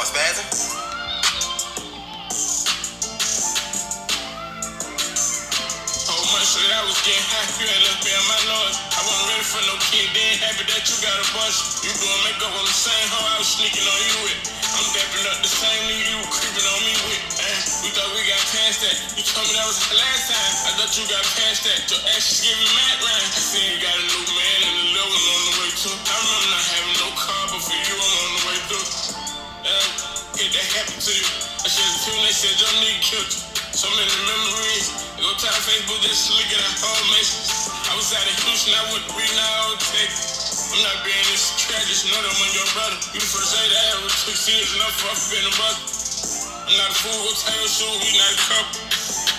[0.00, 0.48] on, spazzing?
[6.40, 8.74] So I was getting high, you had left me on my noise.
[8.90, 11.84] I wasn't ready for no kid, then happy that you got a bus.
[11.86, 14.40] You doing makeup on the same hoe I was sneaking on you with.
[14.74, 17.22] I'm dapping up the same nigga you were creeping on me with.
[17.38, 17.58] Eh?
[17.86, 18.96] We thought we got past that.
[19.14, 20.52] You told me that was the last time.
[20.66, 21.78] I thought you got past that.
[21.86, 23.28] Your ass is giving mad line.
[23.30, 25.94] I seen you got a new man and a little one on the way too.
[25.94, 28.09] I remember not having no car, but for you I'm
[30.50, 31.26] get that happen to you.
[31.62, 33.40] I should have tuned they said your nigga killed you.
[33.70, 34.86] So many memories.
[35.22, 37.70] Go try Facebook just to look at our whole messages.
[37.86, 40.74] I was out in Houston, I went to read our old text.
[40.74, 42.98] I'm not being this tragic, know that I'm your brother.
[43.14, 43.62] You the first I
[43.94, 45.82] ever took serious enough for us being a brother.
[46.66, 48.78] I'm not a fool, go tell your shoe, we not a couple.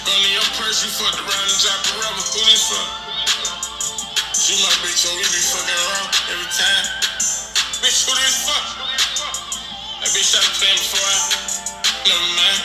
[0.07, 2.23] Going in your purse, you fucked around and dropped a rubber.
[2.23, 2.83] Who this for?
[4.31, 6.85] She my bitch, and we be fucking around every time.
[7.83, 8.90] Bitch, who this for?
[10.31, 11.27] Before I.
[12.07, 12.63] Mind.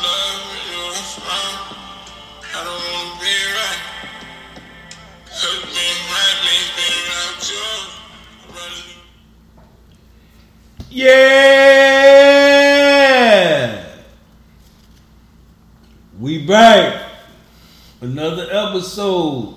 [0.00, 0.88] Love you.
[2.48, 3.82] I don't wanna be right.
[5.28, 5.86] Hurt me,
[6.46, 6.56] me,
[10.88, 12.24] Yeah!
[16.18, 17.04] We back.
[18.00, 19.56] Another episode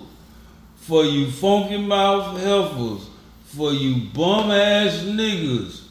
[0.76, 3.08] for you funky mouth helpers,
[3.46, 5.87] for you bum ass niggas.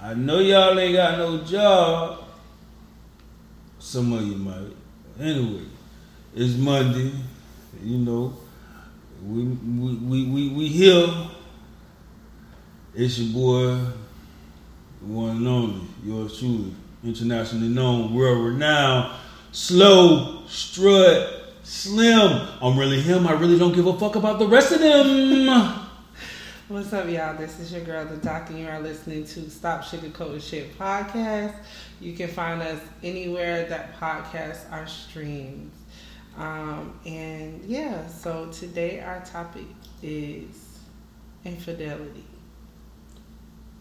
[0.00, 2.24] I know y'all ain't got no job.
[3.78, 4.72] Some of you might.
[5.18, 5.64] Anyway,
[6.34, 7.12] it's Monday.
[7.82, 8.36] You know,
[9.24, 11.08] we we we we, we here.
[12.94, 13.90] It's your boy,
[15.00, 16.72] the one and only, yours truly,
[17.04, 19.12] internationally known, world renowned,
[19.52, 22.48] slow, strut, slim.
[22.62, 23.26] I'm really him.
[23.26, 25.85] I really don't give a fuck about the rest of them.
[26.68, 27.36] What's up, y'all?
[27.36, 31.54] This is your girl, the Doc, and you are listening to Stop Sugarcoating Shit podcast.
[32.00, 35.70] You can find us anywhere that podcasts are streamed.
[36.36, 39.66] Um, and yeah, so today our topic
[40.02, 40.80] is
[41.44, 42.24] infidelity.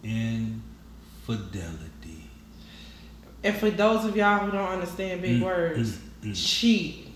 [0.03, 0.69] Infidelity.
[3.44, 6.35] And for those of y'all who don't understand big Mm, words, mm, mm.
[6.35, 7.07] cheat.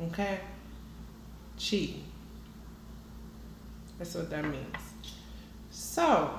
[0.00, 0.38] Okay?
[1.58, 2.04] Cheat.
[4.00, 4.76] That's what that means.
[5.70, 6.30] So,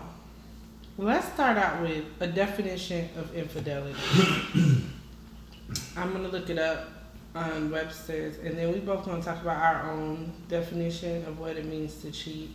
[0.97, 3.99] let's start out with a definition of infidelity.
[5.95, 6.89] I'm to look it up
[7.35, 11.65] on Webster's, and then we both to talk about our own definition of what it
[11.65, 12.49] means to cheat.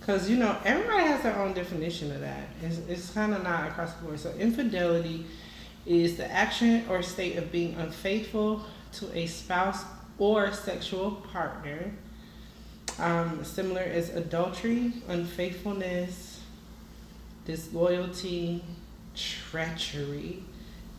[0.00, 2.48] Because, you know, everybody has their own definition of that.
[2.62, 4.20] It's, it's kind of not across the board.
[4.20, 5.26] So, infidelity
[5.84, 9.84] is the action or state of being unfaithful to a spouse
[10.16, 11.92] or sexual partner.
[12.98, 16.40] Um, similar is adultery, unfaithfulness,
[17.44, 18.62] disloyalty,
[19.16, 20.42] treachery,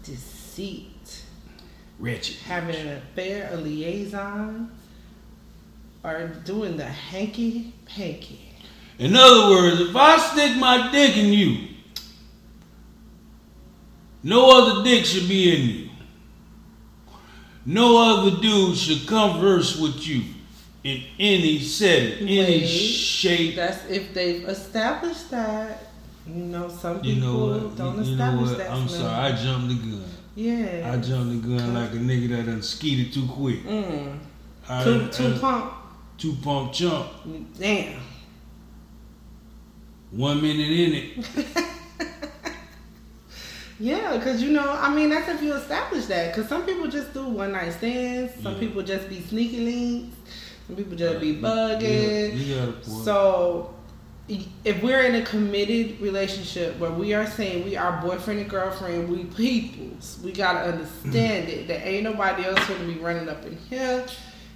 [0.03, 1.23] deceit,
[1.97, 2.35] Wretched.
[2.45, 4.71] having an affair, a liaison,
[6.03, 8.41] or doing the hanky panky.
[8.99, 11.67] In other words, if I stick my dick in you,
[14.21, 15.89] no other dick should be in you.
[17.65, 20.34] No other dude should converse with you
[20.85, 23.55] in any setting, any shape.
[23.55, 25.81] That's if they've established that.
[26.27, 28.57] You know, some people You know don't You, you know establish what?
[28.59, 28.71] that.
[28.71, 29.01] I'm Slim.
[29.01, 30.03] sorry, I jumped the gun.
[30.35, 30.91] Yeah.
[30.93, 33.63] I jumped the gun like a nigga that done skeeted too quick.
[33.63, 34.17] Mm.
[34.69, 35.73] I, Two, two I- pump.
[36.17, 37.07] two pump chump.
[37.59, 37.99] Damn.
[40.11, 41.47] One minute in it.
[43.77, 46.33] Yeah, because you know, I mean, that's if you establish that.
[46.33, 48.33] Because some people just do one night stands.
[48.41, 48.59] Some Yeah.
[48.61, 50.15] people just be sneaky links.
[50.67, 52.37] Some people just be bugging.
[52.37, 53.05] you got point.
[53.05, 53.75] So,
[54.27, 59.07] if we're in a committed relationship where we are saying we are boyfriend and girlfriend,
[59.07, 61.67] we peoples, we gotta understand it.
[61.67, 64.05] That ain't nobody else gonna be running up in here,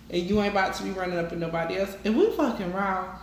[0.10, 1.96] and you ain't about to be running up in nobody else.
[2.04, 3.20] And we fucking wrong.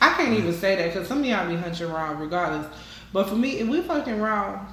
[0.00, 2.66] I can't even say that because some of y'all be hunching wrong regardless.
[3.12, 4.72] But for me, if we fucking wrong,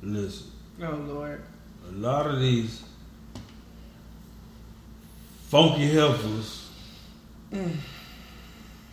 [0.00, 0.47] Listen,
[0.82, 1.42] oh lord,
[1.88, 2.82] a lot of these
[5.48, 6.64] funky heifers
[7.52, 7.76] Mm.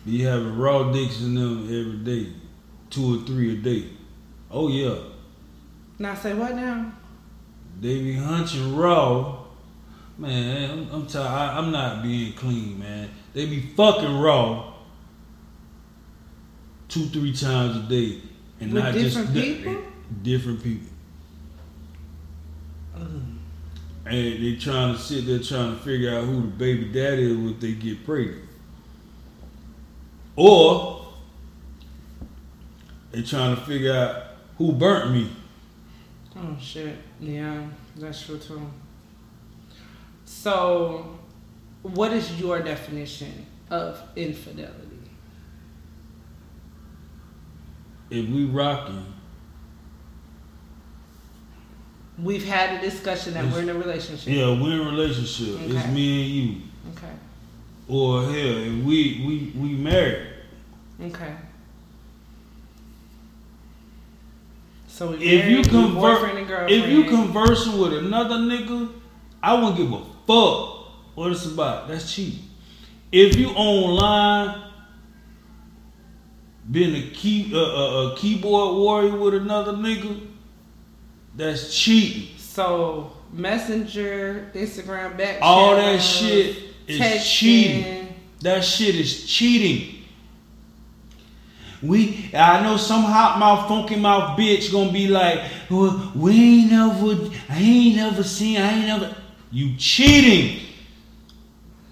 [0.06, 2.32] be having raw dicks in them every day,
[2.88, 3.84] two or three a day.
[4.50, 4.96] Oh yeah,
[5.98, 6.92] now say what now?
[7.80, 9.42] they be hunching raw.
[10.18, 11.26] Man, I'm, I'm tired.
[11.26, 13.10] I, I'm not being clean, man.
[13.34, 14.72] They be fucking raw
[16.88, 18.22] two, three times a day,
[18.60, 19.76] and With not different just people?
[20.22, 20.88] different people.
[24.06, 27.50] and they trying to sit there trying to figure out who the baby daddy is
[27.52, 28.44] if they get pregnant.
[30.36, 31.06] Or
[33.10, 34.22] they trying to figure out
[34.58, 35.30] who burnt me.
[36.36, 36.96] Oh shit.
[37.20, 37.66] Yeah,
[37.96, 38.70] that's true too.
[40.24, 41.18] So,
[41.82, 44.82] what is your definition of infidelity?
[48.10, 49.15] If we rocking,
[52.22, 54.32] We've had a discussion that we're in a relationship.
[54.32, 55.60] yeah, we're in a relationship.
[55.60, 56.60] It's me and you.
[56.96, 57.12] Okay.
[57.88, 60.26] Or hell, if we we we married.
[61.02, 61.34] Okay.
[64.88, 66.70] So If you convert, boyfriend and girlfriend.
[66.72, 68.90] if you conversing with another nigga,
[69.42, 71.88] I wouldn't give a fuck what it's about.
[71.88, 72.36] That's cheap.
[73.12, 74.62] If you online,
[76.70, 80.18] being a key uh, a, a keyboard warrior with another nigga,
[81.36, 82.36] that's cheating.
[82.38, 86.56] so messenger, Instagram, back All that shit
[86.86, 87.24] is texting.
[87.24, 88.14] cheating.
[88.40, 89.92] That shit is cheating.
[91.82, 95.40] We, I know some hot mouth, funky mouth bitch gonna be like,
[95.70, 99.14] well, we ain't never, I ain't never seen, I ain't never.
[99.50, 100.60] You cheating.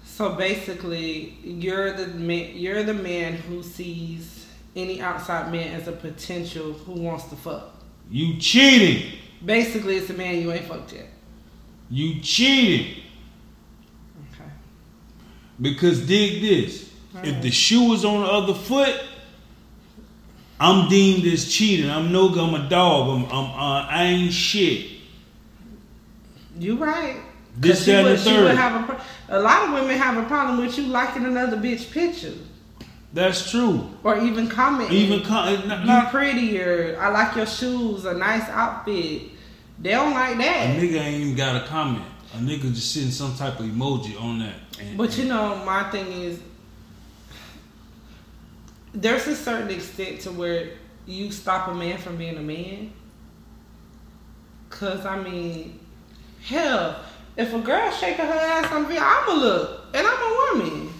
[0.03, 2.51] So basically, you're the man.
[2.55, 7.75] You're the man who sees any outside man as a potential who wants to fuck.
[8.09, 9.19] You cheating.
[9.45, 11.07] Basically, it's a man you ain't fucked yet.
[11.89, 13.03] You cheating.
[14.33, 14.49] Okay.
[15.61, 16.91] Because dig this.
[17.23, 19.01] If the shoe is on the other foot,
[20.59, 21.89] I'm deemed as cheating.
[21.89, 23.09] I'm no I'm a dog.
[23.09, 24.91] I'm, I'm uh, I ain't shit.
[26.57, 27.17] You right.
[27.57, 28.57] This, that, would, she would third.
[28.57, 31.89] have a, pro- a lot of women have a problem with you liking another bitch
[31.89, 32.33] picture
[33.13, 33.89] That's true.
[34.03, 34.91] or even comment.
[34.91, 36.97] Even not, you not prettier.
[36.99, 38.03] I like your shoes.
[38.03, 39.31] A nice outfit.
[39.79, 40.75] They don't like that.
[40.77, 42.05] a nigga ain't even got a comment.
[42.33, 44.55] A nigga just sitting some type of emoji on that.
[44.79, 46.39] And, But you know, my thing is,
[48.93, 50.69] there's a certain extent to where
[51.05, 52.91] you stop a man from being a man.
[54.69, 55.79] Cause I mean,
[56.43, 56.99] hell,
[57.37, 60.93] if a girl shaking her ass on video, I'ma look, and I'm a woman.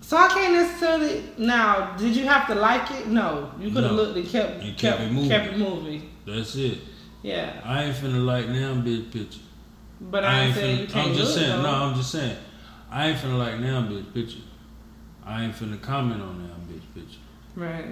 [0.00, 1.24] So I can't necessarily.
[1.38, 3.06] Now, did you have to like it?
[3.08, 4.02] No, you could have No.
[4.02, 5.30] looked and kept And kept kept it moving.
[5.30, 6.10] kept it moving.
[6.26, 6.78] that's it.
[7.22, 9.40] Yeah, I ain't finna like now bitch picture.
[10.00, 11.62] but I, ain't saying you finna, can't I'm just saying, though.
[11.62, 12.36] no, I'm just saying.
[12.90, 14.40] I ain't finna like now bitch picture.
[15.24, 17.20] I ain't finna comment on now bitch picture.
[17.54, 17.86] Right.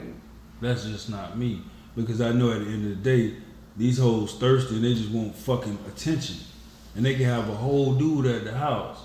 [0.60, 1.62] That's just not me.
[1.96, 3.36] Because I know at the end of the day,
[3.76, 6.36] these hoes thirsty and they just want fucking attention.
[6.96, 8.98] And they can have a whole dude at the house.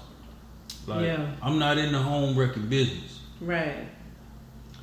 [0.88, 1.31] Like Yeah.
[1.42, 3.19] I'm not in the home wrecking business.
[3.39, 3.88] Right.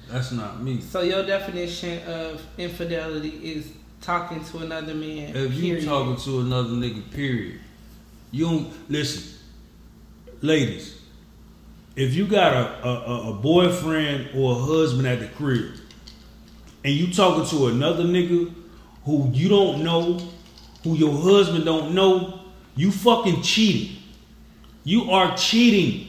[0.08, 0.80] That's not me.
[0.80, 5.34] So your definition of infidelity is talking to another man.
[5.34, 5.84] If you period.
[5.84, 7.60] talking to another nigga, period,
[8.30, 9.38] you don't listen,
[10.42, 10.98] ladies.
[11.94, 15.74] If you got a, a, a boyfriend or a husband at the crib,
[16.84, 18.52] and you talking to another nigga
[19.04, 20.18] who you don't know,
[20.82, 22.40] who your husband don't know,
[22.74, 23.98] you fucking cheating.
[24.84, 26.08] You are cheating.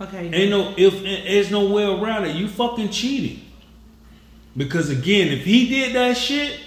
[0.00, 0.30] Okay.
[0.32, 2.36] Ain't no if there's no way around it.
[2.36, 3.49] You fucking cheating.
[4.56, 6.60] Because again, if he did that shit,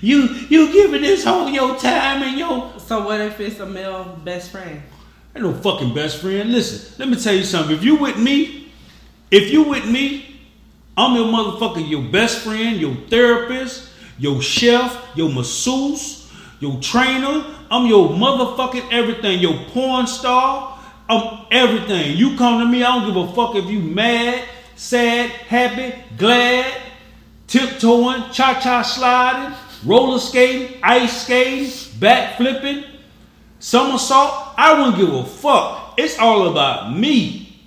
[0.00, 4.18] you you giving this whole your time and your so what if it's a male
[4.24, 4.82] best friend?
[5.34, 6.50] ain't no fucking best friend.
[6.50, 7.76] Listen, let me tell you something.
[7.76, 8.68] If you with me,
[9.30, 10.40] if you with me,
[10.96, 17.44] I'm your motherfucker, your best friend, your therapist, your chef, your masseuse, your trainer.
[17.70, 20.78] I'm your motherfucking everything, your porn star.
[21.08, 22.16] I'm everything.
[22.16, 24.44] You come to me, I don't give a fuck if you mad,
[24.78, 26.72] sad, happy, glad,
[27.48, 32.84] tiptoeing, cha-cha sliding, roller skating, ice skating, back flipping,
[33.58, 34.54] somersault.
[34.56, 35.94] I wouldn't give a fuck.
[35.98, 37.60] It's all about me.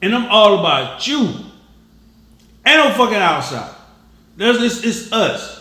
[0.00, 1.22] And I'm all about you.
[2.64, 3.74] Ain't no fucking outside.
[4.36, 5.60] There's this, it's us.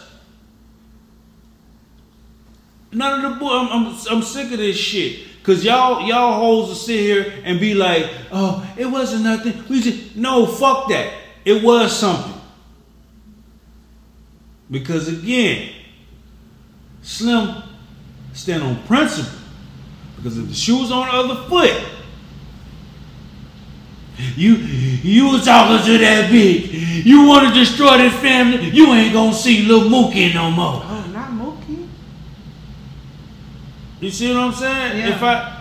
[2.91, 3.51] None of the boy.
[3.51, 5.27] I'm, I'm I'm sick of this shit.
[5.49, 9.63] Cause y'all y'all hoes will sit here and be like, oh, it wasn't nothing.
[9.67, 11.11] We just no fuck that.
[11.43, 12.39] It was something.
[14.69, 15.73] Because again,
[17.01, 17.63] Slim
[18.33, 19.39] stand on principle.
[20.17, 21.83] Because if the shoe's on the other foot,
[24.35, 27.03] you you was talking to that bitch.
[27.03, 28.69] You want to destroy this family.
[28.69, 30.83] You ain't gonna see little Mookie no more.
[30.85, 31.87] Oh, not Mookie.
[33.99, 34.97] You see what I'm saying?
[34.97, 35.15] Yeah.
[35.15, 35.59] If I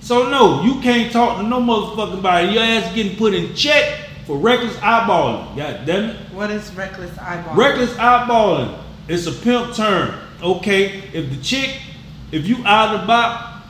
[0.00, 2.48] so no, you can't talk to no motherfucking body.
[2.48, 5.56] Your ass getting put in check for reckless eyeballing.
[5.56, 6.16] God damn it.
[6.32, 7.56] What is reckless eyeballing?
[7.56, 8.82] Reckless eyeballing.
[9.08, 10.18] It's a pimp turn.
[10.42, 11.80] Okay, if the chick,
[12.32, 13.62] if you out about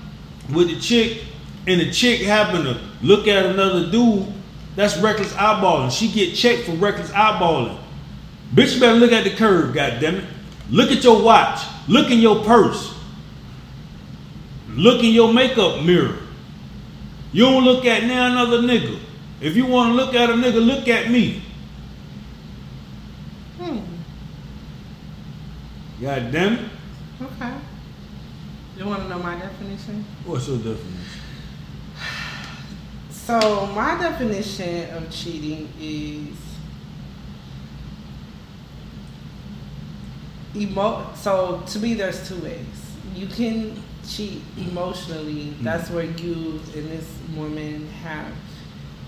[0.52, 1.24] with the chick,
[1.66, 4.26] and the chick happen to look at another dude,
[4.76, 5.90] that's reckless eyeballing.
[5.90, 7.78] She get checked for reckless eyeballing.
[8.54, 10.24] Bitch, you better look at the curve, it.
[10.70, 11.60] Look at your watch.
[11.88, 12.99] Look in your purse.
[14.74, 16.16] Look in your makeup mirror.
[17.32, 18.98] You don't look at now another nigga.
[19.40, 21.42] If you want to look at a nigga, look at me.
[23.58, 23.80] Hmm.
[26.00, 26.70] God damn it.
[27.20, 27.54] Okay.
[28.76, 30.04] You want to know my definition?
[30.24, 31.04] What's your definition?
[33.10, 36.36] So my definition of cheating is
[40.56, 41.12] emo.
[41.14, 42.66] So to me, there's two ways.
[43.14, 45.54] You can cheat emotionally.
[45.62, 48.32] That's where you and this woman have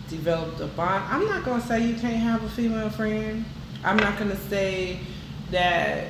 [0.09, 1.05] developed a bond.
[1.09, 3.45] I'm not gonna say you can't have a female friend.
[3.85, 5.01] I'm not gonna say
[5.51, 6.09] that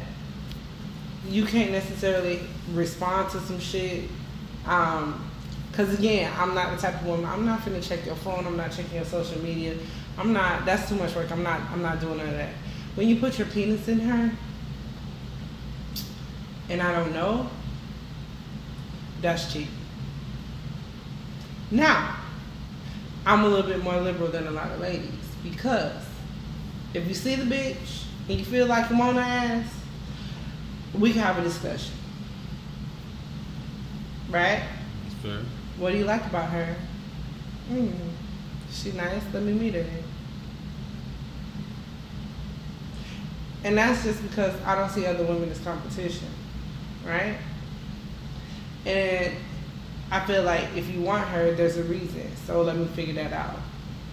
[1.29, 2.41] you can't necessarily
[2.73, 4.05] respond to some shit.
[4.67, 5.29] Um,
[5.73, 7.25] Cause again, I'm not the type of woman.
[7.25, 8.47] I'm not gonna check your phone.
[8.47, 9.75] I'm not checking your social media.
[10.19, 10.67] I'm not.
[10.67, 11.33] That's too much work.
[11.33, 11.63] I'm not.
[11.71, 12.53] I'm not doing none of that.
[12.95, 14.31] When you put your penis in her,
[16.69, 17.49] and I don't know,
[19.23, 19.69] that's cheap.
[21.71, 22.17] Now,
[23.25, 25.11] I'm a little bit more liberal than a lot of ladies
[25.43, 25.95] because
[26.93, 29.73] if you see the bitch and you feel like I'm on her ass,
[30.99, 31.95] we can have a discussion,
[34.29, 34.63] right?
[35.05, 35.41] That's fair.
[35.79, 36.77] What do you like about her?
[37.69, 37.89] Hmm,
[38.71, 39.23] she nice.
[39.33, 39.87] Let me meet her.
[43.65, 46.29] And that's just because I don't see other women as competition,
[47.07, 47.37] right?
[48.87, 49.35] And
[50.11, 52.31] I feel like if you want her, there's a reason.
[52.47, 53.57] So let me figure that out.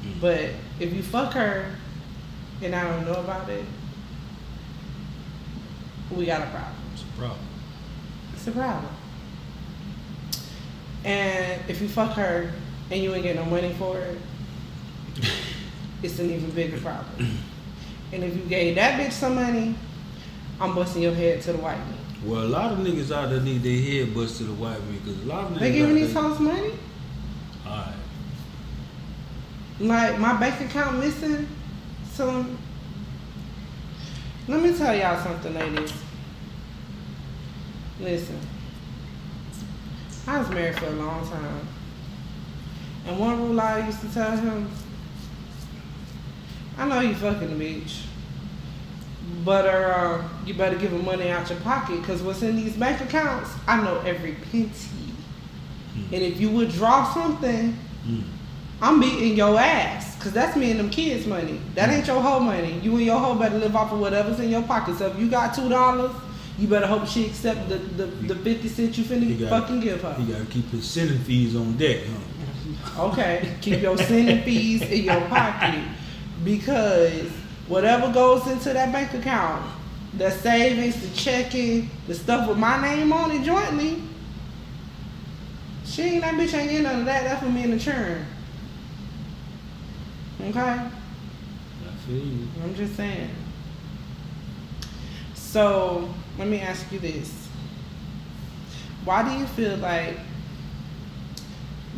[0.03, 0.21] Mm.
[0.21, 0.49] But
[0.79, 1.75] if you fuck her
[2.61, 3.65] and I don't know about it,
[6.11, 6.75] we got a problem.
[6.93, 7.47] It's a problem.
[8.33, 8.93] It's a problem.
[11.05, 12.51] And if you fuck her
[12.91, 14.17] and you ain't get no money for it,
[16.03, 17.37] it's an even bigger problem.
[18.11, 19.75] And if you gave that bitch some money,
[20.59, 21.98] I'm busting your head to the white meat.
[22.25, 24.99] Well, a lot of niggas out there need their head busted to the white man
[24.99, 25.59] because a lot of niggas.
[25.59, 26.73] They giving these hoes money?
[27.65, 27.95] Alright.
[29.79, 31.47] Like my bank account missing
[32.11, 32.57] some.
[34.49, 35.93] Let me tell y'all something, ladies.
[38.01, 38.39] Listen,
[40.27, 41.67] I was married for a long time,
[43.05, 44.69] and one rule I used to tell him:
[46.77, 48.01] I know you fucking a bitch,
[49.45, 53.01] but uh, you better give her money out your pocket, cause what's in these bank
[53.01, 54.69] accounts, I know every penny.
[56.11, 58.23] And if you withdraw something, Mm.
[58.81, 60.17] I'm beating your ass.
[60.23, 61.59] Cause that's me and them kids' money.
[61.75, 62.79] That ain't your whole money.
[62.79, 64.97] You and your hoe better live off of whatever's in your pocket.
[64.97, 66.11] So if you got two dollars,
[66.57, 69.81] you better hope she accept the, the, the fifty cents you finna He got- fucking
[69.81, 70.13] give her.
[70.13, 73.03] He gotta keep his sending fees on deck, huh?
[73.07, 73.53] Okay.
[73.61, 75.83] Keep your sending fees in your pocket.
[76.45, 77.29] Because
[77.69, 79.65] whatever goes into that bank account,
[80.17, 84.01] the savings, the checking, the stuff with my name on it jointly,
[85.85, 87.23] she ain't that bitch ain't getting none of that.
[87.23, 88.25] That's for me and the churn.
[90.41, 90.59] Okay?
[90.59, 90.89] I
[92.05, 92.47] feel you.
[92.63, 93.29] I'm just saying.
[95.33, 97.47] So let me ask you this.
[99.05, 100.17] Why do you feel like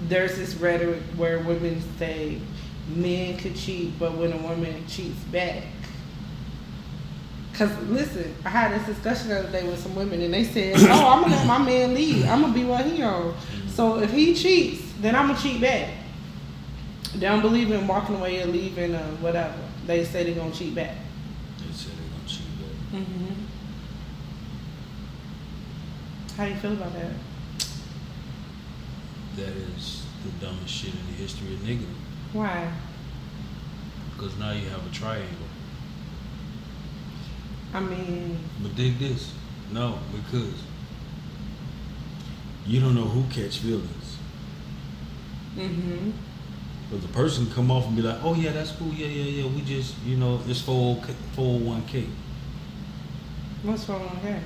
[0.08, 2.40] there's this rhetoric where women say
[2.88, 5.63] men could cheat, but when a woman cheats back?
[7.53, 10.75] Cause listen, I had this discussion the other day with some women, and they said,
[10.89, 12.25] "Oh, I'm gonna let my man lead.
[12.25, 13.35] I'm gonna be what he on.
[13.67, 15.89] So if he cheats, then I'm gonna cheat back."
[17.13, 19.59] They don't believe in walking away or leaving or whatever.
[19.85, 20.95] They say they're gonna cheat back.
[21.59, 23.01] They said they're gonna cheat back.
[23.01, 23.33] Mm-hmm.
[26.38, 27.11] How do you feel about that?
[29.35, 31.85] That is the dumbest shit in the history of nigga.
[32.33, 32.71] Why?
[34.13, 35.47] Because now you have a triangle.
[37.73, 39.33] I mean, But dig this.
[39.71, 40.53] No, because
[42.65, 44.17] you don't know who catch feelings.
[45.57, 46.11] mm-hmm.
[46.89, 49.50] But the person come off and be like, oh yeah, that's cool, yeah, yeah, yeah.
[49.50, 52.07] We just, you know, it's 401k.
[53.63, 54.41] What's wrong with that?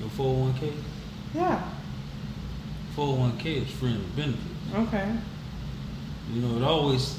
[0.00, 0.72] Your 401k?
[1.34, 1.62] Yeah.
[2.96, 4.74] 401k is friends with benefits.
[4.74, 5.16] Okay.
[6.32, 7.18] You know, it always,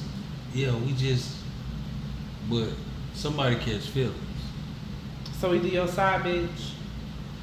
[0.54, 1.36] yeah, we just,
[2.50, 2.70] but
[3.14, 4.18] somebody catch feelings.
[5.40, 6.72] So either your side bitch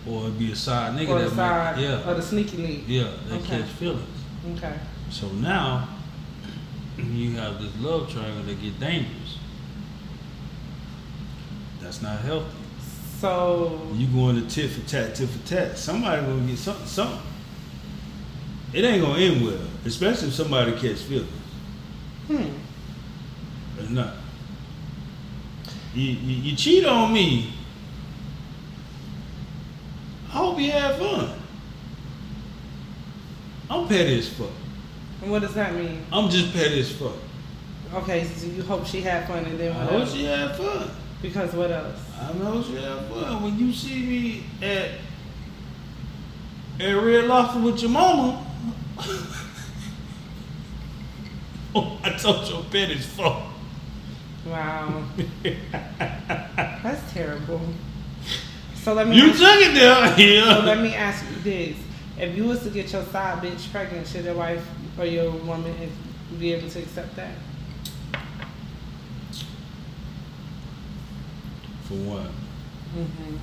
[0.09, 2.85] Or it be a side nigga or that side might, yeah, or the sneaky link.
[2.87, 3.59] yeah, they Okay.
[3.61, 4.07] catch feelings.
[4.57, 4.75] Okay.
[5.11, 5.89] So now
[6.97, 9.39] you have this love triangle that get dangerous.
[11.81, 12.47] That's not healthy.
[13.21, 15.77] So You going to tit for tat, tit for tat.
[15.79, 17.21] Somebody gonna get something, something.
[18.73, 21.29] It ain't gonna end well, especially if somebody catch feelings.
[22.37, 23.81] Hmm.
[23.81, 24.15] It's not.
[25.95, 27.53] You, you, you cheat on me.
[30.29, 31.33] I hope you have fun.
[33.69, 34.51] I'm petty as fuck.
[35.23, 36.05] And what does that mean?
[36.13, 37.15] I'm just petty as fuck.
[37.93, 40.13] Okay, so you hope she had fun and then I what hope else?
[40.13, 40.91] she have fun.
[41.21, 41.99] Because what else?
[42.21, 43.43] I know she have fun.
[43.43, 44.93] When you see me at
[46.79, 48.47] at Red Lobster with your mama,
[52.05, 53.43] I told you I'm petty as fuck.
[54.47, 55.05] Wow.
[56.83, 57.61] That's terrible.
[58.75, 60.59] So let me You took it there, so yeah.
[60.65, 61.77] let me ask you this.
[62.19, 64.67] If you was to get your side bitch pregnant, should your wife
[64.99, 65.75] or your woman
[66.39, 67.35] be able to accept that?
[71.85, 72.31] For one,
[72.97, 73.37] Mm-hmm.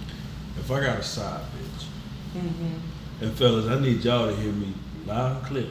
[0.60, 1.86] if I got a side bitch,
[2.42, 3.24] Mm-hmm.
[3.24, 4.74] and fellas, I need y'all to hear me
[5.06, 5.68] loud and clear.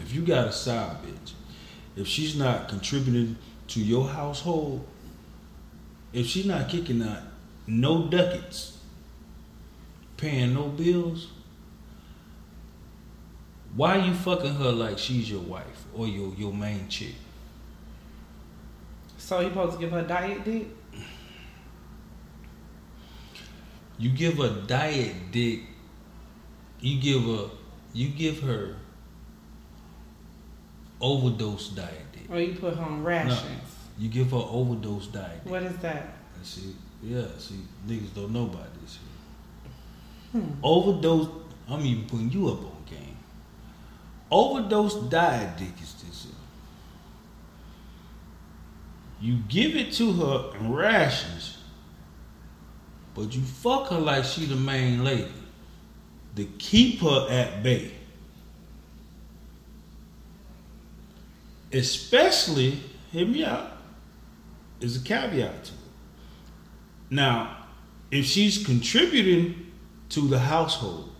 [0.00, 1.32] If you got a side bitch,
[2.00, 3.36] if she's not contributing
[3.68, 4.86] to your household,
[6.12, 7.22] if she's not kicking out
[7.66, 8.78] no ducats,
[10.16, 11.28] paying no bills,
[13.76, 17.14] why you fucking her like she's your wife or your, your main chick?
[19.18, 20.66] So you supposed to give her diet dick?
[23.98, 25.60] You give a diet dick.
[26.80, 27.50] You give a
[27.92, 28.76] you give her
[31.00, 32.06] overdose diet.
[32.30, 33.42] Or you put her on rations?
[33.98, 35.40] You give her overdose diet.
[35.44, 36.14] What is that?
[36.36, 38.98] And See, yeah, see, niggas don't know about this.
[40.32, 40.52] Hmm.
[40.62, 41.28] Overdose.
[41.68, 43.16] I'm even putting you up on game.
[44.30, 46.24] Overdose diet dick is this.
[46.24, 46.32] here.
[49.20, 51.58] You give it to her in rations,
[53.14, 55.26] but you fuck her like she the main lady
[56.36, 57.90] to keep her at bay.
[61.72, 62.80] Especially,
[63.12, 63.72] hear me out,
[64.80, 65.78] is a caveat to it.
[67.10, 67.56] Now,
[68.10, 69.72] if she's contributing
[70.10, 71.12] to the household,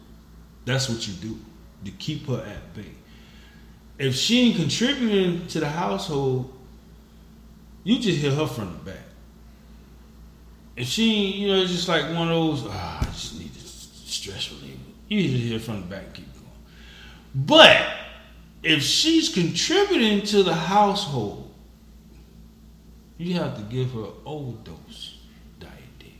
[0.64, 1.38] that's what you do
[1.84, 2.92] to keep her at bay.
[3.98, 6.52] If she ain't contributing to the household,
[7.84, 9.04] you just hit her from the back.
[10.76, 13.60] If she you know, it's just like one of those, ah, I just need to
[13.60, 14.78] stress reliever.
[15.08, 16.46] You hit her from the back keep going.
[17.34, 17.99] But
[18.62, 21.50] if she's contributing to the household,
[23.16, 25.18] you have to give her overdose
[25.58, 26.12] diet dick.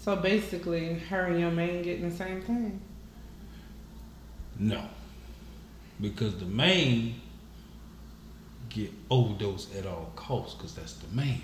[0.00, 2.80] So basically, her and your man getting the same thing.
[4.58, 4.82] No.
[6.00, 7.20] Because the main
[8.68, 11.42] get overdose at all costs because that's the main.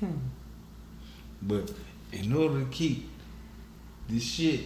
[0.00, 0.16] Hmm.
[1.42, 1.72] But
[2.12, 3.08] in order to keep
[4.08, 4.64] this shit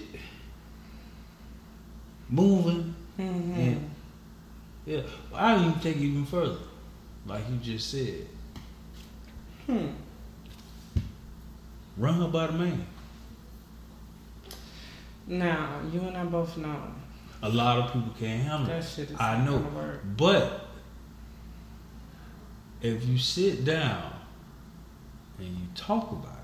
[2.33, 3.61] moving, Mm-hmm.
[3.61, 3.91] and
[4.87, 5.03] yeah,
[5.35, 6.59] I even take it even further.
[7.27, 8.27] Like you just said,
[9.67, 9.89] Hmm.
[11.97, 12.87] run her by the man.
[15.27, 16.77] Now, you and I both know
[17.43, 19.59] A lot of people can't handle that shit is I know.
[19.59, 20.01] work.
[20.17, 20.67] But
[22.81, 24.13] if you sit down
[25.39, 26.41] and you talk about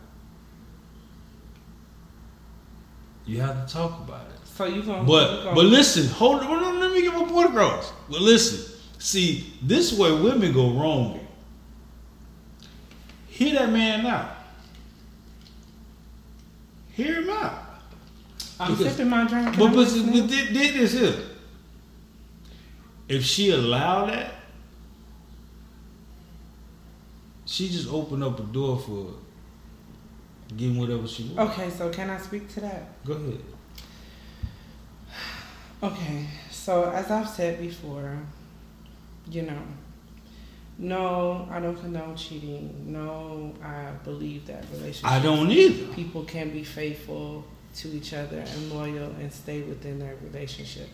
[3.26, 4.37] it, you have to talk about it.
[4.58, 5.02] So you gonna?
[5.02, 7.92] you But gonna but listen, hold on, let me get my point across.
[8.10, 11.24] But listen, see, this is where women go wrong.
[13.28, 14.30] Hear that man out.
[16.90, 17.66] Hear him out.
[18.58, 19.56] I'm because- sipping my drink.
[19.56, 21.14] But but, did, did this here.
[23.06, 24.34] If she allow that,
[27.46, 29.14] she just opened up a door for
[30.56, 31.52] getting whatever she wants.
[31.52, 33.04] Okay, so can I speak to that?
[33.04, 33.38] Go ahead.
[35.80, 38.18] Okay, so as I've said before,
[39.30, 39.62] you know,
[40.76, 42.92] no, I don't condone cheating.
[42.92, 45.04] No, I believe that relationships.
[45.04, 45.92] I don't either.
[45.94, 47.44] People can be faithful
[47.76, 50.88] to each other and loyal and stay within their relationship.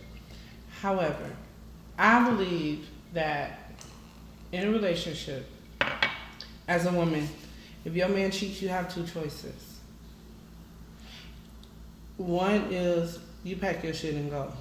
[0.81, 1.31] However,
[1.99, 3.73] I believe that
[4.53, 5.49] in a relationship,
[6.69, 7.27] as a woman,
[7.87, 9.81] if your man cheats, you have two choices.
[12.19, 14.53] One is you pack your shit and go,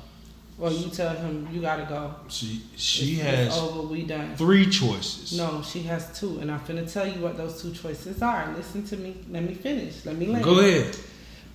[0.60, 2.14] or you tell him you gotta go.
[2.30, 3.88] She she It's- it's has over.
[3.88, 4.36] We done.
[4.36, 5.34] three choices.
[5.38, 8.54] No, she has two, and I'm finna tell you what those two choices are.
[8.56, 9.16] Listen to me.
[9.30, 10.06] Let me finish.
[10.06, 10.44] Let me land.
[10.44, 10.96] Go ahead.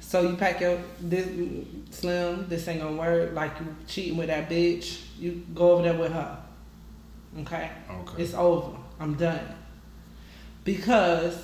[0.00, 1.26] So you pack your this
[1.90, 2.46] slim.
[2.48, 3.34] This ain't gonna work.
[3.34, 5.00] Like you cheating with that bitch.
[5.18, 6.38] You go over there with her.
[7.40, 7.70] Okay.
[7.90, 8.22] Okay.
[8.22, 8.76] It's over.
[9.00, 9.40] I'm done.
[10.64, 11.34] Because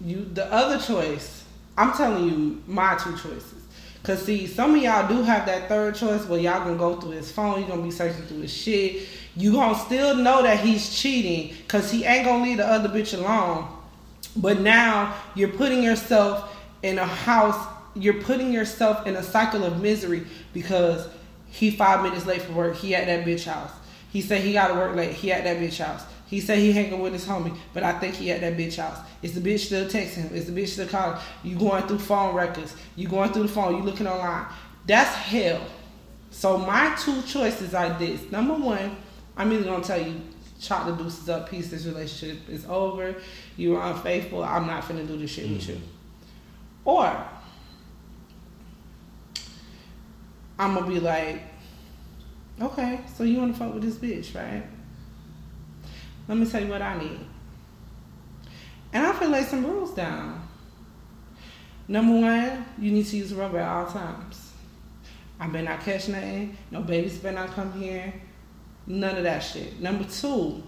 [0.00, 1.44] You the other choice.
[1.76, 3.54] I'm telling you my two choices.
[4.02, 7.10] Cause see, some of y'all do have that third choice where y'all gonna go through
[7.10, 9.08] his phone, you gonna be searching through his shit.
[9.36, 13.16] You gonna still know that he's cheating, cause he ain't gonna leave the other bitch
[13.18, 13.68] alone.
[14.36, 19.82] But now you're putting yourself in a house, you're putting yourself in a cycle of
[19.82, 21.08] misery because
[21.50, 22.76] he five minutes late for work.
[22.76, 23.72] He at that bitch house.
[24.10, 25.12] He said he gotta work late.
[25.12, 26.02] He at that bitch house.
[26.28, 28.98] He said he hanging with his homie, but I think he at that bitch house.
[29.22, 30.34] Is the bitch still texting him?
[30.34, 31.18] Is the bitch still calling?
[31.42, 32.76] You going through phone records?
[32.96, 33.76] You going through the phone?
[33.76, 34.46] You looking online?
[34.86, 35.62] That's hell.
[36.30, 38.30] So my two choices are this.
[38.30, 38.96] Number one,
[39.38, 40.20] I'm either gonna tell you,
[40.60, 41.70] chop the deuces up, peace.
[41.70, 43.14] This relationship is over.
[43.56, 44.44] You are unfaithful.
[44.44, 45.54] I'm not finna do this shit mm-hmm.
[45.54, 45.80] with you.
[46.84, 47.26] Or
[50.58, 51.40] I'm gonna be like,
[52.60, 54.64] okay, so you wanna fuck with this bitch, right?
[56.28, 57.18] Let me tell you what I need.
[58.92, 60.46] And I feel lay some rules down.
[61.88, 64.52] Number one, you need to use rubber at all times.
[65.40, 66.56] I better not catch nothing.
[66.70, 68.12] No babies better not come here.
[68.86, 69.80] None of that shit.
[69.80, 70.62] Number two,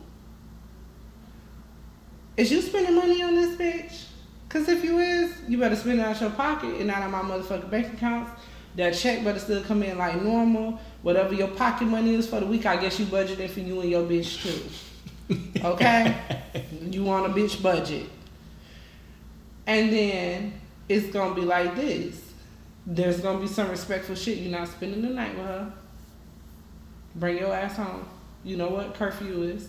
[2.36, 4.06] is you spending money on this bitch?
[4.48, 7.20] Cause if you is, you better spend it out your pocket and not on my
[7.20, 8.30] motherfucking bank accounts.
[8.76, 10.80] That check better still come in like normal.
[11.02, 13.90] Whatever your pocket money is for the week, I guess you budgeted for you and
[13.90, 14.89] your bitch too.
[15.62, 16.16] Okay?
[16.90, 18.06] you want a bitch budget.
[19.66, 22.32] And then it's gonna be like this.
[22.86, 24.38] There's gonna be some respectful shit.
[24.38, 25.72] You're not spending the night with her.
[27.14, 28.06] Bring your ass home.
[28.42, 29.68] You know what curfew is.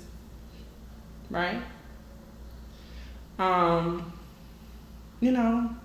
[1.29, 1.61] Right?
[3.37, 4.11] Um,
[5.19, 5.75] you know,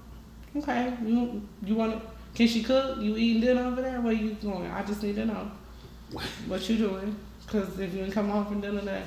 [0.57, 2.01] okay, you you wanna
[2.37, 2.99] can she cook?
[2.99, 4.01] You eating dinner over there?
[4.01, 4.71] Where you going?
[4.71, 5.51] I just need to know
[6.47, 7.17] what you doing.
[7.47, 9.05] Cause if you ain't come home from dinner, that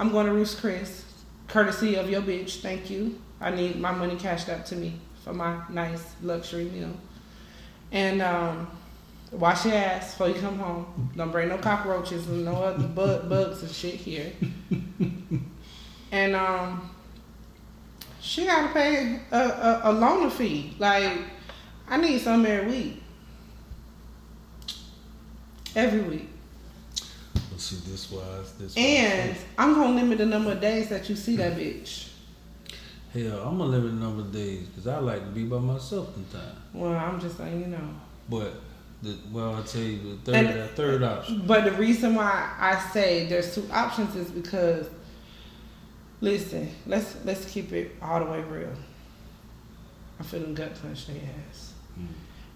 [0.00, 1.04] I'm going to Ruth's Chris,
[1.46, 2.62] courtesy of your bitch.
[2.62, 3.20] Thank you.
[3.38, 6.96] I need my money cashed up to me for my nice luxury meal.
[7.92, 8.70] And um,
[9.30, 11.10] wash your ass before you come home.
[11.14, 14.32] Don't bring no cockroaches and no other bug, bugs and shit here.
[16.12, 16.90] and um,
[18.22, 20.76] she got to pay a, a, a loaner fee.
[20.78, 21.12] Like,
[21.86, 23.02] I need some every week.
[25.76, 26.29] Every week
[27.60, 29.44] see this wise, this And wise.
[29.58, 32.08] I'm gonna limit the number of days that you see that bitch.
[33.12, 36.14] Hell, I'm gonna limit the number of days because I like to be by myself
[36.14, 36.58] sometimes.
[36.72, 37.90] Well, I'm just saying, you know.
[38.28, 38.54] But
[39.02, 41.42] the, well, I tell you the third, and, third option.
[41.46, 44.88] But the reason why I say there's two options is because,
[46.20, 48.68] listen, let's let's keep it all the way real.
[50.18, 51.72] I'm feeling gut punch in your ass.
[51.98, 52.06] Mm.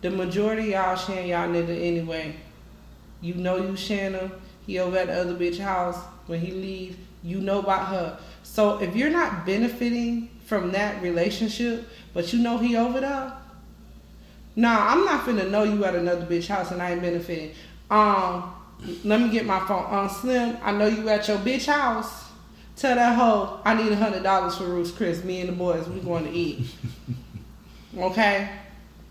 [0.03, 2.37] The majority y'all sharing y'all nigga anyway.
[3.23, 4.33] You know you sharing them.
[4.67, 5.99] He over at the other bitch house.
[6.27, 8.19] When he leave, you know about her.
[8.43, 13.33] So if you're not benefiting from that relationship, but you know he over there,
[14.57, 17.53] nah, I'm not finna know you at another bitch house and I ain't benefiting.
[17.91, 18.55] Um,
[19.05, 19.87] let me get my phone.
[19.93, 22.25] Um, Slim, I know you at your bitch house.
[22.77, 25.23] Tell that hoe I need a hundred dollars for Ruth's Chris.
[25.25, 26.67] Me and the boys, we going to eat.
[27.99, 28.51] okay,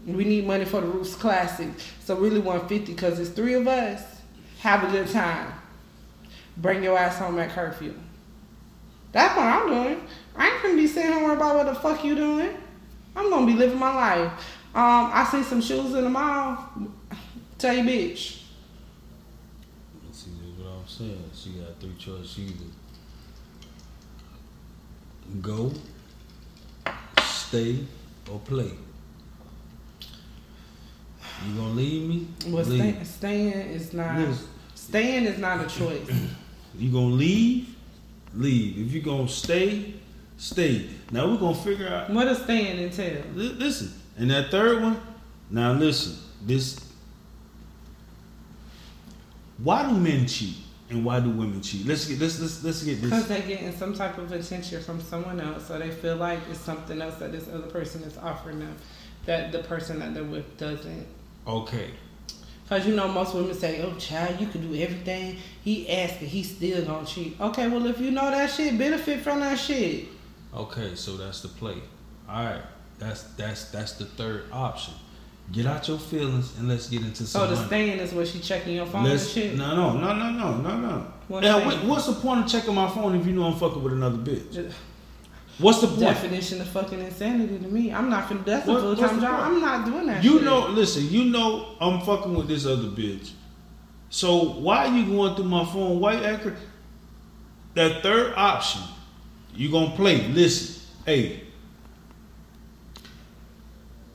[0.06, 1.70] we need money for the Ruth's Classic.
[2.02, 4.13] So really 150 because it's three of us
[4.64, 5.52] have a good time.
[6.56, 7.94] Bring your ass home at curfew.
[9.12, 10.08] That's what I'm doing.
[10.38, 12.56] I ain't gonna be sitting here worrying about what the fuck you doing.
[13.14, 14.32] I'm gonna be living my life.
[14.74, 16.70] Um, I see some shoes in the mall.
[17.58, 18.44] Tell you, bitch.
[20.14, 21.30] See, what I'm saying.
[21.36, 22.40] She got three choices.
[22.40, 22.66] Either
[25.42, 25.74] go,
[27.22, 27.80] stay,
[28.32, 28.72] or play.
[31.46, 32.28] You gonna leave me?
[32.48, 32.96] Well, leave.
[32.96, 34.16] Stay, staying is not.
[34.88, 36.10] Staying is not a choice.
[36.78, 37.74] you gonna leave?
[38.36, 38.86] Leave.
[38.86, 39.94] If you gonna stay,
[40.38, 40.90] stay.
[41.10, 43.24] Now we're gonna figure out what does staying entail.
[43.34, 45.00] listen, and that third one.
[45.50, 46.78] Now listen, this.
[49.60, 50.58] Why do men cheat
[50.90, 51.88] and why do women cheat?
[51.88, 53.10] Let's get let's let's let's get this.
[53.10, 56.60] Because they're getting some type of attention from someone else, so they feel like it's
[56.60, 58.76] something else that this other person is offering them
[59.26, 61.08] that the person that they're with doesn't.
[61.48, 61.92] Okay.
[62.74, 66.42] Cause you know most women say, "Oh, child, you can do everything." He asking, he
[66.42, 67.40] still gonna cheat.
[67.40, 70.08] Okay, well if you know that shit, benefit from that shit.
[70.56, 71.78] Okay, so that's the play.
[72.28, 72.64] All right,
[72.98, 74.96] that's that's that's the third option.
[75.52, 77.48] Get out your feelings and let's get into oh, some.
[77.48, 79.56] So the staying is what she checking your phone let's, and shit.
[79.56, 81.06] No, no, no, no, no, no, no.
[81.28, 81.44] What
[81.86, 84.68] what's the point of checking my phone if you know I'm fucking with another bitch?
[84.68, 84.74] Uh,
[85.60, 86.00] What's the point?
[86.00, 87.94] definition of fucking insanity to me?
[87.94, 88.44] I'm not finna.
[88.44, 89.40] That's a full time job.
[89.40, 90.24] I'm not doing that.
[90.24, 90.44] You shit.
[90.44, 91.10] know, listen.
[91.10, 93.32] You know, I'm fucking with this other bitch.
[94.10, 96.00] So why are you going through my phone?
[96.00, 96.56] Why you acting?
[97.76, 98.82] That third option,
[99.56, 100.28] you gonna play.
[100.28, 101.43] Listen, hey,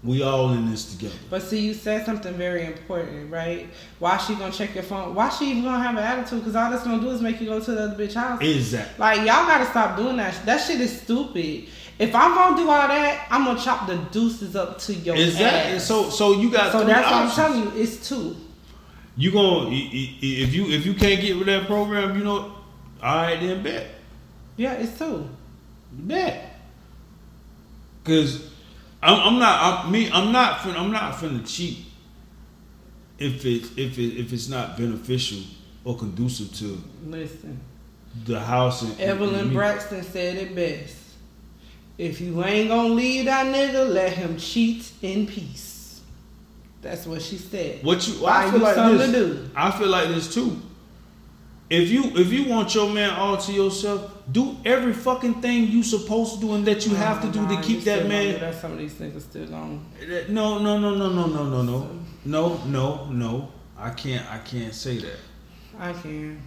[0.04, 1.16] We all in this together.
[1.28, 3.66] But see, you said something very important, right?
[3.98, 5.12] Why she gonna check your phone?
[5.12, 6.38] Why she even gonna have an attitude?
[6.40, 8.40] Because all that's gonna do is make you go to the other bitch house.
[8.40, 8.94] Exactly.
[8.98, 10.40] Like y'all gotta stop doing that.
[10.46, 11.64] That shit is stupid.
[11.98, 15.74] If I'm gonna do all that, I'm gonna chop the deuces up to your Exactly.
[15.76, 15.84] ass.
[15.86, 17.82] So so you got so that's what I'm telling you.
[17.82, 18.36] It's two.
[19.16, 22.52] You gonna if you if you can't get with that program, you know,
[23.02, 23.86] all right then bet
[24.56, 25.28] Yeah, it's two.
[25.92, 26.54] bet.
[28.04, 28.47] Cause
[29.02, 31.78] I'm, I'm not I'm, me I'm not fin, I'm not finna cheat
[33.18, 35.40] if it's if it if it's not beneficial
[35.84, 37.60] or conducive to Listen,
[38.24, 39.54] the house and and Evelyn me.
[39.54, 40.96] Braxton said it best.
[41.96, 46.00] If you ain't gonna leave that nigga, let him cheat in peace.
[46.80, 47.82] That's what she said.
[47.84, 49.50] What you Find I feel you like this.
[49.56, 50.62] I feel like this too.
[51.70, 55.82] If you if you want your man all to yourself, do every fucking thing you
[55.82, 58.40] supposed to do and that you have to do Nah, to keep that man.
[58.40, 59.78] That some of these niggas still gonna.
[60.28, 61.90] No, no, no, no, no, no, no, no,
[62.24, 63.52] no, no, no.
[63.76, 64.30] I can't.
[64.30, 65.18] I can't say that.
[65.78, 66.40] I can.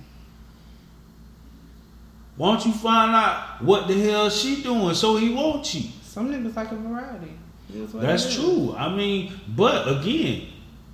[2.35, 5.91] Why don't you find out what the hell she doing so he won't cheat?
[6.03, 7.33] Some niggas like a variety.
[7.69, 8.73] It is what it That's true.
[8.75, 10.47] I mean, but again,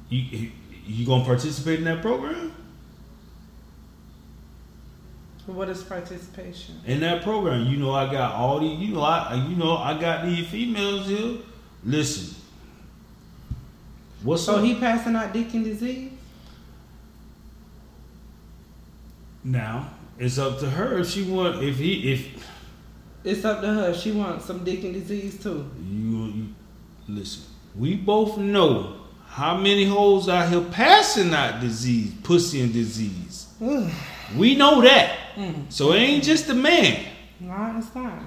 [0.10, 0.52] you
[0.86, 2.54] you gonna participate in that program?
[5.48, 6.80] What is participation?
[6.86, 7.66] in that program.
[7.68, 8.78] You know, I got all these.
[8.80, 11.38] You know, I you know I got these females here.
[11.86, 12.36] Listen,
[14.24, 16.12] what's So up he passing out dick and disease?
[19.44, 19.90] now?
[20.20, 21.64] It's up to her if she want.
[21.64, 22.28] If he if
[23.24, 23.94] It's up to her.
[23.94, 25.70] She wants some dick and disease too.
[25.82, 26.48] you, you
[27.08, 27.44] listen,
[27.76, 28.96] we both know
[29.28, 33.48] how many hoes out here passing out disease, pussy and disease.
[34.36, 35.18] We know that.
[35.38, 35.72] Mm.
[35.72, 37.06] So it ain't just the man.
[37.40, 38.20] No, it's not.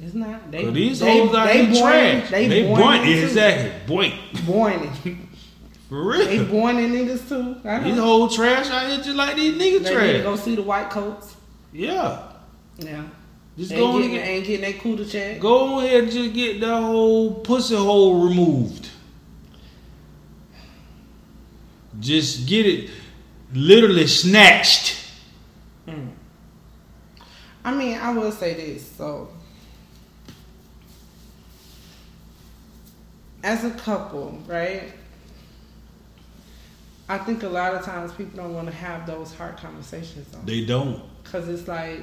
[0.00, 0.50] It's not.
[0.50, 2.30] They, these they, hoes out they born, trash.
[2.30, 3.86] They, They born, born exactly.
[3.86, 4.14] Boy,
[4.46, 4.72] Born
[5.04, 5.28] in.
[5.88, 7.56] for They born in niggas too.
[7.68, 10.22] I These whole trash out here just like these niggas They need to trash.
[10.22, 11.34] go see the white coats.
[11.72, 12.32] Yeah.
[12.78, 13.04] Yeah.
[13.58, 15.40] Just ain't go on getting, and get, ain't getting that cooter check.
[15.40, 18.88] go ahead and just get that whole pussy hole removed.
[21.98, 22.90] Just get it
[23.52, 24.96] literally snatched.
[27.64, 28.90] I mean, I will say this.
[28.92, 29.28] So,
[33.42, 34.92] as a couple, right?
[37.08, 40.40] I think a lot of times people don't want to have those hard conversations though.
[40.44, 41.02] They don't.
[41.24, 42.02] Cause it's like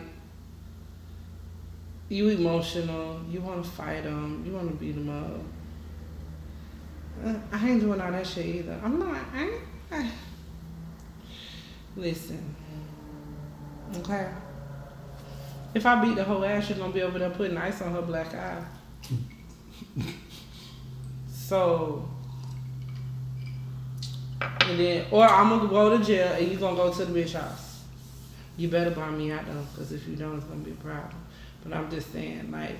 [2.09, 5.41] you emotional, you want to fight them, you want to beat them up.
[7.25, 8.79] Uh, I ain't doing all that shit either.
[8.83, 9.17] I'm not.
[9.33, 10.11] I, ain't, I
[11.95, 12.55] listen.
[13.97, 14.29] Okay.
[15.73, 18.01] If I beat the whole ass, you're gonna be over there putting ice on her
[18.01, 18.63] black eye.
[21.29, 22.09] so.
[24.41, 27.33] And then, or I'm gonna go to jail and you gonna go to the bitch
[27.33, 27.83] house.
[28.57, 31.13] You better buy me out though, because if you don't, it's gonna be a problem.
[31.63, 32.77] But I'm just saying, like,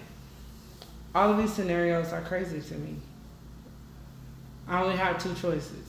[1.14, 2.96] all of these scenarios are crazy to me.
[4.68, 5.85] I only have two choices.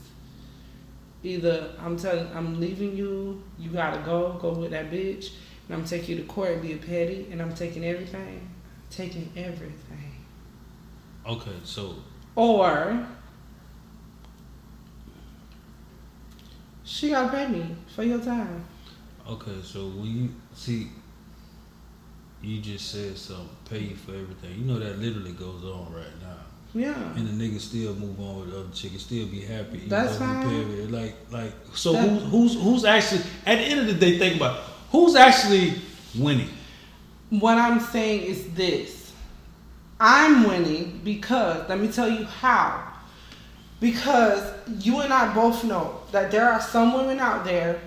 [1.27, 5.33] Either I'm telling, I'm leaving you, you gotta go, go with that bitch,
[5.69, 8.49] and I'm taking you to court and be a petty, and I'm taking everything,
[8.91, 10.13] taking everything.
[11.27, 11.97] Okay, so
[12.37, 13.07] Or
[16.85, 18.65] she gotta pay me for your time.
[19.29, 20.89] okay, so when you see
[22.43, 24.57] you just said something, pay you for everything.
[24.61, 26.37] You know that literally goes on right now.
[26.77, 27.15] Yeah.
[27.17, 29.79] And the nigga still move on with the other chick and still be happy.
[29.87, 30.93] That's he fine.
[30.93, 34.37] Like like so That- who's who's who's actually at the end of the day think
[34.37, 34.61] about
[34.91, 35.75] who's actually
[36.19, 36.51] winning?
[37.31, 39.13] What I'm saying is this.
[39.99, 42.93] I'm winning because, let me tell you how.
[43.81, 47.81] Because you and I both know that there are some women out there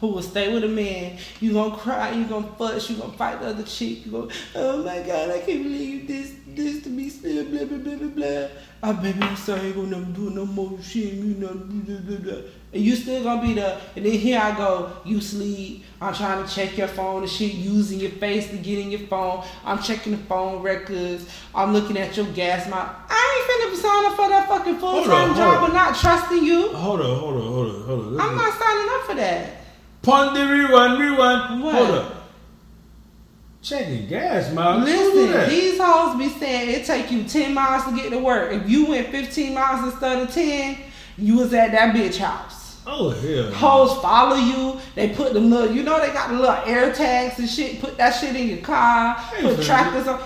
[0.00, 1.18] who will stay with a man.
[1.40, 4.06] You gonna cry, you gonna fuss, you gonna fight the other chick.
[4.06, 7.78] You go, oh my god, I can't believe this, this to me still, blah blah
[7.78, 8.48] blah blah blah.
[8.82, 11.12] Oh baby, I'm sorry, ain't gonna do no more shit.
[11.12, 12.32] You know, blah blah blah.
[12.32, 12.42] blah.
[12.72, 13.80] And you still gonna be there.
[13.96, 15.84] And then here I go, you sleep.
[16.00, 19.00] I'm trying to check your phone and shit, using your face to get in your
[19.00, 19.44] phone.
[19.64, 21.28] I'm checking the phone records.
[21.52, 22.94] I'm looking at your gas mouth.
[23.08, 26.68] I ain't finna sign up for that fucking full time job, but not trusting you.
[26.68, 28.20] Hold on, hold on, hold on, hold on.
[28.20, 29.59] I'm not signing up for that.
[30.02, 31.62] Pon the rewind, rewind.
[31.62, 31.74] What?
[31.74, 32.16] Hold up.
[33.62, 34.84] Checking gas miles.
[34.84, 38.52] Listen, these hoes be saying it take you 10 miles to get to work.
[38.52, 40.78] If you went 15 miles instead of 10,
[41.18, 42.80] you was at that bitch house.
[42.86, 43.44] Oh hell.
[43.44, 43.50] no.
[43.52, 44.80] Hoes follow you.
[44.94, 47.80] They put them little, you know, they got the little air tags and shit.
[47.82, 49.14] Put that shit in your car.
[49.14, 50.22] Hey, Put trackers on.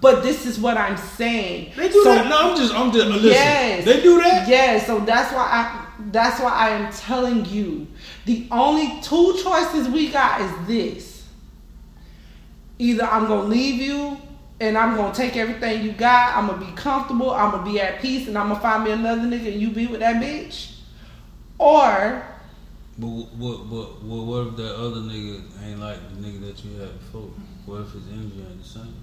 [0.00, 1.72] But this is what I'm saying.
[1.76, 2.28] They do So- that.
[2.28, 3.08] No, I'm just, I'm just.
[3.08, 3.84] Listen, Yes.
[3.84, 4.48] They do that.
[4.48, 7.88] Yes, so that's why I that's why I am telling you
[8.28, 11.26] the only two choices we got is this.
[12.78, 14.18] Either I'm gonna leave you
[14.60, 18.02] and I'm gonna take everything you got, I'm gonna be comfortable, I'm gonna be at
[18.02, 20.74] peace, and I'm gonna find me another nigga and you be with that bitch.
[21.56, 22.22] Or
[22.98, 26.78] But what, what, what, what if that other nigga ain't like the nigga that you
[26.78, 27.30] had before?
[27.64, 28.94] What if his energy ain't the same?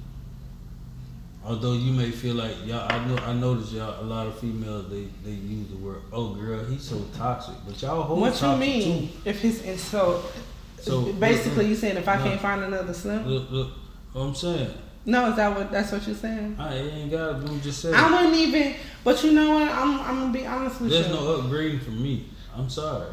[1.46, 4.04] Although you may feel like y'all, I know, I noticed y'all.
[4.04, 7.80] A lot of females they they use the word, "Oh, girl, he's so toxic," but
[7.82, 9.12] y'all hold what you mean?
[9.26, 10.24] If his and so,
[10.82, 12.24] So, basically you saying if I no.
[12.24, 12.94] can't find another too.
[12.94, 13.28] slim?
[13.28, 13.70] Look, look,
[14.14, 14.74] what I'm saying,
[15.06, 16.56] No, is that what that's what you're saying?
[16.60, 17.94] I ain't got to do just say.
[17.94, 19.70] I wouldn't even but you know what?
[19.70, 21.14] I'm I'm gonna be honest with There's you.
[21.14, 22.26] There's no upgrading for me.
[22.58, 23.06] I'm sorry.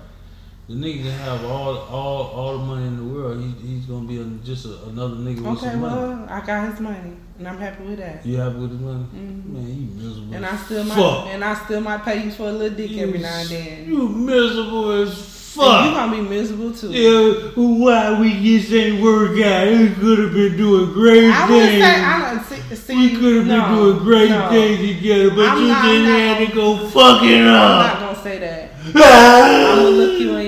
[0.72, 3.42] The nigga can have all all all the money in the world.
[3.42, 5.94] He, he's gonna be a, just a, another nigga with Okay, some money.
[6.00, 8.24] well, I got his money, and I'm happy with that.
[8.24, 9.04] You happy with his money?
[9.14, 9.46] Mhm.
[9.52, 10.34] Man, you miserable.
[10.34, 13.18] And I still might, and I still might pay you for a little dick every
[13.18, 13.84] now and then.
[13.86, 15.94] You miserable as And you fuck.
[15.94, 16.90] gonna be miserable too.
[16.90, 19.66] Yeah, why we just ain't work out?
[19.68, 21.84] We could have been doing great I things.
[21.84, 22.76] say I don't see.
[22.76, 24.48] see we could have no, been doing great no.
[24.48, 27.22] things together, but I'm you not- not have to go fuck up.
[27.24, 28.70] I'm not gonna say that.
[28.94, 30.46] I'm gonna look you in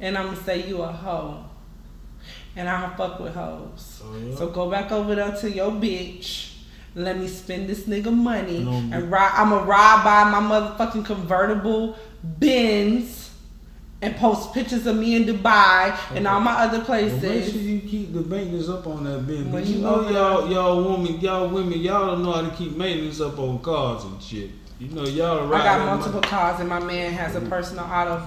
[0.00, 1.44] and I'm gonna say you a hoe,
[2.56, 4.02] and I don't fuck with hoes.
[4.04, 4.36] Oh, yeah?
[4.36, 6.48] So go back over there to your bitch.
[6.94, 9.32] Let me spend this nigga money No, and ride.
[9.34, 13.30] I'm gonna ride by my motherfucking convertible Benz
[14.02, 17.62] and post pictures of me in Dubai and all my other Well, make sure places.
[17.66, 19.50] you keep the maintenance up on that bin.
[19.50, 22.50] When But you, you know y'all y'all women y'all women y'all don't know how to
[22.56, 24.50] keep maintenance up on cars and shit.
[24.78, 26.26] You know y'all I got multiple money.
[26.28, 27.48] cars and my man has a mm.
[27.48, 28.22] personal auto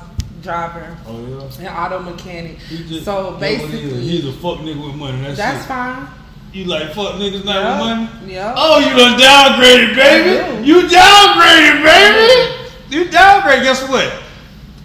[0.45, 1.67] driver Oh yeah.
[1.67, 2.58] and auto mechanic.
[2.60, 5.21] He just, So he basically, he's a fuck nigga with money.
[5.21, 6.08] That's, that's fine.
[6.53, 7.71] You like fuck niggas not Yeah.
[7.71, 7.79] with
[8.21, 8.34] money?
[8.34, 8.53] Yeah.
[8.55, 10.65] Oh, you done downgraded, baby.
[10.67, 12.69] You downgraded, baby.
[12.95, 13.63] You downgraded.
[13.63, 14.21] Guess what?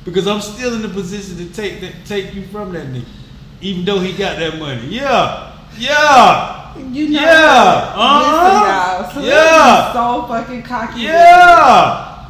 [0.04, 3.04] Because I'm still in the position to take that, take you from that nigga,
[3.60, 4.86] even though he got that money.
[4.88, 9.26] Yeah, yeah, You know, Yeah, listen, uh-huh.
[9.26, 9.92] Yeah.
[9.92, 11.00] so fucking cocky.
[11.02, 12.26] yeah.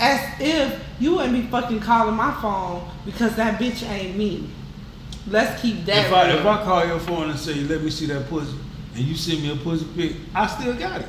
[0.00, 4.48] As if you wouldn't be fucking calling my phone because that bitch ain't me.
[5.26, 6.06] Let's keep that.
[6.06, 8.56] If I if I call your phone and say, "Let me see that pussy,"
[8.94, 11.08] and you send me a pussy pic, I still got it.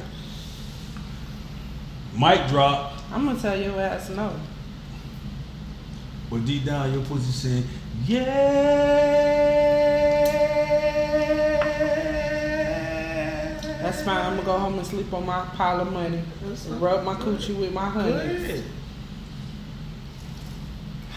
[2.17, 2.93] Mic drop.
[3.11, 4.33] I'm gonna tell your ass no.
[6.29, 7.63] But deep down, your pussy saying,
[8.07, 8.23] yeah.
[13.81, 14.17] That's fine.
[14.17, 16.23] I'm gonna go home and sleep on my pile of money.
[16.69, 18.63] Rub my coochie with my honey.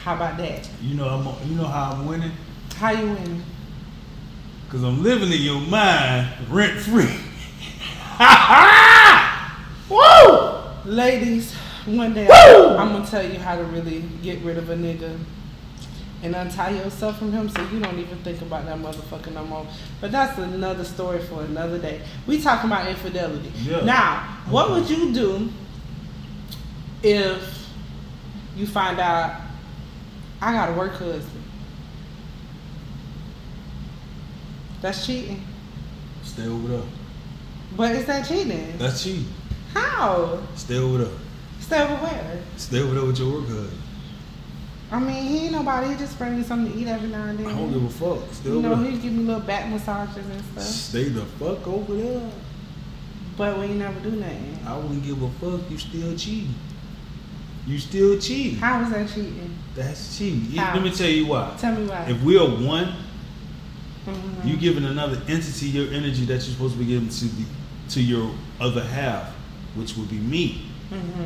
[0.07, 0.71] How about that?
[0.81, 1.49] You know, I'm.
[1.51, 2.31] You know how I'm winning,
[2.77, 3.43] How you winning?
[4.69, 7.11] cause I'm living in your mind rent free.
[9.91, 10.93] Woo!
[10.93, 11.53] Ladies,
[11.87, 15.19] one day I'm gonna tell you how to really get rid of a nigga
[16.23, 19.67] and untie yourself from him so you don't even think about that motherfucker no more.
[20.01, 22.03] But that's another story for another day.
[22.29, 23.51] We talking about infidelity.
[23.57, 23.85] Yeah.
[23.85, 25.49] Now, what would you do
[27.03, 27.67] if
[28.57, 29.46] you find out
[30.41, 31.43] I got a work husband?
[34.83, 35.43] That's cheating.
[36.23, 36.83] Stay over there.
[37.77, 38.77] But is that cheating?
[38.79, 39.27] That's cheating.
[39.73, 40.43] How?
[40.55, 41.15] Stay over there.
[41.61, 42.43] Stay over where?
[42.57, 43.83] Stay over there with your work husband.
[44.91, 45.89] I mean, he ain't nobody.
[45.89, 47.47] He just bring me something to eat every now and then.
[47.47, 48.33] I don't give a fuck.
[48.33, 50.63] Stay you know, he give me little back massages and stuff.
[50.63, 52.31] Stay the fuck over there.
[53.37, 54.59] But we ain't never do nothing.
[54.65, 55.69] I wouldn't give a fuck.
[55.71, 56.55] You still cheating.
[57.67, 58.59] You still cheating.
[58.59, 59.57] How is that cheating?
[59.75, 60.41] That's cheating.
[60.57, 60.75] How?
[60.75, 61.55] Let me tell you why.
[61.59, 62.05] Tell me why.
[62.09, 62.93] If we are one,
[64.07, 64.45] Mhm.
[64.49, 67.45] you giving another entity your energy that you're supposed to be giving to the
[67.89, 69.33] to your other half,
[69.75, 70.63] which would be me.
[70.93, 71.23] Mm-hmm.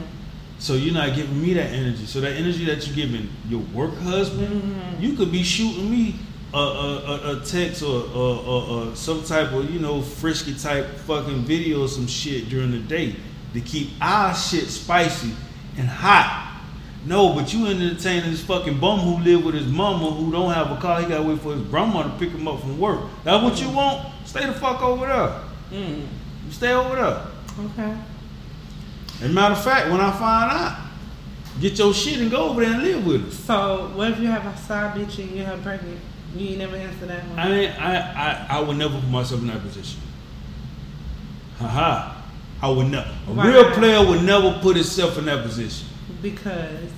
[0.58, 2.04] So you're not giving me that energy.
[2.06, 5.00] So that energy that you're giving your work husband, Mhm.
[5.02, 6.16] you could be shooting me
[6.52, 10.54] a, a, a, a text or, or, or, or some type of you know frisky
[10.54, 13.14] type fucking video or some shit during the day
[13.54, 15.32] to keep our shit spicy
[15.76, 16.48] and hot.
[17.06, 20.70] No, but you entertaining this fucking bum who live with his mama who don't have
[20.70, 21.00] a car.
[21.00, 23.00] He gotta wait for his grandma to pick him up from work.
[23.24, 24.06] That what you want?
[24.26, 25.40] Stay the fuck over there.
[25.70, 26.06] Mm.
[26.46, 27.22] You stay over there.
[27.70, 27.96] Okay.
[29.22, 30.78] And matter of fact, when I find out,
[31.60, 33.34] get your shit and go over there and live with us.
[33.34, 36.00] So what if you have a side bitch and you have her pregnant?
[36.36, 37.38] You ain't never answer that one.
[37.38, 40.00] I ain't, I, I I would never put myself in that position.
[41.58, 42.19] Haha.
[42.62, 43.08] I would never.
[43.08, 45.86] A Why real player would never put himself in that position
[46.20, 46.90] because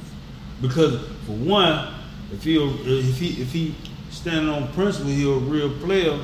[0.61, 1.93] because, for one,
[2.33, 3.75] if he if he if he
[4.11, 6.19] standing on principle, he a real player.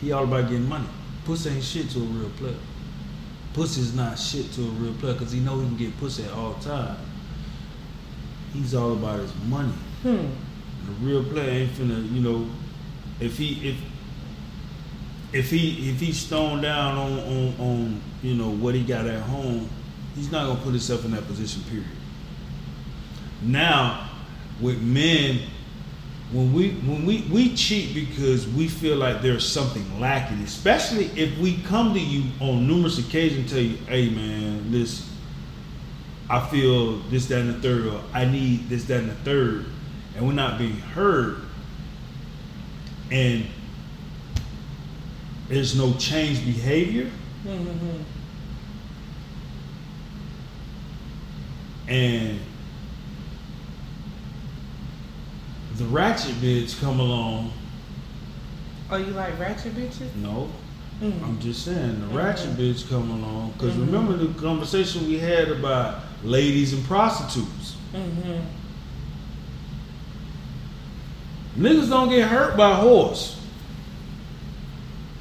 [0.00, 0.86] He all about getting money.
[1.24, 2.56] pussy ain't shit to a real player.
[3.54, 6.32] Pussy's not shit to a real player because he know he can get pussy at
[6.32, 6.96] all time.
[8.52, 9.72] He's all about his money.
[10.02, 10.26] Hmm.
[10.86, 12.48] The real player ain't finna, you know,
[13.20, 13.76] if he if
[15.32, 19.22] if he if he's stoned down on, on on you know what he got at
[19.22, 19.68] home,
[20.14, 21.62] he's not gonna put himself in that position.
[21.64, 21.86] Period.
[23.42, 24.08] Now,
[24.60, 25.40] with men,
[26.32, 31.36] when we when we we cheat because we feel like there's something lacking, especially if
[31.38, 35.06] we come to you on numerous occasions and tell you, "Hey, man, listen,
[36.28, 39.66] I feel this, that, and the third, or I need this, that, and the third,
[40.16, 41.42] and we're not being heard,
[43.10, 43.46] and
[45.48, 47.10] there's no change behavior,
[47.46, 48.02] Mm-hmm.
[51.88, 52.40] and
[55.76, 57.52] the ratchet bitch come along.
[58.90, 60.14] Oh, you like ratchet bitches?
[60.16, 60.48] No,
[61.02, 61.22] Mm.
[61.22, 62.56] I'm just saying the ratchet Mhm.
[62.56, 63.80] bitch come along because Mhm.
[63.86, 67.74] remember the conversation we had about ladies and prostitutes.
[67.94, 68.40] Mm-hmm.
[71.62, 73.36] Niggas don't get hurt by a horse.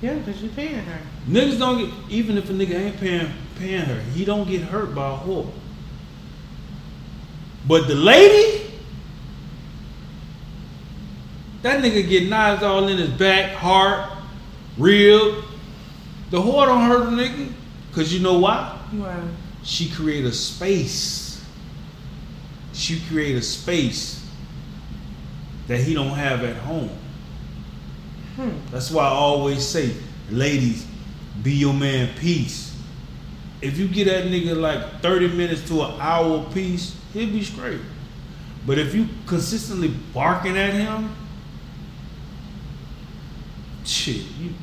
[0.02, 1.00] Yeah, because you paying her.
[1.28, 4.94] Niggas don't get even if a nigga ain't paying paying her, he don't get hurt
[4.94, 5.50] by a whore.
[7.68, 8.72] But the lady,
[11.62, 14.12] that nigga get knives all in his back, heart,
[14.78, 15.44] rib.
[16.30, 17.52] The whore don't hurt a nigga,
[17.94, 18.80] cause you know why?
[18.94, 19.24] Wow.
[19.64, 21.44] She create a space.
[22.74, 24.24] She create a space
[25.68, 26.92] that he don't have at home.
[28.72, 29.96] That's why I always say,
[30.30, 30.86] ladies,
[31.42, 32.78] be your man peace.
[33.62, 37.82] If you get that nigga like 30 minutes to an hour peace, he'll be straight.
[38.66, 41.16] But if you consistently barking at him,
[43.86, 44.54] shit, you,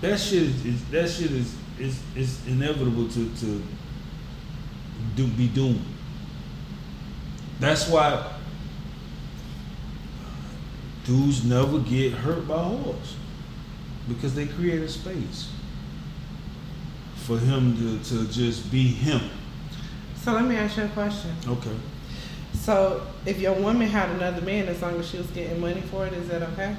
[0.00, 3.62] that shit is, is that shit is is, is inevitable to to
[5.14, 5.84] do, be doomed.
[7.60, 8.35] That's why
[11.06, 13.16] dudes never get hurt by a horse
[14.08, 15.50] because they create a space
[17.16, 19.20] for him to, to just be him.
[20.22, 21.32] So let me ask you a question.
[21.46, 21.74] Okay.
[22.54, 26.06] So if your woman had another man, as long as she was getting money for
[26.06, 26.76] it, is that okay?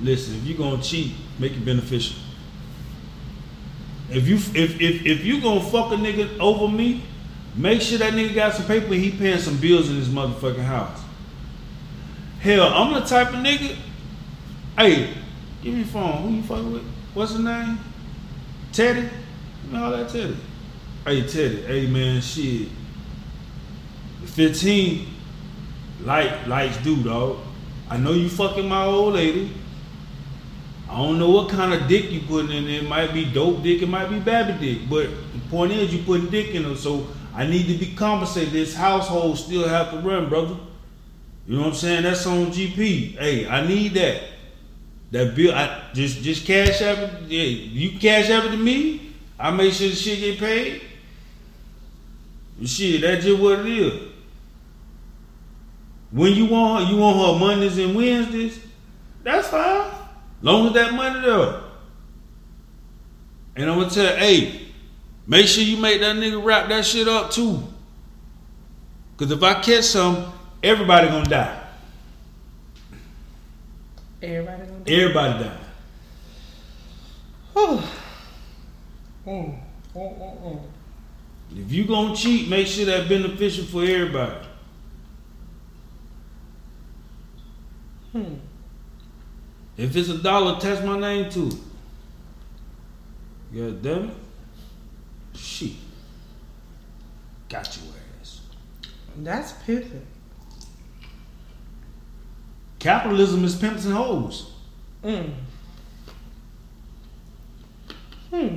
[0.00, 2.16] Listen, if you're gonna cheat, make it beneficial.
[4.10, 7.02] If you if if if you gonna fuck a nigga over me,
[7.54, 10.64] make sure that nigga got some paper and he paying some bills in his motherfucking
[10.64, 11.00] house.
[12.40, 13.76] Hell, I'm the type of nigga.
[14.78, 15.12] Hey,
[15.62, 16.22] give me your phone.
[16.22, 16.84] Who you fucking with?
[17.12, 17.78] What's his name?
[18.72, 19.10] Teddy.
[19.66, 20.38] You know that Teddy.
[21.04, 21.60] Hey Teddy.
[21.62, 22.68] Hey man, shit.
[24.24, 25.06] 15
[26.00, 27.40] light lights do dog.
[27.90, 29.52] I know you fucking my old lady.
[30.88, 32.80] I don't know what kind of dick you putting in there.
[32.80, 34.88] It might be dope dick, it might be baby dick.
[34.88, 38.54] But the point is you putting dick in her, so I need to be compensated.
[38.54, 40.56] This household still have to run, brother.
[41.50, 42.04] You know what I'm saying?
[42.04, 43.18] That's on GP.
[43.18, 44.22] Hey, I need that.
[45.10, 47.22] That bill, I just just cash app it.
[47.22, 49.14] Yeah, you cash app it to me.
[49.36, 50.80] I make sure the shit get paid.
[52.64, 54.10] Shit, that's just what it is.
[56.12, 58.60] When you want her, you want her Mondays and Wednesdays,
[59.24, 59.90] that's fine.
[60.42, 61.62] Long as that money there.
[63.56, 64.68] And I'm gonna tell, hey,
[65.26, 67.60] make sure you make that nigga wrap that shit up too.
[69.16, 70.32] Cause if I catch some,
[70.62, 71.62] everybody gonna die.
[74.22, 75.56] Everybody gonna do Everybody die.
[77.54, 77.84] Mm.
[79.26, 79.58] Mm,
[79.94, 80.60] mm.
[81.56, 84.46] If you gonna cheat, make sure that beneficial for everybody.
[88.12, 88.34] Hmm.
[89.76, 91.54] If it's a dollar, attach my name to it.
[93.54, 94.14] God damn it.
[95.34, 95.72] Shit.
[97.48, 98.40] Got your ass.
[99.16, 100.06] That's pimping.
[102.80, 104.52] Capitalism is pimps and hoes.
[105.04, 105.30] Mm.
[108.30, 108.56] Hmm.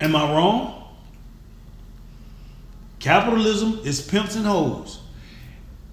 [0.00, 0.96] Am I wrong?
[2.98, 5.00] Capitalism is pimps and hoes.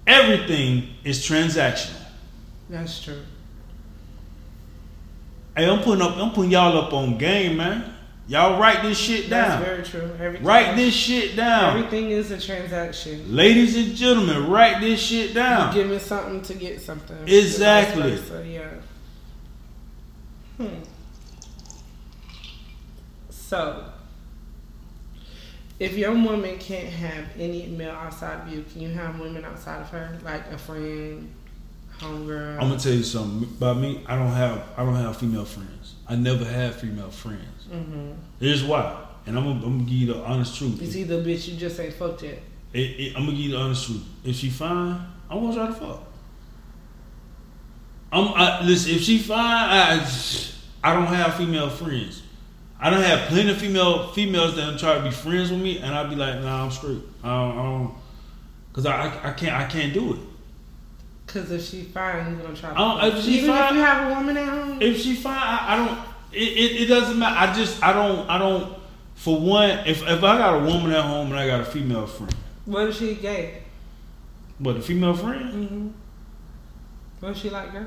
[0.06, 2.00] Everything is transactional.
[2.70, 3.20] That's true.
[5.54, 7.94] Hey, I'm putting up, I'm putting y'all up on game, man.
[8.28, 9.60] Y'all write this shit down.
[9.60, 10.16] That's very true.
[10.18, 11.76] Everything Write this shit down.
[11.76, 13.34] Everything is a transaction.
[13.34, 15.74] Ladies and gentlemen, write this shit down.
[15.74, 17.16] Giving something to get something.
[17.26, 18.16] Exactly.
[18.16, 18.70] Versa, yeah.
[20.56, 20.82] Hmm.
[23.30, 23.84] So,
[25.80, 29.80] if your woman can't have any male outside of you, can you have women outside
[29.80, 31.28] of her, like a friend,
[32.02, 32.54] homegirl.
[32.54, 34.02] I'm gonna tell you something about me.
[34.06, 35.94] I don't have I don't have female friends.
[36.08, 37.66] I never had female friends.
[37.72, 38.12] mm-hmm.
[38.40, 40.82] Here's why, and I'm gonna, I'm gonna give you the honest truth.
[40.82, 42.38] It's either bitch you just ain't fucked yet.
[42.72, 44.04] It, it, I'm gonna give you the honest truth.
[44.24, 45.00] If she fine,
[45.30, 46.02] I want try to fuck.
[48.12, 48.94] I'm I, listen.
[48.94, 50.06] If she fine, I
[50.84, 52.22] I don't have female friends.
[52.78, 55.94] I don't have plenty of female females that try to be friends with me, and
[55.94, 56.98] I'd be like, Nah, I'm straight.
[57.22, 57.94] I don't, I don't
[58.72, 60.18] cause I, I I can't I can't do it.
[61.26, 62.74] Cause if she fine, you gonna try.
[62.74, 64.82] To if she Even if you have a woman at home.
[64.82, 65.98] If she fine, I, I don't.
[66.32, 67.36] It, it, it doesn't matter.
[67.38, 68.76] I just I don't I don't.
[69.14, 72.06] For one, if if I got a woman at home and I got a female
[72.06, 73.58] friend, what if she gay?
[74.60, 75.88] but a female friend, Mm-hmm.
[77.20, 77.86] What if she like girls?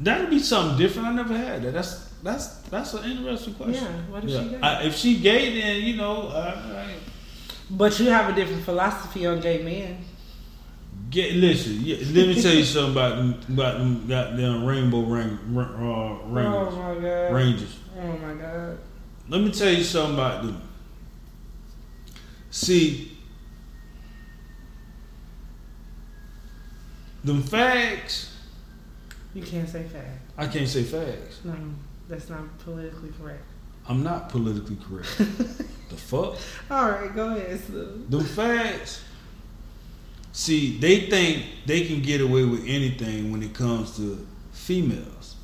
[0.00, 1.08] that'd be something different.
[1.08, 1.72] I never had that.
[1.72, 3.84] That's that's that's an interesting question.
[3.84, 4.12] Yeah.
[4.12, 4.42] What if Yeah.
[4.42, 4.60] she gay?
[4.60, 6.94] I, if she gay, then you know, I, I,
[7.70, 10.04] but you have a different philosophy on gay men.
[11.12, 11.78] Get listen.
[11.80, 16.20] Yeah, let me tell you something about them about them goddamn rainbow ring, uh, Oh
[16.26, 16.74] rangers.
[16.74, 17.32] my god.
[17.34, 17.78] Rangers.
[18.00, 18.78] Oh my god.
[19.28, 20.60] Let me tell you something about them.
[22.50, 23.16] See,
[27.24, 28.30] them fags.
[29.34, 30.16] You can't say fag.
[30.36, 31.44] I can't say fags.
[31.44, 31.54] No,
[32.08, 33.44] that's not politically correct.
[33.88, 35.16] I'm not politically correct.
[35.18, 36.36] the fuck?
[36.70, 37.58] All right, go ahead.
[37.60, 38.04] Sue.
[38.08, 39.00] Them fags.
[40.32, 45.36] See, they think they can get away with anything when it comes to females.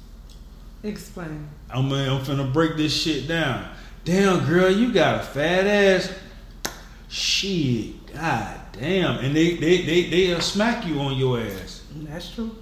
[0.83, 1.49] Explain.
[1.71, 3.69] I'm, I'm finna break this shit down.
[4.05, 6.13] Damn, girl, you got a fat ass.
[7.09, 9.19] Shit, god damn.
[9.25, 11.83] And they they they they'll smack you on your ass.
[11.95, 12.57] That's true.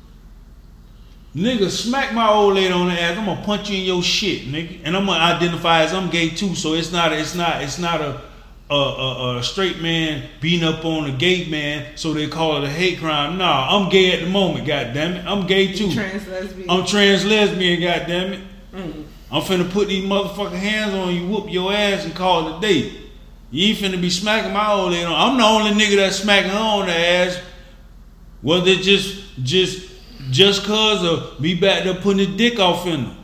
[1.35, 3.19] Nigga, smack my old lady on the ass.
[3.19, 4.81] I'm gonna punch you in your shit, nigga.
[4.85, 6.55] And I'm gonna identify as I'm gay too.
[6.55, 8.23] So it's not it's not it's not a
[8.69, 12.65] a, a, a straight man beating up on a gay man, so they call it
[12.65, 13.39] a hate crime.
[13.39, 15.25] Nah, I'm gay at the moment, god damn it.
[15.25, 15.93] I'm gay too.
[15.93, 16.71] Trans lesbian.
[16.71, 18.41] I'm trans lesbian, god damn it.
[18.73, 19.05] Mm.
[19.31, 22.61] I'm finna put these motherfucking hands on you, whoop your ass, and call it a
[22.61, 22.93] day.
[23.51, 25.13] You ain't finna be smacking my old lady on.
[25.15, 27.41] I'm the only nigga that's smacking her on the ass.
[28.43, 29.91] Whether it's just just
[30.31, 33.17] just cause of me back there putting the dick off in her.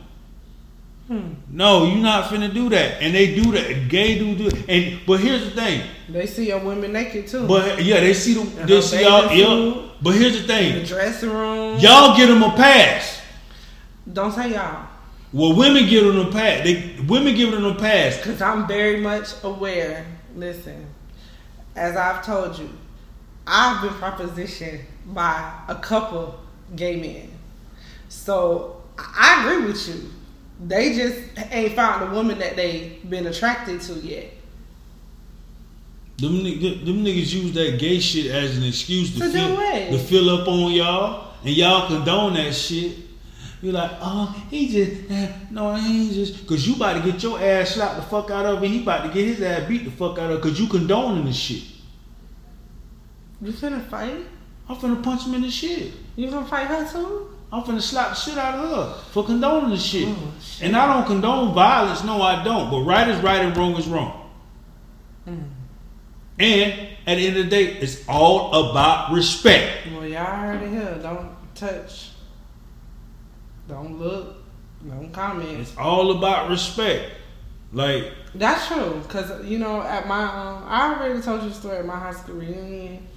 [1.13, 1.33] Hmm.
[1.47, 3.01] No, you're not finna do that.
[3.01, 3.87] And they do that.
[3.87, 4.67] Gay do do it.
[4.67, 5.87] And but here's the thing.
[6.09, 7.47] They see your women naked too.
[7.47, 9.31] But yeah, they see the And they see y'all.
[9.31, 9.89] Yeah.
[10.01, 10.79] But here's the in thing.
[10.79, 11.77] the dressing room.
[11.77, 13.21] Y'all get them a pass.
[14.11, 14.87] Don't say y'all.
[15.31, 16.63] Well, women give them a pass.
[16.63, 18.17] They women give them a pass.
[18.17, 20.07] Because I'm very much aware.
[20.35, 20.87] Listen,
[21.75, 22.69] as I've told you,
[23.45, 26.39] I've been propositioned by a couple
[26.75, 27.29] gay men.
[28.09, 30.09] So I agree with you.
[30.59, 31.19] They just
[31.51, 34.33] ain't found the woman that they been attracted to yet.
[36.17, 40.29] Them, them niggas use that gay shit as an excuse to, To fill, to fill
[40.29, 42.97] up on y'all, and y'all condone that shit.
[43.61, 47.41] You're like, oh, he just, eh, no, he just, cause you about to get your
[47.41, 49.91] ass slapped the fuck out of, and he about to get his ass beat the
[49.91, 51.63] fuck out of, cause you condoning the shit.
[53.41, 54.17] You finna fight?
[54.67, 55.93] I'm finna punch him in the shit.
[56.15, 57.32] You gonna fight her too?
[57.53, 60.07] I'm finna slap the shit out of her for condoning the shit.
[60.07, 60.65] Oh, shit.
[60.65, 62.71] And I don't condone violence, no, I don't.
[62.71, 64.31] But right is right and wrong is wrong.
[65.27, 65.49] Mm.
[66.39, 69.85] And at the end of the day, it's all about respect.
[69.93, 70.99] Well, y'all heard it here.
[70.99, 72.09] Don't touch.
[73.67, 74.37] Don't look.
[74.87, 75.59] Don't comment.
[75.59, 77.11] It's all about respect.
[77.71, 81.77] Like, That's true, cause you know at my um, I already told you the story
[81.77, 83.07] at my high school reunion,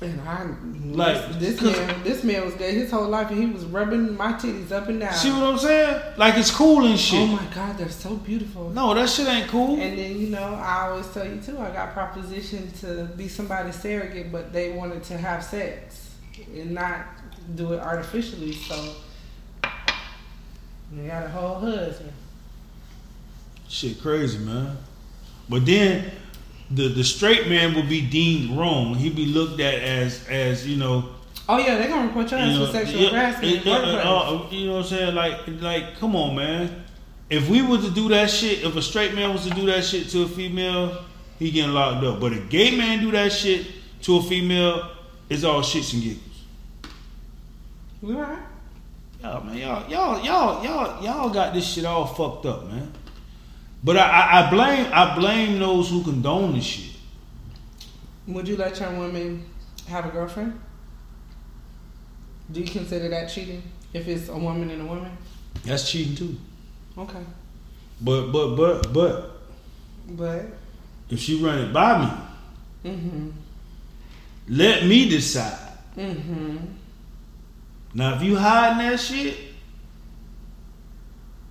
[0.00, 0.46] and I
[0.84, 4.32] Like, this man this man was gay his whole life, and he was rubbing my
[4.34, 5.14] titties up and down.
[5.14, 6.02] see what I'm saying?
[6.16, 7.20] Like, it's cool and shit.
[7.20, 8.70] oh my god, they're so beautiful.
[8.70, 9.80] no, that shit ain't cool.
[9.80, 11.58] And then you know I always tell you too.
[11.58, 16.14] I got propositioned to be somebody's surrogate, but they wanted to have sex
[16.54, 17.06] and not
[17.54, 18.52] do it artificially.
[18.52, 18.94] So
[20.92, 22.12] they got a whole husband.
[23.68, 24.76] Shit crazy, man.
[25.48, 26.10] But then
[26.70, 28.94] the the straight man will be deemed wrong.
[28.94, 31.10] He'd be looked at as as, you know,
[31.48, 33.56] Oh yeah, they're gonna report your you know, for sexual yeah, harassment.
[33.58, 35.14] in the uh, uh, yeah, uh, uh, you know what I'm saying?
[35.14, 36.84] Like like come on, man.
[37.30, 39.84] If we were to do that shit, if a straight man was to do that
[39.84, 41.04] shit to a female,
[41.38, 42.20] he getting locked up.
[42.20, 43.66] But a gay man do that shit
[44.02, 44.90] to a female,
[45.28, 46.22] it's all shits and giggles.
[48.02, 48.38] You alright?
[49.22, 52.92] Y'all, man, y'all, y'all, y'all, y'all, y'all got this shit all fucked up, man.
[53.86, 56.96] But I, I, blame, I blame those who condone this shit.
[58.26, 59.44] Would you let your woman
[59.86, 60.60] have a girlfriend?
[62.50, 63.62] Do you consider that cheating?
[63.92, 65.16] If it's a woman and a woman?
[65.64, 66.36] That's cheating too.
[66.98, 67.22] Okay.
[68.00, 69.40] But, but, but, but,
[70.08, 70.46] But
[71.08, 72.00] if she run it by
[72.82, 73.30] me, mm-hmm.
[74.48, 75.66] let me decide
[75.96, 76.56] Mm-hmm.
[77.94, 79.36] Now, if you hiding that shit,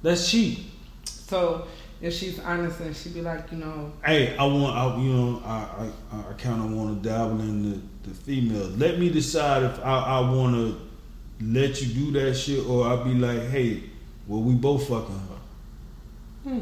[0.04, 0.66] that's cheating.
[1.06, 1.68] So
[2.06, 5.42] if she's honest and she'd be like, you know, Hey, I want, I, you know,
[5.44, 8.78] I, I, I kind of want to dabble in the, the females.
[8.78, 10.80] Let me decide if I, I want to
[11.44, 13.84] let you do that shit, or I'll be like, hey,
[14.28, 16.50] well, we both fucking her.
[16.52, 16.60] hmm,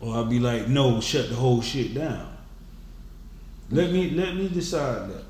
[0.00, 2.36] Or I'll be like, no, shut the whole shit down.
[3.70, 5.24] Let me let me decide that.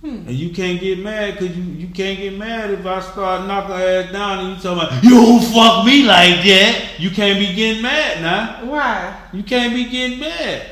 [0.00, 0.28] Hmm.
[0.28, 3.76] And you can't get mad because you, you can't get mad if I start knocking
[3.76, 6.94] her ass down and you talking about, you don't fuck me like that.
[6.98, 8.70] You can't be getting mad now.
[8.70, 9.28] Why?
[9.32, 10.66] You can't be getting mad.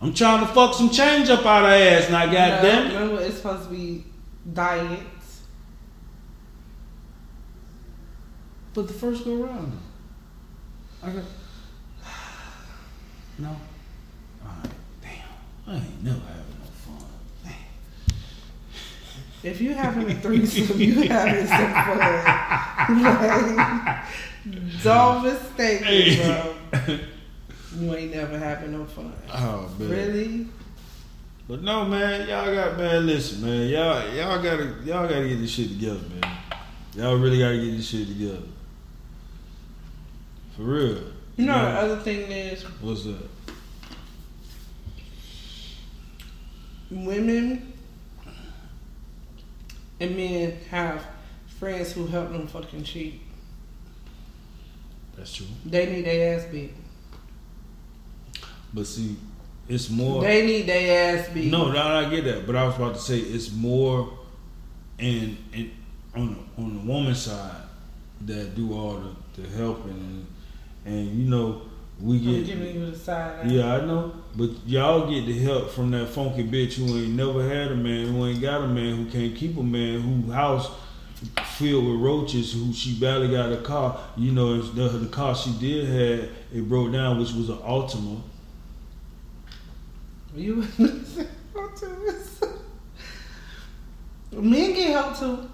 [0.00, 2.94] I'm trying to fuck some change up out of ass now, No, goddamn it.
[2.94, 4.04] Remember, it's supposed to be
[4.52, 5.42] diets.
[8.74, 9.72] But the first go around.
[11.02, 11.24] I got.
[13.38, 13.56] No.
[14.42, 14.70] Alright,
[15.02, 15.10] damn.
[15.66, 17.04] I ain't never having no fun.
[17.44, 17.54] Damn.
[19.46, 21.98] If you having a threesome, you having some fun.
[23.00, 24.04] like,
[24.82, 26.98] don't mistake me, bro.
[27.78, 29.12] You ain't never having no fun.
[29.32, 29.88] Oh man.
[29.88, 30.48] Really?
[31.46, 35.50] But no man, y'all got man, listen, man, y'all y'all gotta y'all gotta get this
[35.50, 36.38] shit together, man.
[36.96, 38.42] Y'all really gotta get this shit together.
[40.56, 41.02] For real.
[41.36, 43.28] You know, the other thing is What's that?
[46.90, 47.74] women
[50.00, 51.04] and men have
[51.58, 53.20] friends who help them fucking cheat.
[55.16, 55.46] That's true.
[55.64, 56.74] They need their ass beat.
[58.74, 59.16] But see,
[59.68, 61.50] it's more They need their ass beat.
[61.50, 64.12] No, no, I get that, but I was about to say it's more
[64.98, 65.70] and in
[66.14, 67.62] on the, on the woman's side
[68.22, 68.94] that do all
[69.34, 70.26] the, the helping and
[70.86, 71.62] and you know
[72.00, 73.44] we I'm get giving you the side.
[73.46, 73.48] eye.
[73.48, 77.42] yeah I know, but y'all get the help from that funky bitch who ain't never
[77.48, 80.70] had a man, who ain't got a man, who can't keep a man, who house
[81.56, 83.98] filled with roaches, who she barely got a car.
[84.16, 88.20] You know, the, the car she did have it broke down, which was an Altima.
[90.34, 92.16] You too.
[94.32, 95.50] Men get help too.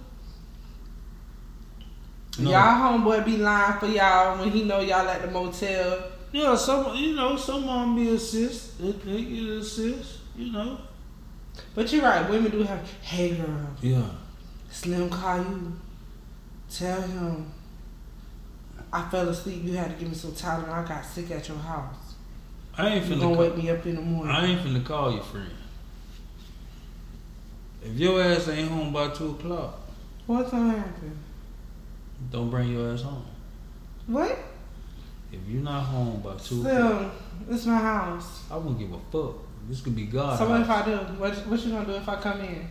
[2.38, 2.50] No.
[2.50, 6.11] Y'all homeboy be lying for y'all when he know y'all at the motel.
[6.32, 8.80] Yeah, some you know, some them be assist.
[8.80, 10.78] They, they get assist, you know.
[11.74, 12.90] But you're right, women do have.
[13.02, 14.02] Hey girl, Yeah.
[14.70, 15.72] Slim call you.
[16.70, 17.52] Tell him
[18.92, 19.62] I fell asleep.
[19.64, 20.70] You had to give me some Tylenol.
[20.70, 22.14] I got sick at your house.
[22.76, 24.34] I ain't You finna gonna call, wake me up in the morning.
[24.34, 25.50] I ain't finna call your friend.
[27.82, 29.78] If your ass ain't home by two o'clock,
[30.26, 31.18] What's gonna happen?
[32.30, 33.24] don't bring your ass home.
[34.06, 34.38] What?
[35.32, 37.10] If you're not home by two Slim,
[37.50, 38.44] it's my house.
[38.50, 39.36] I wouldn't give a fuck.
[39.68, 40.38] This could be God.
[40.38, 40.68] So what if.
[40.68, 40.96] I do?
[41.18, 42.68] What what you gonna do if I come in?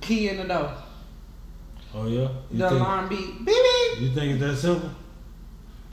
[0.00, 0.72] Key in the door.
[1.94, 2.28] Oh yeah?
[2.50, 3.38] You The think, alarm beep.
[3.38, 4.00] Beep beep.
[4.00, 4.90] you think it's that simple?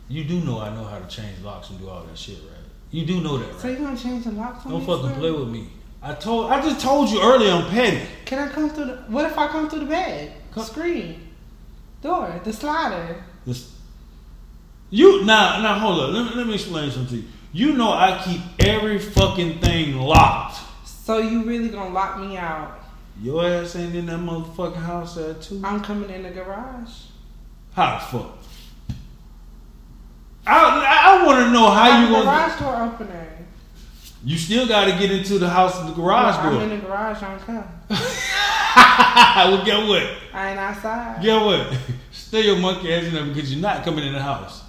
[0.08, 2.58] You do know I know how to change locks and do all that shit, right?
[2.90, 3.60] You do know that, right?
[3.62, 5.68] So you gonna change the locks Don't me, fucking play with me.
[6.02, 8.02] I told I just told you earlier I'm petty.
[8.26, 10.34] Can I come through the what if I come through the bed?
[10.54, 11.28] Come- Screen.
[12.02, 12.42] Door.
[12.44, 13.24] The slider.
[13.46, 13.76] This,
[14.92, 16.14] you now now hold up.
[16.14, 17.28] Let me, let me explain something to you.
[17.54, 20.60] You know I keep every fucking thing locked.
[20.86, 22.80] So you really gonna lock me out?
[23.22, 25.60] Your ass ain't in that motherfucking house at two.
[25.64, 26.90] I'm coming in the garage.
[27.74, 28.38] How the fuck?
[30.46, 32.24] I I want to know how I'm you gonna.
[32.26, 33.28] garage door opener.
[34.24, 36.86] You still got to get into the house of the garage Well, I'm in the
[36.86, 37.24] garage.
[37.24, 37.64] I'm coming.
[37.90, 40.04] well, get what?
[40.32, 41.24] I ain't outside.
[41.24, 41.76] Get what?
[42.12, 44.62] Stay your monkey ass in there because you're not coming in the house.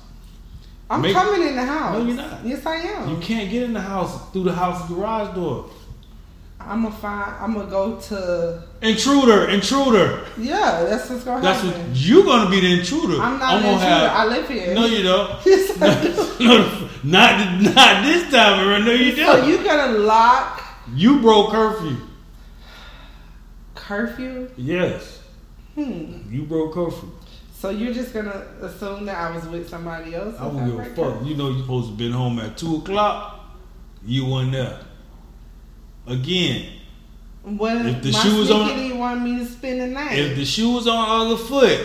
[0.93, 1.99] I'm Make- coming in the house.
[1.99, 2.45] No, you're not.
[2.45, 3.09] Yes, I am.
[3.09, 5.71] You can't get in the house through the house garage door.
[6.61, 7.35] I'm gonna find.
[7.41, 8.63] I'm gonna go to.
[8.83, 10.25] Intruder, intruder.
[10.39, 11.91] Yeah, that's what's gonna That's what happen.
[11.95, 13.21] you gonna be the intruder.
[13.21, 14.11] I'm not an gonna intruder.
[14.13, 14.75] I live here.
[14.75, 15.31] No, you don't.
[15.47, 16.45] Yes, I do.
[16.47, 18.85] no, not not this time around.
[18.85, 19.49] No, you So don't.
[19.49, 20.63] you gonna lock
[20.95, 21.97] You broke curfew.
[23.75, 24.49] curfew?
[24.57, 25.21] Yes,
[25.75, 26.31] Hmm.
[26.31, 27.09] you broke curfew.
[27.63, 30.35] So you're just gonna assume that I was with somebody else?
[30.37, 31.25] I wouldn't give a fuck.
[31.25, 33.39] You know you supposed to been home at two o'clock.
[34.05, 34.81] You weren't there.
[36.09, 36.73] Again,
[37.45, 40.19] What If the my shoe was on- want me to spend the night?
[40.19, 41.79] if the shoe was on other foot,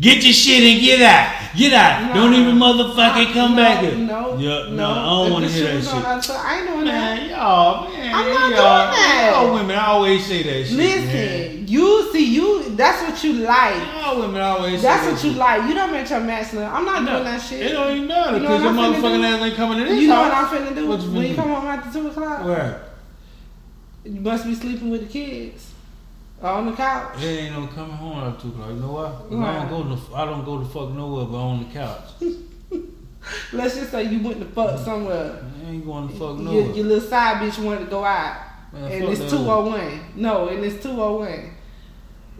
[0.00, 1.58] get your shit and get out.
[1.58, 2.08] Get out.
[2.08, 2.14] Nah.
[2.14, 3.94] Don't even motherfucking come no, back here.
[3.94, 4.76] No, Yeah, no.
[4.76, 5.92] no, I don't want to hear that shit.
[5.92, 7.18] other I ain't doing that.
[7.18, 9.30] Man, y'all, man, I'm not y'all, doing that.
[9.34, 10.76] Y'all women I always say that shit.
[10.78, 11.61] Listen, man.
[11.72, 13.74] You see, you that's what you like.
[14.16, 15.62] Women always That's what you like.
[15.66, 16.68] You don't match your masculine.
[16.68, 17.62] I'm not No, doing that shit.
[17.62, 20.20] It don't even matter You know your motherfucking ass ain't coming to this You know
[20.20, 20.32] what.
[20.32, 22.44] I'm finna do you when you come home after two o'clock?
[22.44, 22.84] Where?
[24.04, 25.72] You must be sleeping with the kids
[26.42, 27.22] on the couch.
[27.22, 28.68] It ain't no coming home after two o'clock.
[28.70, 29.46] You know why?
[29.46, 32.04] I don't go to I don't go to fuck nowhere but on the couch.
[33.52, 34.84] Let's just say you went to fuck mm-hmm.
[34.84, 35.42] somewhere.
[35.64, 36.74] I ain't going to fuck nowhere.
[36.74, 38.42] your little side bitch wanted to go out.
[38.72, 40.00] Man, and it's that 201.
[40.16, 41.50] No, and it's 201.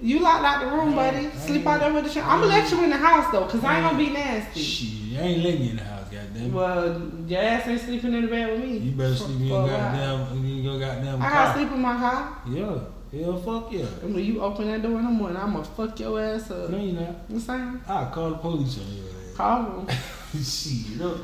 [0.02, 1.28] You locked out the room, buddy.
[1.28, 2.26] I Sleep out there with the shit.
[2.26, 4.60] I'm gonna let you in the house though, cause I ain't gonna be nasty.
[4.60, 6.52] Shit, I ain't letting you in the house, goddamn.
[6.52, 8.78] Well, your ass ain't sleeping in the bed with me.
[8.78, 12.38] You better sleep in your goddamn, in your goddamn I gotta sleep in my car.
[12.48, 12.78] Yeah,
[13.20, 13.86] hell, fuck yeah.
[14.02, 16.70] And when you open that door in the morning, I'ma fuck your ass up.
[16.70, 17.14] No, you not.
[17.28, 17.80] You saying?
[17.86, 19.96] I'll call the police on your Call them.
[20.32, 21.18] Shit, no,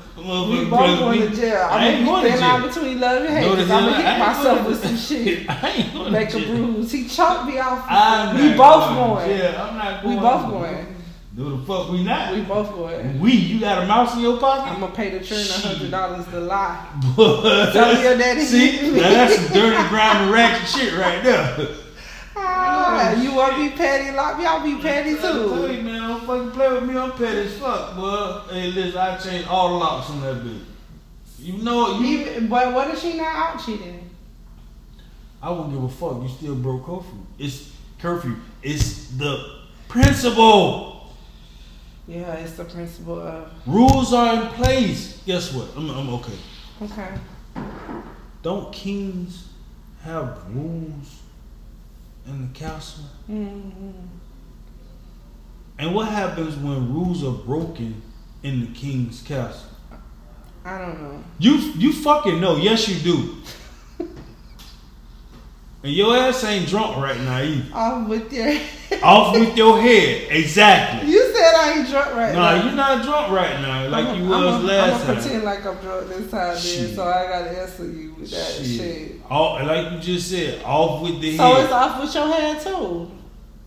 [0.51, 1.67] We both going to jail.
[1.71, 2.69] I I'm ain't gonna going be to standing out jail.
[2.83, 3.45] between love and hate.
[3.47, 5.49] Cause I'm gonna hit myself with some shit.
[5.51, 6.93] I ain't going Make to a bruise.
[6.93, 7.87] He choked me off.
[7.89, 9.31] I'm we both going.
[9.39, 10.15] Yeah, I'm not going.
[10.17, 10.95] We both going.
[11.35, 12.35] Do the fuck we not?
[12.35, 13.21] We both going.
[13.21, 14.73] We, you got a mouse in your pocket?
[14.73, 16.87] I'm gonna pay the a hundred dollars to lie.
[17.17, 18.43] Tell your daddy.
[18.43, 21.69] See, now that's some dirty, grimy, ratchet shit right there.
[23.23, 24.15] You wanna be petty?
[24.17, 25.73] Like y'all be petty I tell too.
[25.73, 26.97] you, man, don't fucking play with me.
[26.97, 28.43] I'm petty as fuck, boy.
[28.51, 30.63] Hey, listen, I changed all the locks on that bitch.
[31.39, 32.21] You know, you.
[32.21, 34.11] Even, but what if she not out cheating?
[35.43, 36.23] I wouldn't give a fuck.
[36.23, 37.27] You still broke curfew.
[37.39, 38.37] It's curfew.
[38.63, 41.15] It's the principle.
[42.07, 45.23] Yeah, it's the principle of Rules are in place.
[45.27, 45.69] Guess what?
[45.77, 46.39] I'm, I'm okay.
[46.83, 47.15] okay.
[48.43, 49.49] Don't kings
[50.03, 51.21] have rules
[52.27, 53.05] in the castle?
[53.31, 53.91] Mm-hmm.
[55.79, 58.03] And what happens when rules are broken
[58.43, 59.71] in the king's castle?
[60.65, 61.25] I don't know.
[61.39, 62.57] You you fucking know.
[62.57, 63.37] Yes, you do.
[65.83, 67.75] and your ass ain't drunk right now either.
[67.75, 68.59] Off with your.
[69.03, 70.27] Off with your head.
[70.31, 71.11] Exactly.
[71.13, 71.28] You said
[71.59, 72.65] I ain't drunk right Nah, now.
[72.65, 74.93] you're not drunk right now like you I'm was last time.
[74.93, 75.07] I'm time.
[75.07, 78.53] gonna pretend like I'm drunk this time, then, so I gotta answer you with that
[78.53, 78.67] shit.
[78.67, 79.13] Shit.
[79.31, 81.65] All, like you just said, off with the So head.
[81.65, 83.11] it's off with your head too.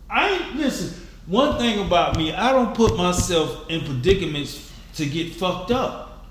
[0.10, 1.08] I ain't listen.
[1.28, 6.26] One thing about me, I don't put myself in predicaments to get fucked up.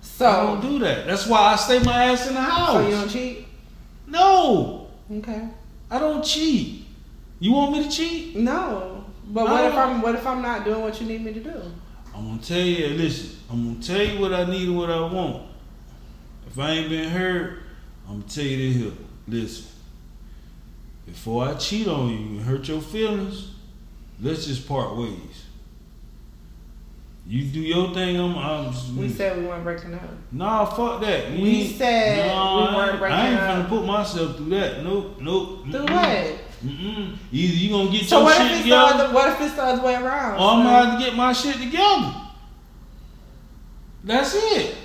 [0.00, 1.06] So, I don't do that.
[1.08, 2.72] That's why I stay my ass in the house.
[2.74, 3.46] so you don't cheat?
[4.06, 5.48] no, Okay.
[5.90, 6.86] I don't cheat.
[7.40, 8.36] You want me to cheat?
[8.36, 8.93] No.
[9.26, 11.62] But what if I'm what if I'm not doing what you need me to do?
[12.14, 12.88] I'm gonna tell you.
[12.90, 15.42] Listen, I'm gonna tell you what I need and what I want.
[16.46, 17.62] If I ain't been heard,
[18.08, 18.92] I'm gonna tell you this here.
[19.26, 19.66] Listen,
[21.06, 23.52] before I cheat on you and hurt your feelings,
[24.20, 25.44] let's just part ways.
[27.26, 28.16] You do your thing.
[28.20, 28.36] I'm.
[28.36, 30.02] I'm just, We said we weren't breaking up.
[30.30, 31.32] Nah, fuck that.
[31.32, 33.24] We ain't- said Nah, we weren't breaking up.
[33.24, 34.84] I ain't gonna put myself through that.
[34.84, 35.64] Nope, nope.
[35.70, 36.38] Do mm-mm, what?
[36.64, 37.16] Mm-mm.
[37.32, 39.54] Either you gonna get So your what shit if it's the other what if it's
[39.54, 40.34] the other way around?
[40.34, 42.14] or I'm gonna have to get my shit together.
[44.04, 44.76] That's it.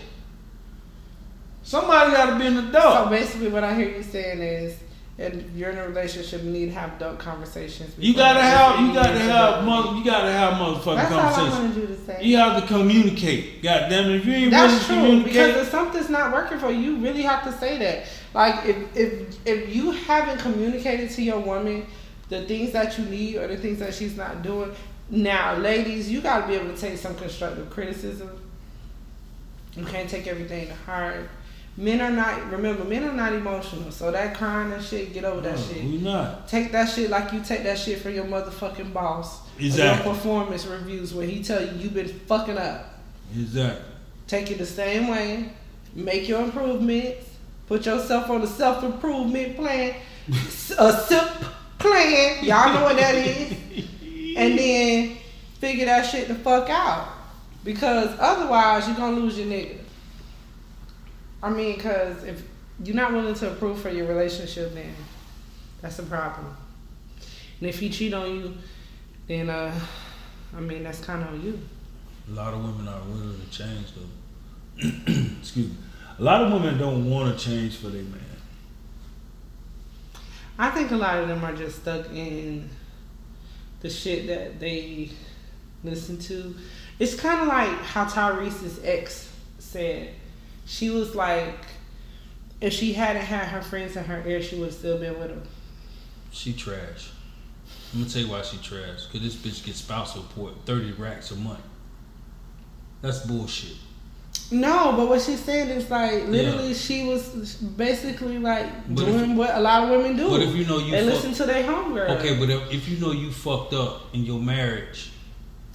[1.63, 3.09] Somebody gotta be an So adult.
[3.09, 4.75] basically, what I hear you saying is,
[5.17, 7.93] if you're in a relationship, you need to have adult conversations.
[7.97, 11.75] you gotta have, you gotta have, mother, you gotta have motherfucking That's all I wanted
[11.75, 12.23] you to say.
[12.23, 13.61] You have to communicate.
[13.61, 16.57] God damn it, if you ain't That's to true because communicate, if something's not working
[16.57, 18.05] for you, you really have to say that.
[18.33, 21.85] Like if if if you haven't communicated to your woman
[22.29, 24.71] the things that you need or the things that she's not doing,
[25.09, 28.29] now ladies, you got to be able to take some constructive criticism.
[29.75, 31.29] You can't take everything to heart.
[31.77, 32.51] Men are not.
[32.51, 33.89] Remember, men are not emotional.
[33.91, 35.83] So that crying and shit, get over that No, shit.
[35.83, 36.47] we not.
[36.47, 39.47] Take that shit like you take that shit from your motherfucking boss.
[39.57, 40.05] Exactly.
[40.05, 42.99] Your performance reviews where he tell you you've been fucking up.
[43.33, 43.85] Exactly.
[44.27, 45.51] Take it the same way.
[45.95, 47.28] Make your improvements.
[47.69, 49.95] Put yourself on a self improvement plan.
[50.27, 51.29] A SIP
[51.77, 52.43] plan.
[52.43, 53.51] Y'all know what that is.
[54.35, 55.17] And then
[55.59, 57.09] figure that shit the fuck out.
[57.63, 59.77] Because otherwise, you're going to lose your nigga.
[61.43, 62.41] I mean, because if
[62.83, 64.93] you're not willing to improve for your relationship, then
[65.79, 66.57] that's a problem.
[67.59, 68.57] And if he cheat on you,
[69.27, 69.79] then, uh,
[70.57, 71.59] I mean, that's kind of on you.
[72.29, 74.81] A lot of women are willing to change though.
[75.39, 75.75] Excuse me.
[76.19, 78.19] A lot of women don't want to change for their man.
[80.57, 82.69] I think a lot of them are just stuck in
[83.79, 85.11] the shit that they
[85.81, 86.53] listen to.
[86.99, 90.13] It's kind of like how Tyrese's ex said.
[90.65, 91.55] She was like,
[92.59, 95.29] if she hadn't had her friends in her ear, she would have still been with
[95.29, 95.43] him.
[96.31, 97.11] She trash.
[97.93, 99.05] I'm gonna tell you why she trash.
[99.05, 101.61] Cause this bitch gets spousal support, thirty racks a month.
[103.01, 103.77] That's bullshit.
[104.51, 108.65] No, but what she's saying is like literally she was basically like
[108.95, 110.27] But doing what a lot of women do.
[110.29, 112.17] But if you know you they fuck- listen to their homegirl.
[112.17, 115.11] Okay, but if, if you know you fucked up in your marriage,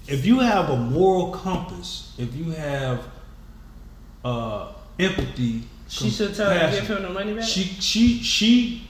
[0.08, 3.06] if you have a moral compass, if you have
[4.24, 7.44] uh, empathy, She should tell her to give him the money back.
[7.44, 8.88] She she she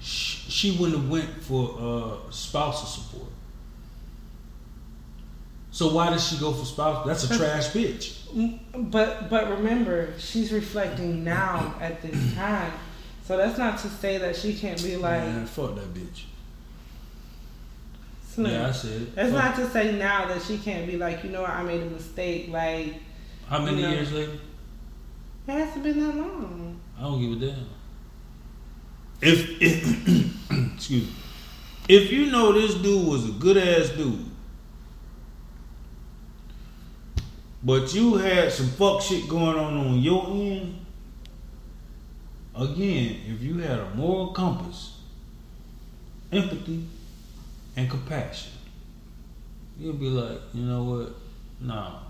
[0.00, 3.30] she, she wouldn't have went for uh, spousal support.
[5.70, 7.06] So why does she go for spouse?
[7.06, 8.17] That's a trash bitch.
[8.34, 12.72] Mm, But but remember, she's reflecting now at this time.
[13.24, 16.24] So that's not to say that she can't be like Man, fuck that bitch.
[18.26, 18.52] Slim.
[18.52, 19.14] Yeah, I said.
[19.14, 19.44] That's Fuck.
[19.44, 21.86] not to say now that she can't be like, you know what, I made a
[21.86, 22.48] mistake.
[22.50, 22.94] Like
[23.48, 23.92] How many you know.
[23.92, 24.32] years later?
[25.46, 26.78] it hasn't been that long.
[26.98, 27.66] I don't give a damn.
[29.20, 29.82] If, if
[30.74, 31.12] excuse me,
[31.88, 34.24] if you know this dude was a good ass dude,
[37.62, 40.84] but you had some fuck shit going on on your end,
[42.54, 45.00] again, if you had a moral compass,
[46.32, 46.84] empathy,
[47.76, 48.52] and compassion,
[49.78, 51.14] you'll be like, you know what,
[51.60, 52.00] nah,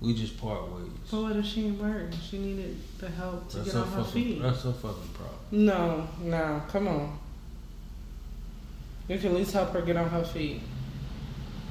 [0.00, 0.88] we just part ways.
[1.10, 2.10] But what if she ain't work?
[2.28, 4.12] She needed the help to That's get on her fucking.
[4.12, 4.42] feet.
[4.42, 5.38] That's her fucking problem.
[5.50, 7.18] No, no, come on.
[9.08, 10.60] You can at least help her get on her feet.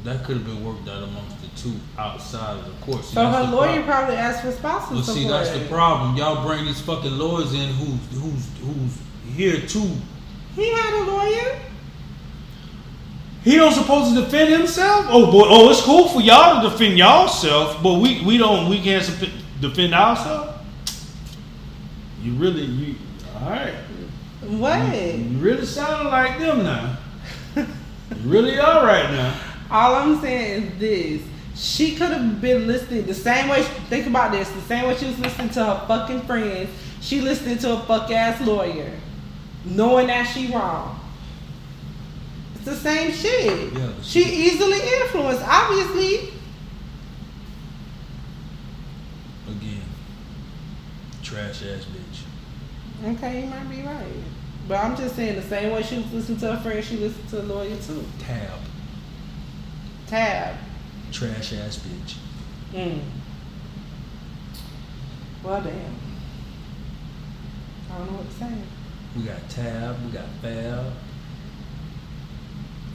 [0.06, 3.04] That could have been worked out amongst the two outside of the court.
[3.04, 3.84] See, So her lawyer problem.
[3.86, 5.18] probably asked for spousal But support.
[5.24, 6.16] see, that's the problem.
[6.16, 8.98] Y'all bring these fucking lawyers in who's who's who's
[9.36, 9.90] here too.
[10.56, 11.60] He had a lawyer.
[13.44, 15.06] He don't supposed to defend himself.
[15.10, 18.80] Oh boy, oh it's cool for y'all to defend y'allself, but we we don't we
[18.82, 19.06] can't
[19.60, 20.52] defend ourselves.
[22.22, 22.96] You really you
[23.42, 23.74] all right?
[24.42, 24.96] What?
[24.96, 26.98] You really sounding like them now.
[27.56, 27.66] you
[28.24, 29.36] really all right now.
[29.70, 31.22] All I'm saying is this.
[31.56, 33.64] She could have been listening the same way.
[33.90, 36.70] Think about this: the same way she was listening to her fucking friends,
[37.02, 38.92] she listened to a fuck ass lawyer,
[39.64, 41.00] knowing that she wrong.
[42.56, 43.74] It's the same shit.
[43.74, 46.34] Yeah, she easily influenced, obviously.
[49.48, 49.84] Again,
[51.24, 53.14] trash ass bitch.
[53.16, 54.06] Okay, you might be right,
[54.68, 57.30] but I'm just saying the same way she was listening to her friend, she listened
[57.30, 58.04] to a lawyer too.
[58.20, 58.60] Tab,
[60.08, 60.56] Tab.
[61.12, 62.16] trash ass bitch.
[62.74, 63.02] Mm.
[65.44, 65.96] Well, damn.
[67.92, 68.52] I don't know what to say.
[69.16, 70.92] We got Tab, we got Fab.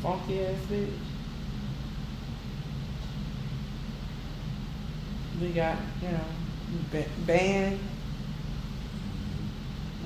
[0.02, 0.90] Funky ass bitch.
[5.40, 6.24] We got, you know,
[6.92, 7.78] ba- band.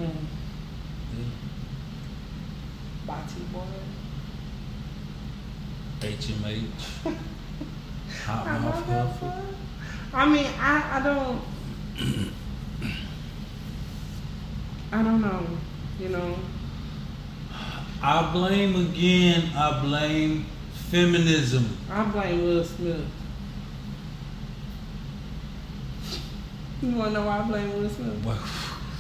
[0.01, 0.11] Mm.
[1.19, 1.25] Yeah.
[3.07, 3.61] Bati boy.
[6.05, 6.65] HMH.
[8.27, 9.21] Hot I mouth love that healthy.
[9.21, 9.55] song.
[10.13, 11.43] I mean, I, I don't.
[14.93, 15.47] I don't know.
[15.99, 16.37] You know,
[18.03, 20.47] I blame again, I blame
[20.91, 21.77] feminism.
[21.91, 23.07] I blame Will Smith.
[26.83, 28.25] You wanna know why I blame Will Smith?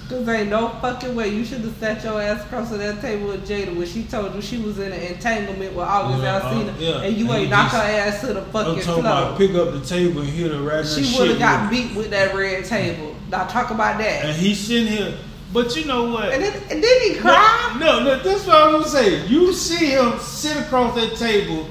[0.08, 3.28] Cause ain't no fucking way you should have sat your ass across to that table
[3.28, 6.68] with Jada when she told you she was in an entanglement with August Yeah, Alsina,
[6.68, 7.00] uh, yeah.
[7.08, 9.48] and you And ain't knock her ass to the I'm fucking talking about floor.
[9.48, 12.10] pick up the table and hit her right She would have got with beat with
[12.10, 13.16] that red table.
[13.30, 14.26] Now talk about that.
[14.26, 15.16] And he's sitting here,
[15.54, 16.34] but you know what?
[16.34, 17.76] And then, and then he cried.
[17.80, 19.26] No, no, that's what I'm gonna say.
[19.26, 21.66] You see him sit across that table,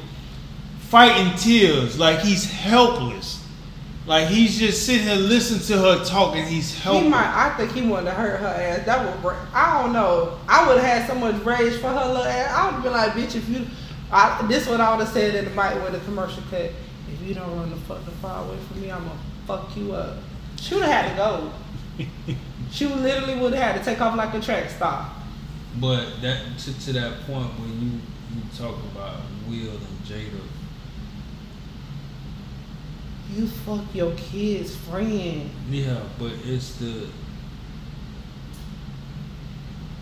[0.79, 3.32] fighting tears like he's helpless.
[4.05, 7.09] Like he's just sitting here listening to her talk and he's He helpless.
[7.09, 7.25] might.
[7.45, 8.85] I think he wanted to hurt her ass.
[8.85, 9.21] That would.
[9.21, 10.37] break- I don't know.
[10.47, 12.51] I would have had so much rage for her little ass.
[12.51, 13.65] I would be like, bitch, if you.
[14.11, 16.71] I, this what I would have said in the mic with the commercial cut.
[17.11, 19.93] If you don't run the fuck the far away from me, I'm gonna fuck you
[19.93, 20.17] up.
[20.59, 22.35] She would have had to go.
[22.71, 25.07] She literally would have had to take off like a track star.
[25.79, 27.91] But that to, to that point when you
[28.35, 30.41] you talk about Will and Jada,
[33.35, 35.49] You fuck your kid's friend.
[35.69, 37.07] yeah, but it's the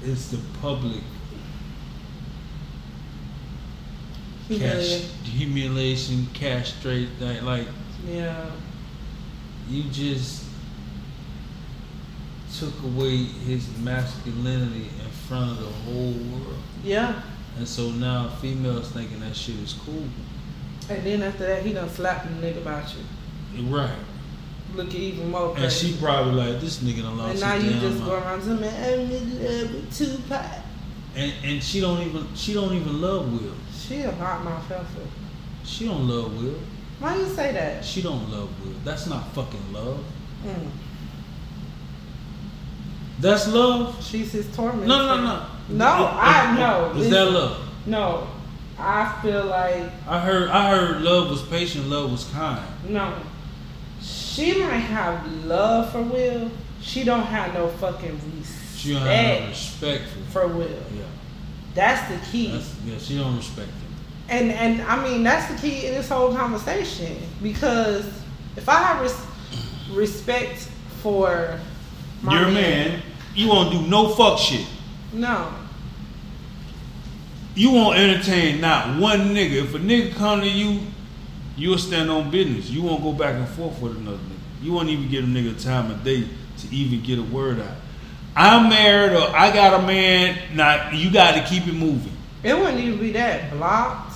[0.03, 1.01] it's the public
[4.47, 5.01] Humiliate.
[5.23, 7.67] humiliation, castrate that like
[8.09, 8.45] Yeah.
[9.69, 10.43] you just
[12.59, 16.57] took away his masculinity in front of the whole world.
[16.83, 17.21] Yeah.
[17.57, 20.03] And so now females thinking that shit is cool.
[20.89, 23.03] And then after that, he done slapped the nigga about you.
[23.59, 23.95] Right.
[24.75, 27.99] Look even more And she probably like, this nigga done lost And now you just
[27.99, 30.63] mind." go around to me, I'm in love with Tupac.
[31.15, 33.53] And and she don't even she don't even love Will.
[33.77, 35.07] She a hot mouth heifer.
[35.65, 36.57] She don't love Will.
[36.99, 37.83] Why you say that?
[37.83, 38.73] She don't love Will.
[38.85, 39.99] That's not fucking love.
[40.45, 40.69] Mm.
[43.19, 44.03] That's love.
[44.03, 44.87] She's his torment.
[44.87, 45.45] No, no, no.
[45.69, 46.99] No, I know.
[46.99, 47.67] Is that love?
[47.85, 48.27] No,
[48.79, 52.65] I feel like I heard I heard love was patient, love was kind.
[52.87, 53.13] no.
[54.31, 56.49] She might have love for Will.
[56.81, 58.19] she don't have no fucking
[58.75, 60.39] She don't have no respect respect for.
[60.41, 60.67] for Will.
[60.95, 61.03] Yeah,
[61.75, 62.51] That's the key.
[62.51, 62.97] that's, yeah.
[62.97, 63.75] She don't respect him.
[64.29, 68.05] And and I mean that's the key in this whole conversation because
[68.55, 69.25] if I have res-
[69.97, 70.69] respect
[71.01, 71.59] for
[72.21, 73.01] my You're a man.
[73.35, 74.65] You won't do no fuck shit.
[75.13, 75.53] no,
[77.55, 79.63] You won't entertain not one nigga.
[79.63, 80.79] If a nigga come to you,
[81.61, 82.69] you'll stand on business.
[82.69, 84.63] You won't go back and forth with another nigga.
[84.63, 86.23] You won't even give a nigga time of day
[86.59, 87.75] to even get a word out.
[88.35, 90.37] I'm married or I got a man.
[90.55, 92.13] Now you got to keep it moving.
[92.43, 94.07] it wouldn't even be that blocked.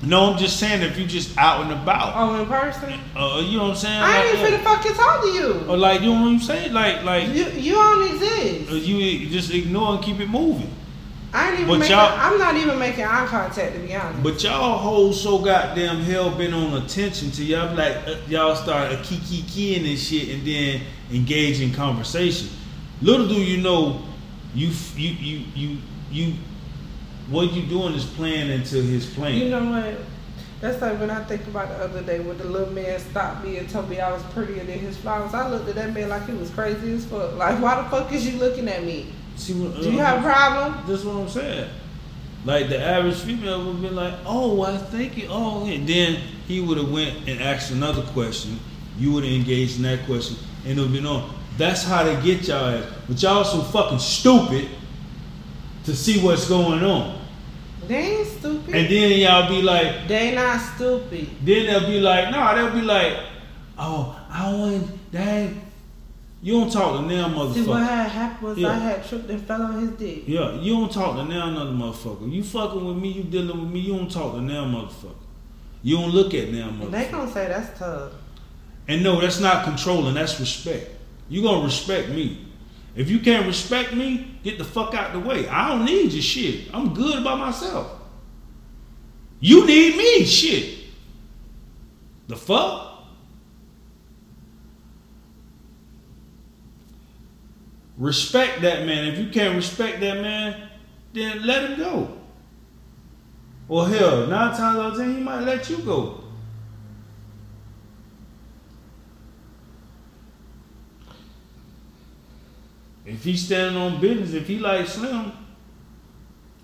[0.00, 2.12] No, I'm just saying if you just out and about.
[2.14, 4.00] Oh, in person, Uh, you know what I'm saying?
[4.00, 5.64] I ain't Like, even finna fucking talk to you.
[5.68, 6.72] Or like you know what I'm saying?
[6.72, 8.86] Like like You you don't uh, exist.
[8.86, 10.72] you just ignore and keep it moving.
[11.32, 11.96] I ain't even but making.
[11.96, 14.22] y'all- I'm not even making eye contact to be honest.
[14.22, 18.92] But y'all hoes so goddamn hell been on attention to y'all like uh, y'all start
[18.92, 20.80] a kiki keying and shit and then
[21.12, 22.48] engage in conversation.
[23.02, 24.00] Little do you know,
[24.54, 25.76] you you you you
[26.10, 26.34] you
[27.28, 29.34] what you doing is playing into his plan.
[29.34, 29.98] You know what?
[30.60, 33.58] That's like when I think about the other day when the little man stopped me
[33.58, 35.32] and told me I was prettier than his flowers.
[35.34, 37.36] I looked at that man like he was crazy as fuck.
[37.36, 39.12] Like, why the fuck is you looking at me?
[39.38, 40.84] See what, Do you uh, have a problem?
[40.86, 41.70] That's what I'm saying.
[42.44, 46.16] Like the average female would be like, "Oh, I think it." Oh, and then
[46.46, 48.58] he would have went and asked another question.
[48.98, 50.36] You would have engaged in that question,
[50.66, 51.34] and it would be on.
[51.56, 52.84] That's how they get y'all ass.
[53.08, 54.68] But y'all so fucking stupid
[55.84, 57.20] to see what's going on,
[57.86, 58.74] They ain't stupid.
[58.74, 61.28] and then y'all be like, they not stupid.
[61.44, 63.14] then they'll be like, "Nah," they'll be like,
[63.78, 65.50] "Oh, I want that."
[66.40, 67.54] You don't talk to them motherfucker.
[67.54, 68.68] See, what had happened was Yeah.
[68.68, 70.22] I had tripped and fell on his dick.
[70.26, 72.32] Yeah, you don't talk to now another motherfucker.
[72.32, 75.14] You fucking with me, you dealing with me, you don't talk to now motherfucker.
[75.82, 76.90] You don't look at now motherfucker.
[76.90, 77.10] They motherfucker.
[77.10, 78.12] gonna say that's tough.
[78.86, 80.90] And no, that's not controlling, that's respect.
[81.28, 82.46] You gonna respect me.
[82.94, 85.48] If you can't respect me, get the fuck out the way.
[85.48, 86.68] I don't need your shit.
[86.72, 87.92] I'm good by myself.
[89.40, 90.78] You need me, shit.
[92.26, 92.87] The fuck?
[97.98, 99.06] Respect that man.
[99.06, 100.68] If you can't respect that man,
[101.12, 102.18] then let him go.
[103.68, 106.24] Or hell, nine times out of ten, he might let you go.
[113.04, 115.32] If he's standing on business, if he like Slim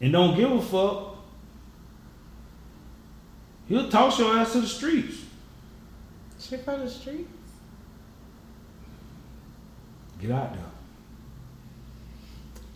[0.00, 1.16] and don't give a fuck,
[3.66, 5.22] he'll toss your ass to the streets.
[6.38, 7.30] She from the streets.
[10.20, 10.64] Get out there.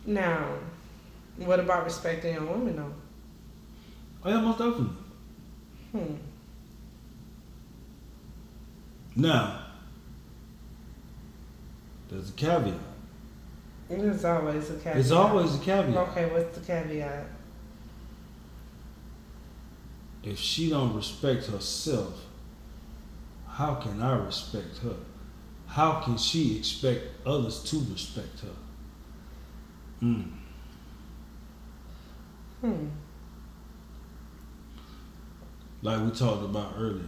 [0.09, 0.55] Now,
[1.37, 2.93] what about respecting young women though?
[4.25, 4.95] Oh yeah, most definitely.
[5.91, 6.15] Hmm.
[9.15, 9.65] Now,
[12.09, 12.73] there's a caveat.
[13.87, 14.93] There's always a caveat.
[14.95, 16.09] There's always a caveat.
[16.09, 17.27] Okay, what's the caveat?
[20.23, 22.25] If she don't respect herself,
[23.47, 24.95] how can I respect her?
[25.67, 28.68] How can she expect others to respect her?
[30.01, 30.31] Mm.
[32.61, 32.87] Hmm.
[35.81, 37.03] like we talked about earlier.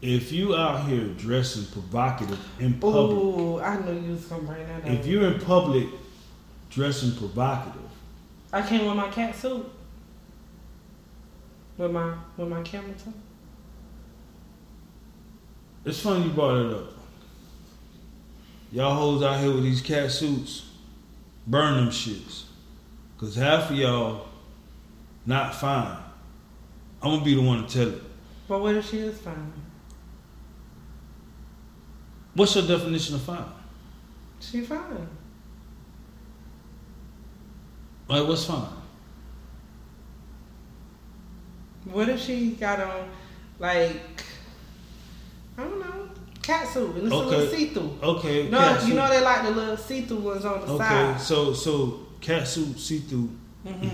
[0.00, 4.66] If you out here dressing provocative in public, Ooh, I know you was gonna bring
[4.66, 4.86] that up.
[4.86, 5.86] if you're in public
[6.70, 7.80] dressing provocative,
[8.52, 9.66] I came with my cat suit.
[11.78, 13.12] With my with my camera too.
[15.84, 16.92] it's funny you brought it up.
[18.70, 20.70] Y'all hoes out here with these cat suits,
[21.46, 22.44] burn them shits.
[23.16, 24.26] Cause half of y'all
[25.26, 25.98] not fine.
[27.02, 28.02] I'm gonna be the one to tell it.
[28.46, 29.52] But what if she is fine?
[32.34, 33.44] What's your definition of fine?
[34.40, 35.08] She fine.
[38.06, 38.68] Like what's fine?
[41.84, 43.08] What if she got on
[43.58, 44.22] like
[45.56, 45.97] I don't know,
[46.48, 47.56] cat suit and it's a little Okay.
[47.56, 47.98] see through.
[48.02, 48.44] Okay.
[48.44, 51.10] You know, you know they like the little see through ones on the Okay, side.
[51.10, 51.18] Okay.
[51.18, 53.30] So so cat suit see through.
[53.66, 53.88] hmm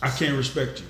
[0.00, 0.86] I can't respect you.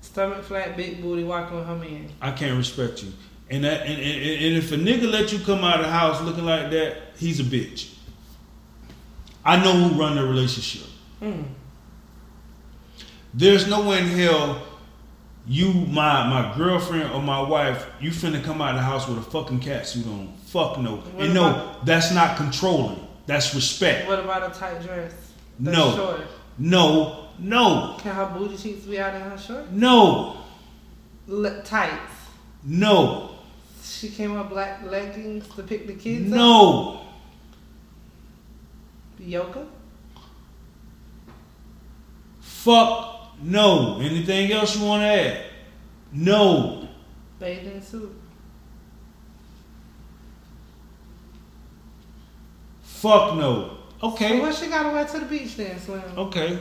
[0.00, 2.08] Stomach flat, big booty, walking with her man.
[2.20, 3.12] I can't respect you.
[3.50, 6.22] And that and, and, and if a nigga let you come out of the house
[6.22, 7.92] looking like that, he's a bitch.
[9.44, 10.88] I know who run the relationship.
[11.20, 11.44] Mm.
[13.34, 14.62] There's no way in hell
[15.46, 19.18] you, my my girlfriend or my wife, you finna come out of the house with
[19.18, 20.32] a fucking cat suit on.
[20.46, 20.96] Fuck no.
[20.96, 22.98] What and no, that's not controlling.
[23.26, 24.06] That's respect.
[24.08, 25.12] What about a tight dress?
[25.58, 25.96] That's No.
[25.96, 26.20] Short.
[26.58, 29.70] No, no, Can her booty cheeks be out in her short?
[29.72, 30.36] no.
[31.26, 32.12] Le- tights.
[32.64, 33.30] No.
[33.82, 36.36] She came with black leggings to pick the kids up.
[36.36, 37.00] No.
[39.18, 39.66] Yoga.
[42.40, 43.11] Fuck
[43.42, 43.98] no.
[44.00, 45.44] Anything else you want to add?
[46.12, 46.88] No.
[47.38, 48.14] Bathing suit.
[52.82, 53.78] Fuck no.
[54.00, 54.40] So Okay.
[54.40, 56.02] what she gotta wear to the beach then, Slim?
[56.16, 56.58] Okay.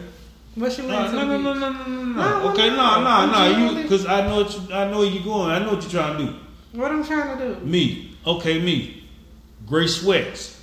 [0.55, 1.43] What she No, wear to no, the no, beach?
[1.43, 2.49] no, no, no, no, No, no.
[2.51, 3.57] Okay, no, no, no.
[3.73, 5.49] You, because I know what you, I know where you're going.
[5.51, 6.35] I know what you're trying to do.
[6.79, 7.65] What I'm trying to do?
[7.65, 8.15] Me.
[8.25, 9.03] Okay, me.
[9.65, 10.61] Gray sweats.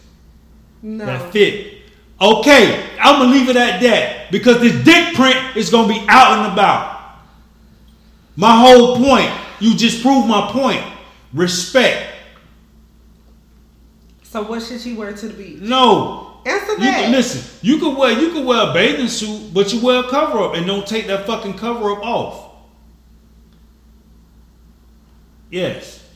[0.82, 1.06] No.
[1.06, 1.74] That fit.
[2.20, 6.38] Okay, I'm gonna leave it at that because this dick print is gonna be out
[6.38, 6.98] and about.
[8.36, 9.30] My whole point.
[9.60, 10.82] You just proved my point.
[11.32, 12.14] Respect.
[14.22, 15.60] So what should she wear to the beach?
[15.60, 16.40] No.
[16.46, 17.58] Answer You can listen.
[17.62, 20.54] You can wear you can wear a bathing suit, but you wear a cover up
[20.54, 22.54] and don't take that fucking cover up off.
[25.50, 26.06] Yes.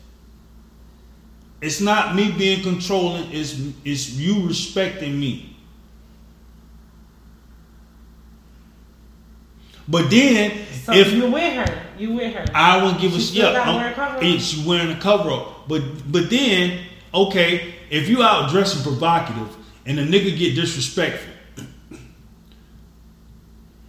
[1.61, 3.31] It's not me being controlling.
[3.33, 5.52] It's it's you respecting me.
[9.89, 10.53] But then
[10.85, 12.45] So if you with her, you with her.
[12.55, 13.29] I won't give a shit.
[13.29, 14.23] still Yeah, gotta I'm- wear a cover-up?
[14.23, 15.69] yeah, she wearing a cover up.
[15.69, 16.81] But but then,
[17.13, 19.57] okay, if you out dressing provocative
[19.87, 21.33] and a nigga get disrespectful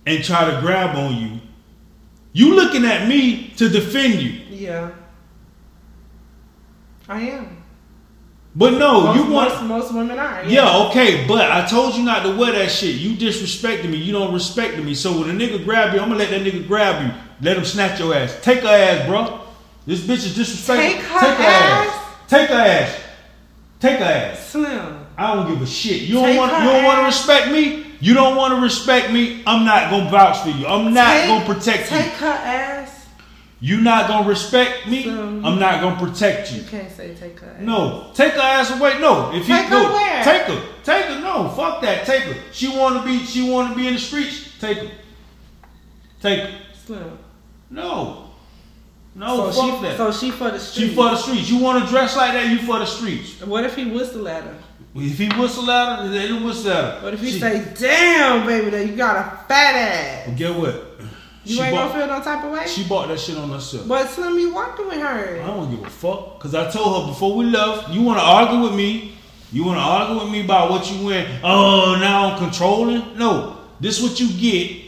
[0.05, 1.39] and try to grab on you,
[2.33, 4.41] you looking at me to defend you.
[4.49, 4.89] yeah.
[7.07, 7.62] I am.
[8.55, 10.45] But no, most, you want most, most women are.
[10.45, 12.95] Yeah, okay, but I told you not to wear that shit.
[12.95, 13.97] You disrespected me.
[13.97, 14.93] You don't respect me.
[14.93, 17.11] So when a nigga grab you, I'm gonna let that nigga grab you.
[17.41, 18.37] Let him snatch your ass.
[18.43, 19.41] Take her ass, bro.
[19.87, 21.01] This bitch is disrespectful.
[21.01, 22.05] Take her ass?
[22.27, 22.99] Take her ass.
[23.79, 24.49] Take her ass.
[24.49, 24.99] Slim.
[25.17, 26.03] I don't give a shit.
[26.03, 26.51] You don't want.
[26.51, 27.85] You don't want to respect me.
[27.99, 29.41] You don't want to respect me.
[29.47, 30.67] I'm not gonna vouch for you.
[30.67, 32.09] I'm not Take- gonna protect Take you.
[32.11, 32.82] Take her ass.
[33.63, 35.05] You not gonna respect me.
[35.05, 36.57] So- I'm not gonna protect you.
[36.63, 37.61] You can't say take her ass.
[37.61, 38.99] No, take her ass away.
[38.99, 40.21] No, if Take he her where?
[40.21, 41.21] take her, take her.
[41.21, 42.05] No, fuck that.
[42.05, 42.35] Take her.
[42.51, 43.19] She want to be.
[43.19, 44.49] She want to be in the streets.
[44.59, 44.91] Take her.
[46.21, 46.57] Take her.
[46.85, 47.17] Slim.
[47.69, 48.31] No,
[49.15, 49.95] no, so fuck she, that.
[49.97, 50.89] So she for the street.
[50.89, 51.49] she for the streets.
[51.49, 52.49] You want to dress like that?
[52.49, 53.41] You for the streets.
[53.45, 54.57] What if he whistle at her?
[54.95, 56.99] If he whistle at her, then he whistle at her.
[57.05, 60.27] What if he She- say, "Damn, baby, that you got a fat ass"?
[60.27, 60.92] Well, get what?
[61.45, 62.67] You she ain't bought, gonna feel no type of way.
[62.67, 63.87] She bought that shit on herself.
[63.87, 65.41] but Slim, you working with her.
[65.41, 66.39] I don't give a fuck.
[66.39, 69.15] Cause I told her before we left, you wanna argue with me.
[69.51, 71.39] You wanna argue with me about what you win.
[71.43, 73.17] Oh, now I'm controlling.
[73.17, 73.57] No.
[73.79, 74.81] This is what you get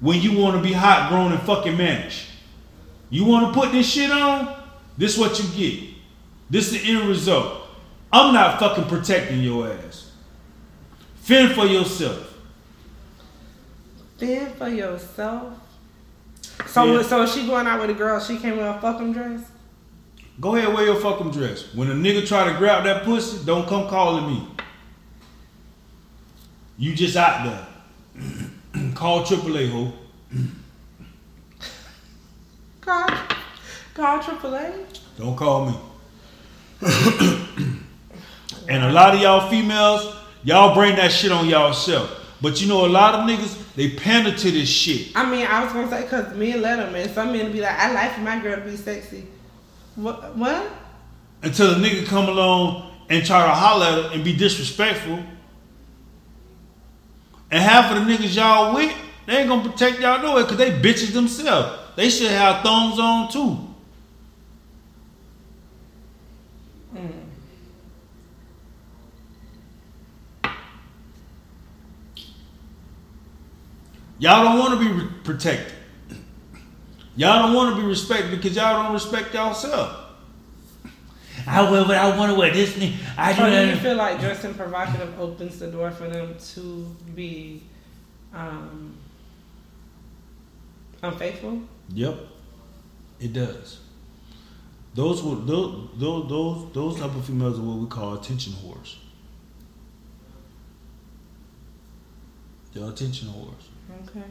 [0.00, 2.26] when you wanna be hot grown and fucking manage.
[3.08, 4.54] You wanna put this shit on?
[4.98, 5.88] This is what you get.
[6.50, 7.62] This is the end result.
[8.12, 10.12] I'm not fucking protecting your ass.
[11.16, 12.33] Fend for yourself.
[14.24, 15.52] Fend for yourself.
[16.66, 17.02] So, Yeah.
[17.02, 19.40] so if she going out with a girl, she can't wear a fucking dress.
[20.40, 21.74] Go ahead, wear your fucking dress.
[21.74, 24.48] When a nigga try to grab that pussy, don't come calling me.
[26.78, 27.66] You just out there.
[28.94, 29.92] Call AAA, ho.
[32.80, 33.08] Call,
[33.94, 34.72] call AAA.
[35.18, 35.76] Don't call me.
[38.68, 42.23] and a lot of y'all females, y'all bring that shit on y'all self.
[42.44, 45.16] But you know, a lot of niggas, they pander to this shit.
[45.16, 47.72] I mean, I was gonna say because men let them, and some men be like,
[47.72, 49.24] "I like for my girl to be sexy."
[49.96, 50.36] What?
[50.36, 50.70] What?
[51.42, 55.20] Until a nigga come along and try to holler at her and be disrespectful.
[57.50, 58.94] And half of the niggas y'all with,
[59.24, 61.78] they ain't gonna protect y'all no way because they bitches themselves.
[61.96, 63.73] They should have thumbs on too.
[74.24, 75.74] Y'all don't want to be re- protected.
[77.14, 80.00] Y'all don't want to be respected because y'all don't respect yourself.
[81.46, 82.50] I wear what I want to wear.
[82.50, 86.08] This thing, I do So do you feel like dressing provocative opens the door for
[86.08, 87.64] them to be
[88.32, 88.96] um,
[91.02, 91.60] unfaithful?
[91.92, 92.18] Yep,
[93.20, 93.80] it does.
[94.94, 98.96] Those were those those those those type of females are what we call attention whores.
[102.72, 103.73] They're attention whores.
[104.02, 104.24] Okay.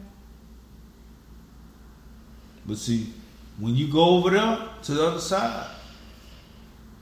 [2.66, 3.12] But see,
[3.58, 5.70] when you go over there to the other side,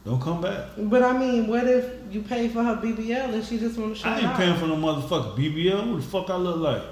[0.04, 0.70] don't come back.
[0.76, 4.00] But I mean, what if you pay for her BBL and she just want to
[4.02, 4.14] show you?
[4.14, 4.36] I ain't off?
[4.36, 5.92] paying for no motherfucking BBL.
[5.92, 6.82] What the fuck I look like?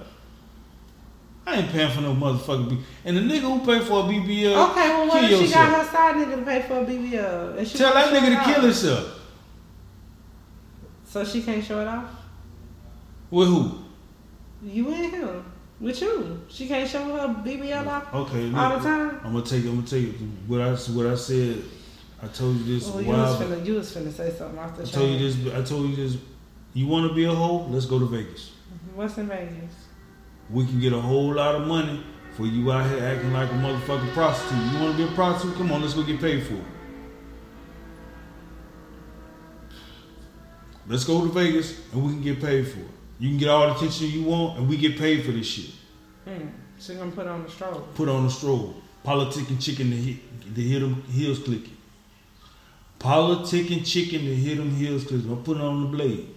[1.46, 2.82] I ain't paying for no motherfucking BBL.
[3.06, 5.70] And the nigga who pay for a BBL, Okay, well, what kill if she yourself.
[5.72, 7.58] got her side nigga to pay for a BBL?
[7.58, 8.62] And she Tell that nigga to kill off?
[8.62, 9.20] himself.
[11.06, 12.04] So she can't show it off?
[13.32, 13.78] With who?
[14.62, 15.49] You and him.
[15.80, 19.20] With you, she can't show her BBL off Okay, all the time.
[19.24, 19.64] I'm gonna take.
[19.64, 20.12] You, I'm gonna tell you
[20.46, 21.62] What I what I said.
[22.22, 24.76] I told you this Oh, a you was finna, you was finna say something off
[24.76, 25.54] the I told you this.
[25.54, 26.18] I told you this.
[26.74, 27.66] You want to be a hoe?
[27.70, 28.50] Let's go to Vegas.
[28.50, 28.96] Mm-hmm.
[28.96, 29.72] What's in Vegas?
[30.50, 32.04] We can get a whole lot of money
[32.36, 34.72] for you out here acting like a motherfucking prostitute.
[34.72, 35.56] You want to be a prostitute?
[35.56, 36.64] Come on, let's go get paid for it.
[40.86, 42.99] Let's go to Vegas and we can get paid for it.
[43.20, 45.70] You can get all the attention you want and we get paid for this shit.
[46.24, 46.48] Hmm.
[46.80, 47.86] She gonna put on the stroll.
[47.94, 48.74] Put on the stroll.
[49.04, 51.76] Politicking chicken to hit, to hit them heels clicking.
[52.98, 55.30] Politicking chicken to hit them heels clicking.
[55.30, 56.28] I'm putting on the blade.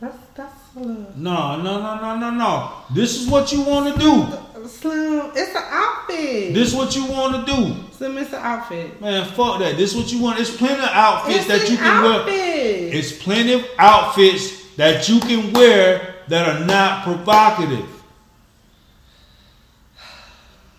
[0.00, 1.12] That's that's a little.
[1.16, 2.72] No, no, no, no, no, no.
[2.92, 4.68] This is what you want to do.
[4.68, 6.54] Slim, it's an outfit.
[6.54, 7.74] This is what you want to do.
[7.92, 9.00] Slim, it's an outfit.
[9.00, 9.76] Man, fuck that.
[9.76, 10.36] This is what you want.
[10.36, 12.20] There's plenty of outfits It's that you can wear.
[12.20, 12.94] outfit.
[12.94, 17.86] It's plenty of outfits that you can wear that are not provocative.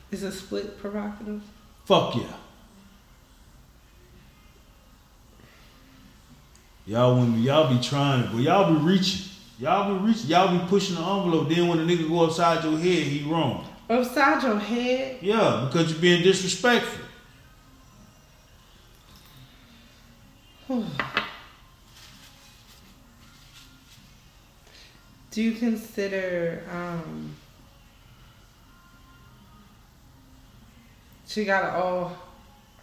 [0.09, 1.43] Is a split provocative?
[1.83, 2.23] Fuck yeah.
[6.85, 9.29] Y'all women, y'all be trying it, but y'all be reaching.
[9.59, 10.29] Y'all be reaching.
[10.29, 11.49] Y'all be pushing the envelope.
[11.49, 13.67] Then when the nigga go upside your head, he wrong.
[13.89, 15.17] Upside your head.
[15.21, 17.05] Yeah, because you're being disrespectful.
[25.31, 27.35] Do you consider um
[31.27, 32.11] she got an old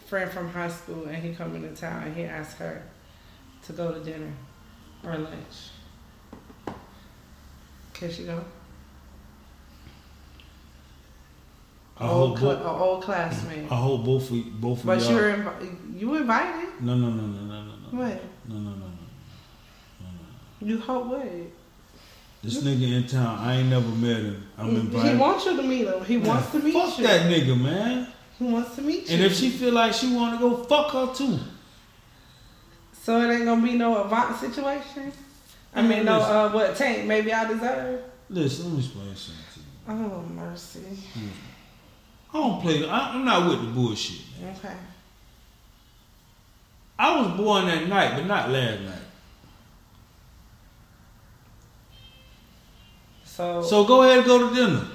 [0.06, 2.82] friend from high school and he come into town and he asked her
[3.64, 4.32] to go to dinner
[5.04, 5.70] or lunch.
[7.92, 8.44] Can she go?
[11.98, 13.72] I old, cl- both, old classmate.
[13.72, 15.10] I hope both of both of But y'all.
[15.10, 16.68] you were invi- you invited.
[16.82, 17.98] no, no, no, no, no, no, no.
[17.98, 18.22] What?
[18.48, 20.06] No, no, no, no.
[20.60, 21.26] You hope what?
[22.46, 24.46] This nigga in town, I ain't never met him.
[24.56, 24.90] I'm in.
[24.92, 26.04] He wants you to meet him.
[26.04, 27.04] He wants to meet Fuck you.
[27.04, 28.06] Fuck that nigga, man.
[28.38, 29.16] He wants to meet you.
[29.16, 31.40] And if she feel like she want to go, fuck her too.
[33.02, 35.12] So it ain't gonna be no Avant situation.
[35.74, 37.04] I mean, no, uh, what tank?
[37.06, 38.02] Maybe I deserve.
[38.30, 39.66] Listen, let me explain something to you.
[39.88, 40.80] Oh mercy.
[42.32, 42.88] I don't play.
[42.88, 44.20] I, I'm not with the bullshit.
[44.40, 44.54] Man.
[44.56, 44.74] Okay.
[46.96, 49.05] I was born that night, but not last night.
[53.36, 53.62] So.
[53.62, 54.86] So go ahead and go to dinner.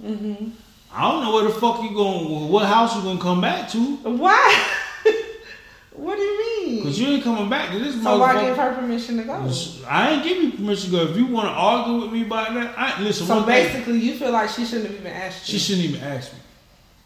[0.00, 0.50] hmm
[0.92, 2.48] I don't know where the fuck you going.
[2.48, 3.78] What house you gonna come back to?
[3.96, 4.64] Why?
[5.92, 6.82] what do you mean?
[6.84, 9.52] Cause you ain't coming back to this so why give her permission to go?
[9.86, 11.02] I ain't give you permission to go.
[11.10, 13.26] If you want to argue with me about that, I listen.
[13.26, 15.58] So one thing, basically, you feel like she shouldn't have even asked you.
[15.58, 16.38] she shouldn't even ask me.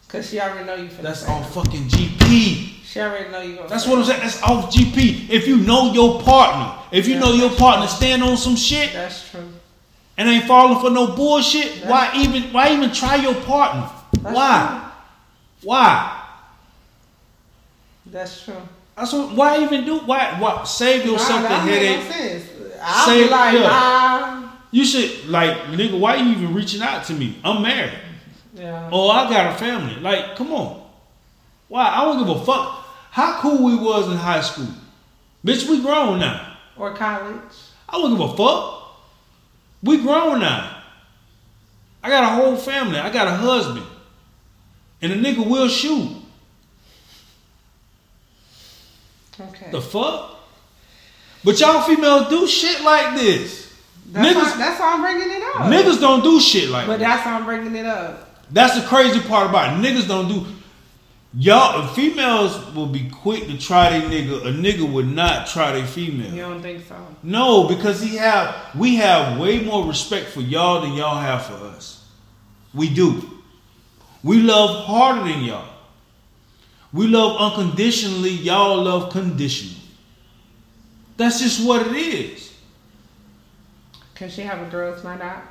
[0.07, 0.89] because she already know you.
[1.01, 2.85] That's on fucking GP.
[2.85, 3.59] She already know you.
[3.67, 4.21] That's what I'm saying.
[4.21, 5.31] That's off GP.
[5.31, 7.97] If you know your partner, if you Yeah, know your partner true.
[7.97, 9.49] stand on some shit That's true.
[10.23, 13.91] And ain't falling for no bullshit, That's why even why even try your partner?
[14.13, 14.93] That's why?
[15.65, 16.23] Why?
[18.07, 18.55] That's true.
[18.97, 22.05] That's what, why even do why why save yourself nah, the headache?
[22.05, 22.45] no sense.
[22.81, 24.53] I'll be like, yeah.
[24.71, 27.41] You should like nigga, why you even reaching out to me?
[27.43, 27.99] I'm married.
[28.55, 28.91] Yeah.
[28.93, 29.97] Oh, I got a family.
[29.97, 30.89] Like, come on.
[31.67, 31.85] Why?
[31.85, 32.87] I don't give a fuck.
[33.11, 34.69] How cool we was in high school.
[35.45, 36.59] Bitch, we grown now.
[36.77, 37.41] Or college.
[37.89, 38.82] I don't give a fuck.
[39.83, 40.83] We grown now.
[42.03, 42.99] I got a whole family.
[42.99, 43.87] I got a husband.
[45.01, 46.11] And a nigga will shoot.
[49.41, 49.71] Okay.
[49.71, 50.39] The fuck?
[51.45, 53.73] But y'all females do shit like this.
[54.07, 55.63] That's, niggas, why, that's why I'm bringing it up.
[55.63, 57.07] niggas don't do shit like But that.
[57.17, 58.29] that's why I'm bringing it up.
[58.51, 59.83] That's the crazy part about it.
[59.85, 60.47] Niggas don't do.
[61.35, 64.47] Y'all, females will be quick to try their nigga.
[64.47, 66.31] A nigga would not try their female.
[66.31, 66.97] You don't think so?
[67.23, 71.55] No, because he have we have way more respect for y'all than y'all have for
[71.55, 72.07] us.
[72.75, 73.41] We do.
[74.23, 75.69] We love harder than y'all.
[76.93, 78.31] We love unconditionally.
[78.31, 79.81] Y'all love conditionally.
[81.17, 82.53] That's just what it is.
[84.15, 85.43] Can she have a girls' night out?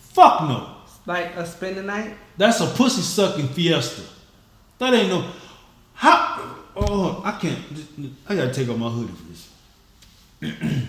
[0.00, 0.76] Fuck no.
[1.06, 2.14] Like a spend the night?
[2.36, 4.02] That's a pussy sucking fiesta.
[4.80, 5.24] That ain't no.
[5.92, 6.56] How?
[6.74, 7.58] Oh, I can't.
[8.26, 9.50] I gotta take off my hoodie for this.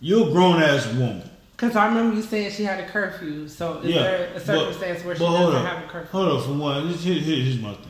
[0.00, 1.22] You're a grown ass woman.
[1.56, 3.46] Because I remember you saying she had a curfew.
[3.46, 4.02] So is yeah.
[4.02, 5.66] there a but- circumstance where she but doesn't up.
[5.66, 6.10] have a curfew?
[6.10, 7.86] Hold on, For one, here- here- here's my thing.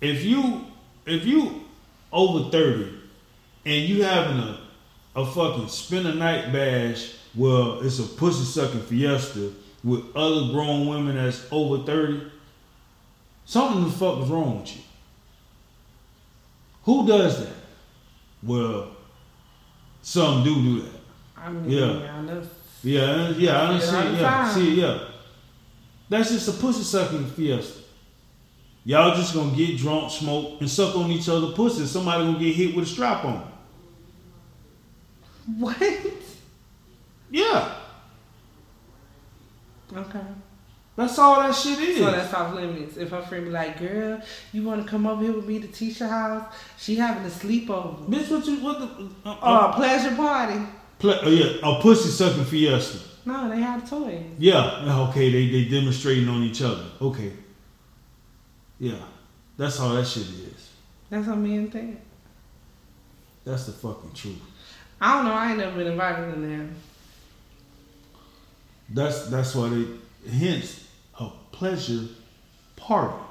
[0.00, 0.64] If you
[1.04, 1.62] if you
[2.12, 2.94] over thirty
[3.64, 4.60] and you having a
[5.16, 9.50] a fucking spend a night bash well, it's a pussy sucking fiesta
[9.82, 12.22] with other grown women that's over thirty,
[13.46, 14.82] something the fuck is wrong with you.
[16.84, 17.54] Who does that?
[18.42, 18.90] Well,
[20.02, 21.00] some do do that.
[21.36, 21.86] I mean, Yeah.
[21.86, 22.14] yeah.
[22.16, 22.42] I know
[22.82, 24.20] Yeah, yeah, I don't see it.
[24.20, 24.78] Yeah, see it.
[24.78, 24.98] Yeah,
[26.08, 27.80] that's just a pussy sucking fiesta.
[28.84, 31.84] Y'all just gonna get drunk, smoke, and suck on each other pussy.
[31.86, 33.52] Somebody gonna get hit with a strap on.
[35.58, 35.76] What?
[37.30, 37.74] Yeah,
[39.92, 40.20] Okay.
[40.96, 41.98] That's all that shit is.
[41.98, 42.96] So that's off limits.
[42.96, 44.20] If her friend be like, girl,
[44.52, 46.52] you want to come over here with me to Tisha house?
[46.78, 48.08] She having a sleepover.
[48.08, 48.86] Bitch, what you what the?
[49.28, 50.60] Uh, Oh, uh, pleasure party.
[50.98, 52.98] pla- oh yeah, a pussy sucking fiesta.
[53.26, 54.22] No, they have toys.
[54.38, 56.84] Yeah, okay, they they demonstrating on each other.
[57.02, 57.32] Okay.
[58.78, 58.98] Yeah,
[59.56, 60.70] that's all that shit is.
[61.10, 62.00] That's what men think.
[63.44, 64.40] That's the fucking truth.
[65.00, 65.32] I don't know.
[65.32, 66.68] I ain't never been invited in there.
[68.88, 69.86] That's that's why they
[70.30, 70.85] hence
[71.56, 72.06] pleasure
[72.76, 73.22] party.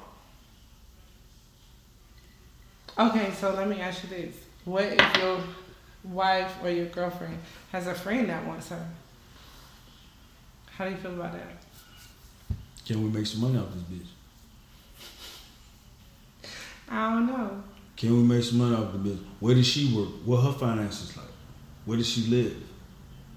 [2.98, 5.38] Okay, so let me ask you this: What if your
[6.04, 7.38] wife or your girlfriend
[7.72, 8.86] has a friend that wants her?
[10.76, 12.56] How do you feel about that?
[12.84, 14.06] Can we make some money off this bitch?
[16.88, 17.62] I don't know.
[17.96, 19.18] Can we make some money off the bitch?
[19.40, 20.08] Where does she work?
[20.24, 21.26] What her finances like?
[21.84, 22.56] Where does she live?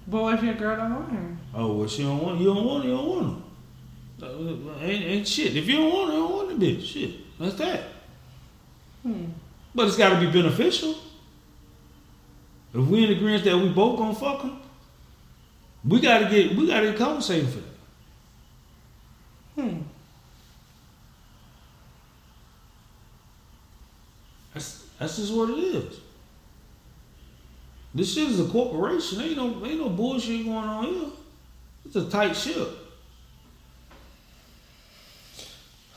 [0.06, 1.36] But what if your girl don't want her?
[1.54, 2.40] Oh, well, she don't want.
[2.40, 2.84] You don't want.
[2.84, 3.42] her, You don't want her.
[4.22, 5.56] Uh, Ain't, ain't shit.
[5.56, 6.86] If you don't want it, you don't want the bitch.
[6.86, 7.82] Shit, that's that.
[9.02, 9.26] Hmm.
[9.74, 10.94] But it's got to be beneficial.
[12.72, 14.60] If we in agreement that we both gonna fuck them,
[15.84, 17.60] we gotta get we gotta get compensated for
[19.56, 19.62] that.
[19.62, 19.78] Hmm.
[24.54, 26.00] That's that's just what it is.
[27.92, 29.20] This shit is a corporation.
[29.20, 31.10] Ain't no ain't no bullshit going on here.
[31.86, 32.79] It's a tight ship.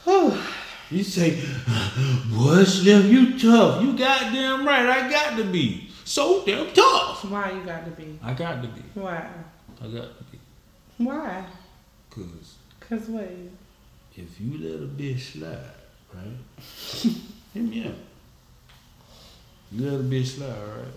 [0.92, 1.42] You say,
[2.30, 3.82] boy, Slim, you tough.
[3.82, 4.86] You goddamn right.
[4.86, 7.26] I got to be so damn tough.
[7.26, 8.20] Why you got to be?
[8.22, 8.82] I got to be.
[8.94, 9.28] Why?
[9.82, 10.40] I got to be.
[10.98, 11.46] Why?
[12.12, 13.28] Cause Cause what?
[14.16, 15.58] if you let a bitch slide,
[16.14, 17.14] right?
[17.54, 17.96] Hear me out.
[19.72, 20.94] You let a bitch slide, right?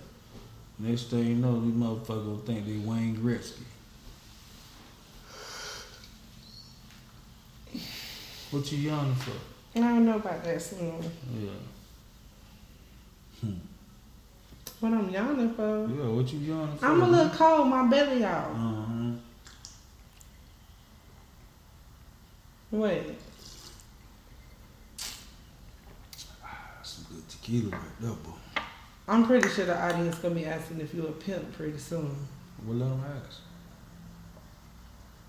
[0.78, 3.62] Next thing you know, these motherfuckers think they Wayne Gretzky.
[8.51, 9.32] What you yawning for?
[9.74, 11.02] I don't know about that slim.
[11.35, 11.51] Yeah.
[14.81, 15.89] What I'm yawning for?
[15.89, 16.86] Yeah, what you yawning for?
[16.86, 17.68] I'm a little cold.
[17.68, 18.51] My belly out.
[18.51, 19.12] Uh-huh.
[22.70, 23.18] Wait.
[26.82, 28.62] Some good tequila right there, boy.
[29.09, 32.14] I'm pretty sure the audience gonna be asking if you a pimp pretty soon.
[32.64, 33.40] Well, let them ask.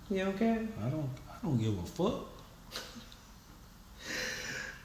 [0.09, 0.67] You okay?
[0.83, 1.09] I don't.
[1.29, 2.36] I don't give a fuck.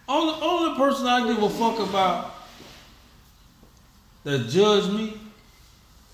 [0.08, 2.34] Only only person I give a fuck about
[4.24, 5.18] that judge me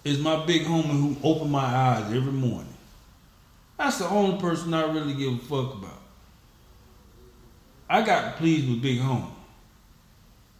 [0.05, 2.73] is my big homie who opened my eyes every morning.
[3.77, 6.01] That's the only person I really give a fuck about.
[7.89, 9.31] I got pleased with big homie.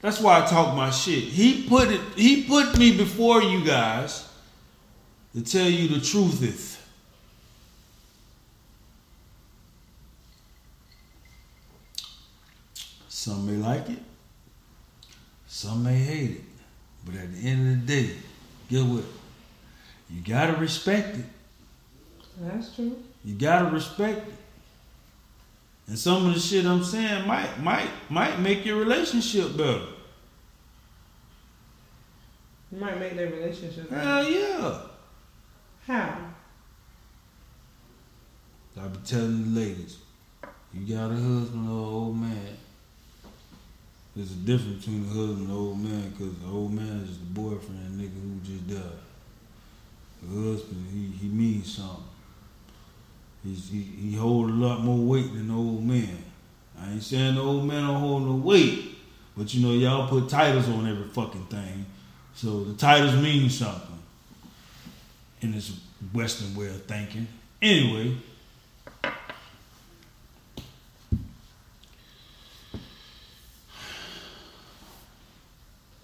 [0.01, 1.25] That's why I talk my shit.
[1.25, 2.01] He put it.
[2.15, 4.29] He put me before you guys
[5.35, 6.78] to tell you the truth is.
[13.29, 13.99] Some may like it,
[15.47, 16.45] some may hate it.
[17.05, 18.17] But at the end of the day,
[18.71, 19.05] get what?
[20.09, 21.27] You gotta respect it.
[22.41, 22.97] That's true.
[23.27, 24.35] You gotta respect it.
[25.89, 29.89] And some of the shit I'm saying might might might make your relationship better.
[32.73, 33.91] You might make their relationship.
[33.91, 34.03] better.
[34.03, 34.81] Hell yeah.
[35.87, 36.19] How?
[38.81, 39.99] I be telling the ladies,
[40.73, 42.58] you got a husband or an old man.
[44.19, 47.19] There's a difference between a husband and an old man because the old man is
[47.19, 48.99] the boyfriend nigga who just died.
[50.21, 52.03] The husband, he, he means something.
[53.45, 56.19] He's, he, he hold a lot more weight than the old man.
[56.81, 58.99] I ain't saying the old man don't hold no weight,
[59.37, 61.87] but you know, y'all put titles on every fucking thing.
[62.35, 64.01] So the titles mean something
[65.43, 65.79] in this
[66.13, 67.29] Western way of thinking.
[67.63, 68.17] Anyway,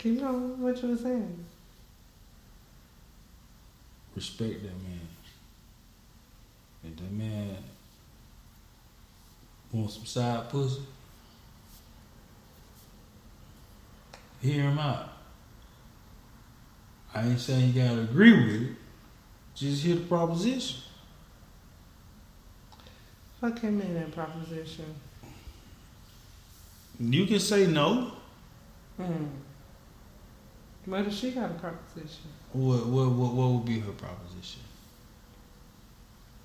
[0.05, 0.60] Keep going.
[0.60, 1.44] What you were saying?
[4.14, 5.01] respect that man.
[6.85, 7.56] If that man
[9.72, 10.82] wants some side pussy,
[14.43, 15.09] hear him out.
[17.14, 18.76] I ain't saying you gotta agree with it.
[19.55, 20.82] Just hear the proposition.
[23.40, 24.94] Fuck him in that proposition.
[27.01, 28.12] You can say no.
[28.98, 29.24] Hmm.
[30.86, 32.28] What if she got a proposition?
[32.52, 34.61] What what what, what would be her proposition?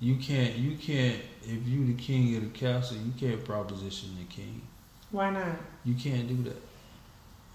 [0.00, 0.56] You can't.
[0.56, 1.20] You can't.
[1.42, 4.62] If you the king of the castle, you can't proposition the king.
[5.10, 5.56] Why not?
[5.84, 6.62] You can't do that.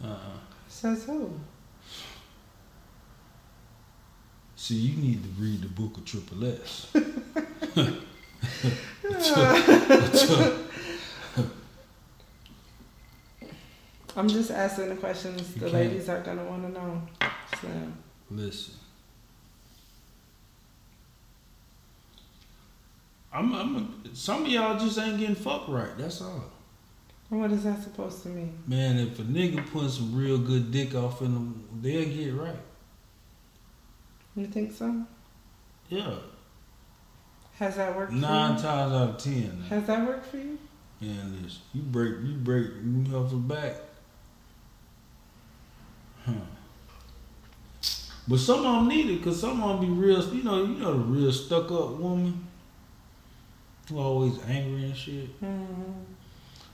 [0.03, 0.14] Uh.
[0.14, 0.38] uh
[0.68, 1.32] Says who?
[4.56, 6.88] See, you need to read the book of Triple S.
[14.15, 15.73] I'm just asking the questions You the can't.
[15.73, 17.01] ladies are gonna want to know.
[17.61, 17.67] So
[18.31, 18.73] Listen.
[23.33, 25.97] I'm, I'm, some of y'all just ain't getting fucked right.
[25.97, 26.45] That's all.
[27.29, 28.57] what is that supposed to mean?
[28.65, 32.55] Man, if a nigga put some real good dick off in them, they'll get right.
[34.37, 35.03] You think so?
[35.89, 36.15] Yeah.
[37.59, 39.33] Has that worked Nine for times out of ten.
[39.33, 39.63] you?
[39.69, 40.57] Has that worked for you?
[41.01, 41.11] Yeah,
[41.41, 43.75] listen, you break, you break, you help her back.
[46.26, 46.34] Huh.
[48.27, 50.23] But some of them need it, cause some of them be real.
[50.34, 52.47] You know, you know the real stuck up woman
[53.88, 55.41] who always angry and shit.
[55.43, 55.91] Mm-hmm.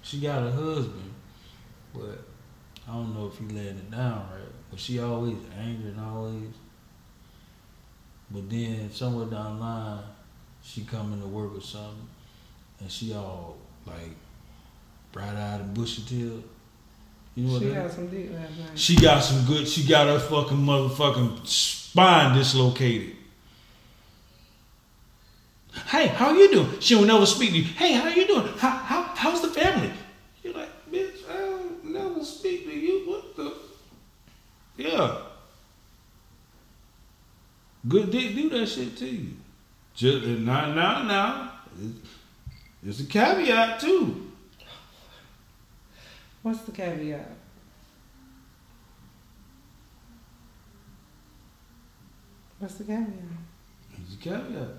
[0.02, 1.14] She got a husband,
[1.94, 2.24] but
[2.88, 4.42] I don't know if he letting it down right.
[4.70, 6.54] But she always angry and always.
[8.30, 10.04] But then somewhere down the line,
[10.64, 12.08] she coming to work or something,
[12.80, 14.16] and she all like
[15.12, 16.44] bright eyed and bushy tailed.
[17.36, 17.76] You know what She that?
[17.84, 18.80] got some dick last night.
[18.80, 19.68] She got some good.
[19.68, 23.16] She got her fucking motherfucking spine dislocated.
[25.88, 26.80] Hey, how you doing?
[26.82, 27.64] She will never speak to you.
[27.64, 28.48] Hey, how you doing?
[28.58, 29.92] How, how how's the family?
[30.44, 33.10] You're like, bitch, I don't never speak to you.
[33.10, 33.54] What the?
[34.76, 35.18] Yeah.
[37.88, 39.30] Good dick do that shit to you.
[39.96, 41.52] Just now, now, now.
[42.86, 44.31] It's a caveat too.
[46.42, 47.38] What's the caveat?
[52.58, 53.08] What's the caveat?
[53.98, 54.70] There's a caveat.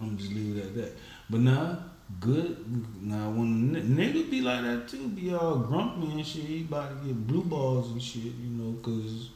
[0.00, 0.98] I'm just leave it at that.
[1.28, 1.76] But nah,
[2.18, 3.02] good.
[3.02, 7.06] Now when nigga be like that too, be all grumpy and shit, he about to
[7.06, 9.30] get blue balls and shit, you know, cause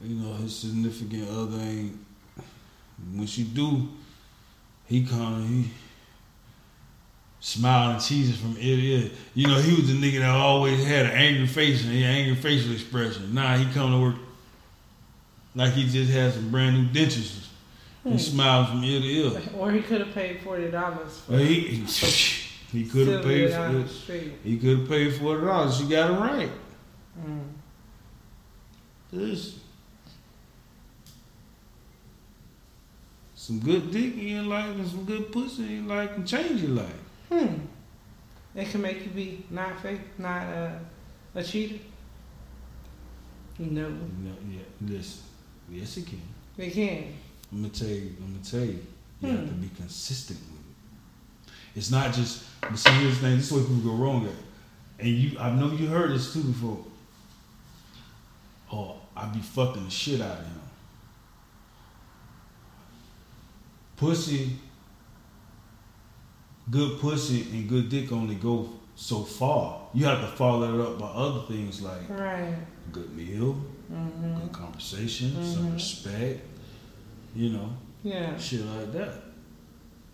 [0.00, 1.98] you know his significant other ain't.
[3.14, 3.88] When she do,
[4.86, 5.70] he kind of
[7.42, 9.10] smiling cheesing from ear to ear.
[9.34, 12.36] You know, he was the nigga that always had an angry face and an angry
[12.36, 13.34] facial expression.
[13.34, 14.14] Now he come to work
[15.54, 17.48] like he just had some brand new dentures.
[18.04, 18.12] Hmm.
[18.12, 19.42] He smiling from ear to ear.
[19.58, 21.60] Or he could have paid forty dollars for he
[22.72, 24.32] he could have paid for it.
[24.44, 25.76] He could have paid forty dollars.
[25.76, 26.50] She got it right.
[27.20, 27.48] Mm.
[29.10, 29.60] Listen.
[33.34, 36.62] Some good dick in your life and some good pussy in your life can change
[36.62, 36.94] your life.
[37.32, 37.54] Hmm.
[38.54, 40.72] It can make you be not fake, not uh,
[41.34, 41.78] a cheater.
[43.58, 45.22] No, know, yeah, listen.
[45.70, 46.20] Yes, it can.
[46.58, 47.14] it can.
[47.50, 48.14] I'm gonna tell you.
[48.20, 48.84] I'm gonna tell you.
[49.22, 49.60] You have to Hmm.
[49.62, 50.60] be consistent with
[51.46, 51.52] it.
[51.74, 52.44] It's not just.
[52.60, 53.36] But see, here's the thing.
[53.36, 54.34] This is where people go wrong at.
[55.04, 56.84] And you, I know you heard this too before.
[58.70, 60.60] Oh, I be fucking the shit out of him.
[63.96, 64.56] Pussy,
[66.70, 69.80] good pussy and good dick only go so far.
[69.94, 72.54] You have to follow it up by other things like Right.
[72.92, 73.56] good meal,
[73.92, 74.40] Mm-hmm.
[74.40, 75.74] good conversation, some Mhm.
[75.74, 76.40] respect.
[77.34, 77.70] You know,
[78.04, 78.38] Yeah.
[78.38, 79.22] shit like that.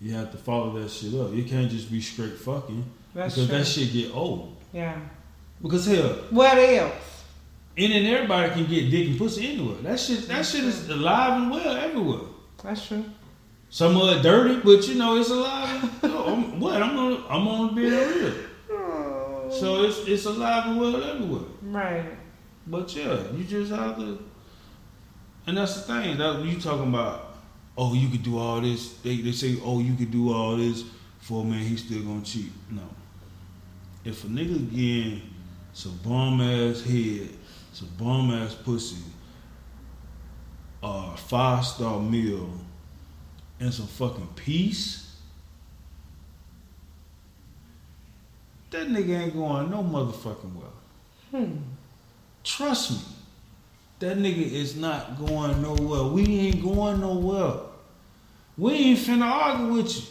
[0.00, 1.34] You have to follow that shit up.
[1.34, 2.84] You can't just be straight fucking
[3.14, 3.58] That's because true.
[3.58, 4.56] that shit get old.
[4.72, 4.96] yeah.
[5.60, 6.92] Because hell, What else?
[7.76, 9.76] And then everybody can get dick and pussy anywhere.
[9.82, 12.26] That shit, that shit is alive and well everywhere.
[12.62, 13.04] That's true.
[13.70, 15.82] Some of it dirty, but you know it's alive.
[16.34, 18.34] and- no, I'm, what I'm gonna, I'm gonna be real.
[18.70, 19.48] Oh.
[19.50, 21.42] So it's it's alive and well everywhere.
[21.62, 22.05] right.
[22.66, 24.22] But yeah, you just have to.
[25.46, 26.18] And that's the thing.
[26.18, 27.24] That you talking about.
[27.78, 28.94] Oh, you could do all this.
[28.98, 30.84] They they say, oh, you could do all this
[31.20, 31.60] for a man.
[31.60, 32.50] He's still gonna cheat.
[32.70, 32.82] No.
[34.05, 35.22] If a nigga getting
[35.72, 37.30] some bomb ass head,
[37.72, 39.02] some bomb ass pussy,
[40.82, 42.50] a five star meal,
[43.60, 45.07] and some fucking peace.
[48.70, 50.72] That nigga ain't going no motherfucking well.
[51.30, 51.56] Hmm.
[52.44, 52.98] Trust me.
[54.00, 56.04] That nigga is not going nowhere.
[56.04, 57.54] We ain't going nowhere.
[58.56, 60.02] We ain't finna argue with you.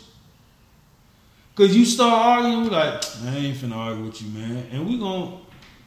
[1.55, 4.67] Cause you start arguing, we like, I ain't finna argue with you, man.
[4.71, 5.38] And we gonna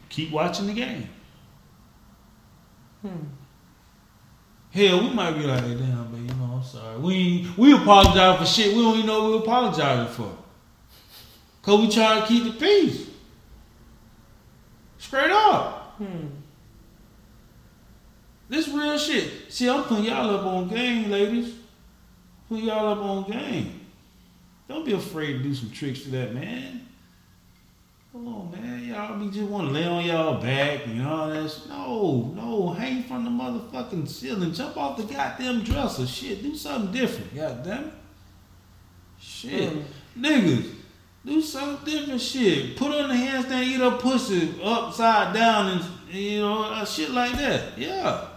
[0.09, 1.07] keep watching the game.
[3.01, 3.23] Hmm.
[4.71, 6.97] Hell, we might be like, hey, damn, man, you know, I'm sorry.
[6.97, 10.37] We we apologize for shit we don't even know we apologizing for.
[11.61, 13.07] Cause we try to keep the peace.
[14.97, 15.95] Straight up.
[15.97, 16.27] Hmm.
[18.49, 19.51] This real shit.
[19.51, 21.55] See, I'm putting y'all up on game, ladies.
[22.49, 23.79] Put y'all up on game.
[24.67, 26.87] Don't be afraid to do some tricks to that man.
[28.11, 28.85] Come on, man.
[28.85, 31.61] Y'all be just want to lay on y'all back and all that.
[31.69, 32.73] No, no.
[32.73, 34.53] Hang from the motherfucking ceiling.
[34.53, 36.05] Jump off the goddamn dresser.
[36.05, 37.33] Shit, do something different.
[37.33, 37.93] God damn it.
[39.17, 39.71] Shit.
[39.71, 39.83] Mm.
[40.19, 40.73] Niggas,
[41.25, 42.75] do something different shit.
[42.75, 47.33] Put on the handstand, eat up pussy upside down and, you know, uh, shit like
[47.33, 47.77] that.
[47.77, 48.27] Yeah.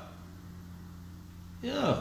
[1.62, 1.97] Yeah.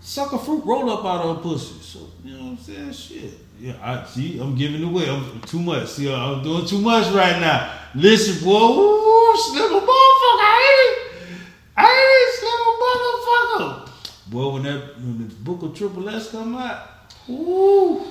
[0.00, 1.80] Suck a fruit roll up out of a pussy.
[1.82, 2.92] So, you know what I'm saying?
[2.92, 3.34] Shit.
[3.58, 5.08] Yeah, I see, I'm giving away.
[5.08, 5.88] I'm too much.
[5.88, 7.72] See, I'm doing too much right now.
[7.94, 8.52] Listen, boy.
[8.52, 10.40] Ooh, slim motherfucker.
[10.42, 11.40] I ain't.
[11.76, 14.30] I ain't slim motherfucker.
[14.30, 16.95] Boy, when that when the book of Triple S come out,
[17.30, 18.02] ooh.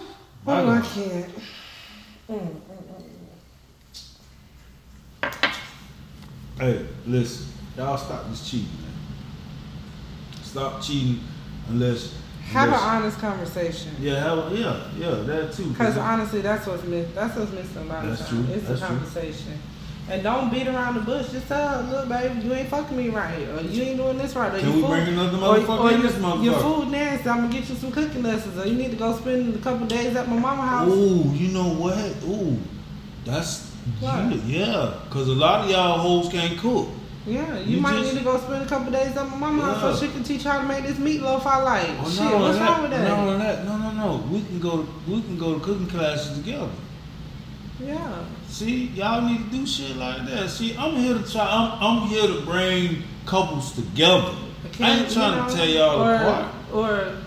[0.48, 1.34] Oh, I I go- can't.
[2.30, 2.56] Mm.
[6.60, 7.48] Hey, listen,
[7.78, 10.44] y'all stop this cheating, man.
[10.44, 11.20] Stop cheating
[11.70, 12.18] unless.
[12.46, 13.92] Have an honest conversation.
[14.00, 15.70] Yeah, have yeah, yeah, that too.
[15.72, 17.12] Because honestly, that's what's miss.
[17.14, 18.46] That's what's missing about That's the true.
[18.54, 19.46] It's That's conversation.
[19.54, 19.75] true.
[20.08, 21.30] And don't beat around the bush.
[21.32, 24.36] Just tell, her, look, baby, you ain't fucking me right, or you ain't doing this
[24.36, 27.28] right, or Can we food, bring another motherfucker or in your, this your food nasty.
[27.28, 29.88] I'm gonna get you some cooking lessons, or you need to go spend a couple
[29.88, 30.92] days at my mama house.
[30.92, 32.16] Ooh, you know what?
[32.24, 32.60] Ooh,
[33.26, 34.36] that's What?
[34.46, 36.88] yeah, cause a lot of y'all hoes can't cook.
[37.26, 39.64] Yeah, you, You might just- need to go spend a couple days at my mama
[39.64, 39.94] house Yeah.
[39.96, 41.90] so she can teach how to make this meatloaf I like.
[42.00, 43.10] Oh, Shit, what's wrong with that?
[43.10, 44.24] Only that, no, no, no.
[44.30, 44.86] We can go.
[45.08, 46.70] We can go to cooking classes together.
[47.84, 48.20] Yeah.
[48.56, 50.50] See, y'all need to do shit like that.
[50.50, 51.46] See, I'm here to try.
[51.46, 54.34] I'm, I'm here to bring couples together.
[54.80, 56.54] I ain't you trying know, to tell y'all or, apart.
[56.72, 57.18] Or,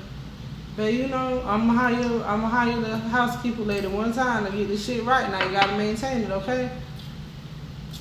[0.75, 4.53] but you know, I'm gonna hire, I'm gonna hire the housekeeper lady one time to
[4.57, 5.31] get this shit right.
[5.31, 6.71] Now you gotta maintain it, okay?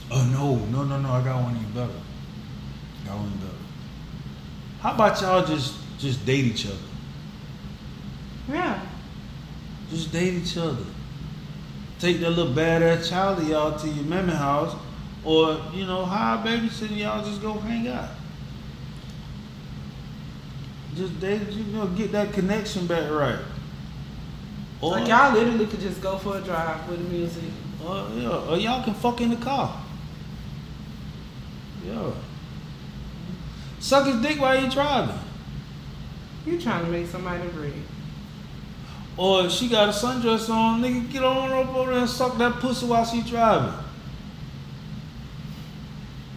[0.10, 1.10] Oh no, no, no, no!
[1.12, 2.00] I got one even better.
[3.06, 3.52] Got one better.
[4.80, 6.78] How about y'all just just date each other?
[8.48, 8.86] Yeah.
[9.90, 10.86] Just date each other.
[12.00, 14.76] Take that little badass child of y'all to your mammy house,
[15.24, 18.10] or you know, hire and Y'all just go hang out.
[20.96, 23.40] Just they you know, get that connection back right.
[24.80, 27.44] Or, Like y'all literally could just go for a drive with the music.
[27.86, 29.84] or, yeah, or y'all can fuck in the car.
[31.86, 32.12] Yeah.
[33.80, 35.18] Suck his dick while you driving.
[36.46, 37.74] You trying to make somebody breathe.
[39.18, 42.38] Or if she got a sundress on, nigga, get on up over there and suck
[42.38, 43.74] that pussy while she driving.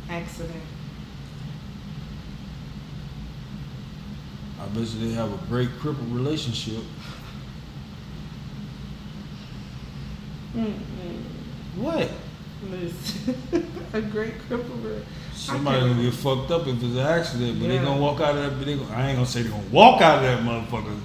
[0.08, 0.62] Accident.
[4.60, 6.82] I bet you they have a great crippled relationship.
[10.56, 11.22] Mm-mm.
[11.76, 12.10] What?
[12.70, 13.34] Listen,
[13.92, 15.02] a great cripple.
[15.32, 17.84] Somebody gonna get fucked up if it's an accident, but they Yeah.
[17.84, 18.64] gonna walk out of that.
[18.64, 20.98] They gonna, I ain't gonna say they gonna walk out of that motherfucker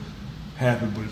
[0.58, 1.06] happy, but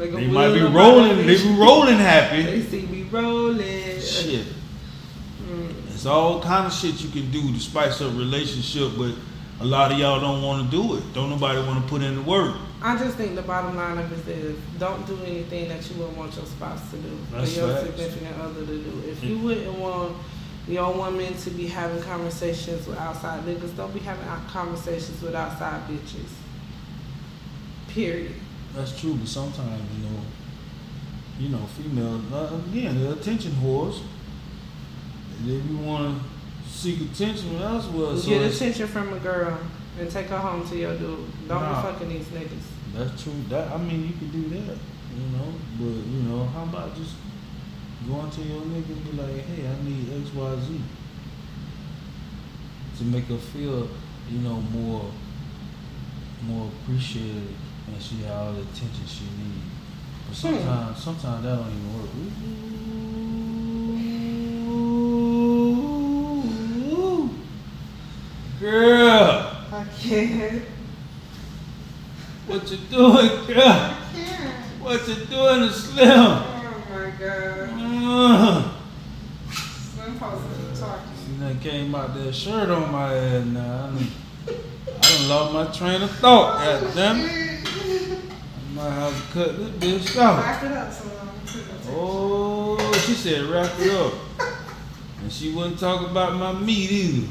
[0.00, 1.26] They, they might be rolling.
[1.26, 2.42] They be rolling happy.
[2.44, 4.00] They see me rolling.
[4.00, 4.46] Shit,
[5.46, 5.74] Mm.
[5.92, 9.12] it's all kind of shit you can do to spice up a relationship, but
[9.60, 11.02] a lot of y'all don't want to do it.
[11.12, 12.56] Don't nobody want to put in the work.
[12.82, 16.16] I just think the bottom line of it is don't do anything that you wouldn't
[16.16, 17.86] want your spouse to do That's or your facts.
[17.88, 19.02] significant other to do.
[19.06, 20.16] If you wouldn't want
[20.66, 25.82] your woman to be having conversations with outside niggas, don't be having conversations with outside
[25.88, 26.30] bitches.
[27.88, 28.34] Period.
[28.74, 30.20] That's true, but sometimes you know,
[31.38, 34.00] you know, females uh, again they're attention whores.
[35.38, 39.58] And if you want to seek attention elsewhere, so Get attention from a girl
[39.98, 41.48] and take her home to your dude.
[41.48, 41.82] Don't Nah.
[41.82, 42.66] be fucking these niggas.
[42.94, 43.32] That's true.
[43.48, 44.76] That I mean, you can do that,
[45.16, 45.52] you know.
[45.78, 47.14] But you know, how about just
[48.06, 50.80] going to your nigga and be like, "Hey, I need X, Y, Z,"
[52.98, 53.88] to make her feel,
[54.30, 55.10] you know, more,
[56.46, 57.48] more appreciated,
[57.92, 59.66] and she had all the attention she needs.
[60.28, 60.56] But Hmm.
[60.56, 62.10] sometimes, sometimes that don't even work.
[66.00, 67.30] Ooh,
[68.60, 70.62] girl, I can't.
[72.46, 73.58] what you doing, girl?
[73.58, 74.54] I can't.
[74.80, 76.08] What you doing to Slim?
[76.08, 77.70] Oh my god.
[77.72, 78.72] Uh,
[79.52, 81.16] Slim supposed to be talking.
[81.16, 83.60] see, that came out that shirt on my head now.
[83.60, 84.08] I done,
[84.86, 86.58] I done lost my train of thought.
[86.64, 87.39] God damn it.
[88.80, 90.42] I might have to cut this bitch off.
[90.42, 91.04] Wrap it up so.
[91.04, 91.28] Um,
[91.90, 94.14] oh, she said wrap it up.
[95.22, 97.28] And she wouldn't talk about my meat either.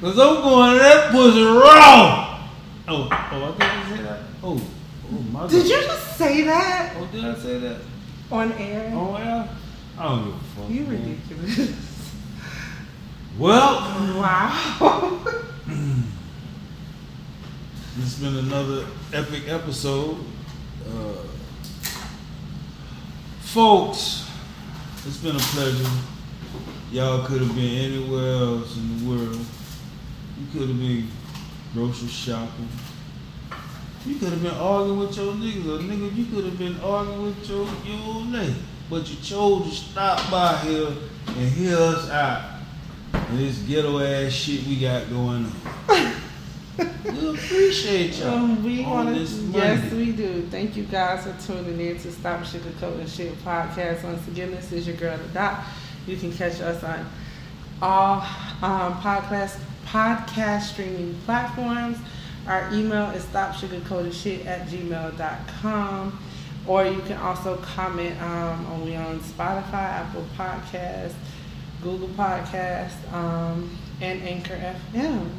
[0.00, 2.48] Cause I'm going that pussy raw.
[2.86, 4.20] Oh, oh, I didn't say that.
[4.40, 4.62] Oh,
[5.12, 7.78] oh my Did you just say that Oh, did I say that?
[8.30, 8.92] on air?
[8.94, 9.48] Oh yeah.
[9.98, 10.70] I don't give a fuck.
[10.70, 11.18] You man.
[11.28, 12.12] ridiculous.
[13.36, 13.80] Well,
[14.16, 15.20] wow.
[17.98, 20.16] It's been another epic episode.
[20.86, 21.26] Uh,
[23.40, 24.30] folks,
[25.04, 25.90] it's been a pleasure.
[26.92, 29.44] Y'all could have been anywhere else in the world.
[30.38, 31.08] You could have been
[31.74, 32.68] grocery shopping.
[34.06, 37.24] You could have been arguing with your niggas, or nigga, you could have been arguing
[37.24, 38.54] with your, your old lady.
[38.88, 40.92] But you chose to stop by here
[41.26, 42.60] and hear us out.
[43.14, 45.52] And this ghetto ass shit we got going
[45.88, 46.12] on.
[47.04, 48.34] we appreciate y'all.
[48.34, 50.46] Um, we want to, yes, we do.
[50.50, 54.04] Thank you guys for tuning in to Stop Sugarcoating Shit podcast.
[54.04, 55.64] Once again, this is your girl, the Doc.
[56.06, 57.06] You can catch us on
[57.82, 58.20] all
[58.62, 61.98] um, podcast podcast streaming platforms.
[62.46, 66.18] Our email is stopsugarcoatedshit at gmail.com.
[66.66, 71.14] Or you can also comment um, on we on Spotify, Apple Podcast,
[71.82, 75.30] Google Podcast, um, and Anchor FM.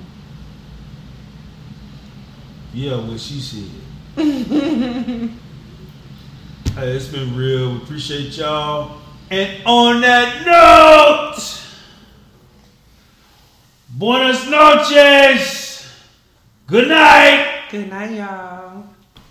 [2.73, 3.69] Yeah, what she said.
[4.15, 5.31] hey,
[6.75, 7.73] it's been real.
[7.73, 9.01] We appreciate y'all.
[9.29, 11.37] And on that note,
[13.89, 15.85] buenas noches.
[16.67, 17.63] Good night.
[17.69, 18.60] Good night, y'all.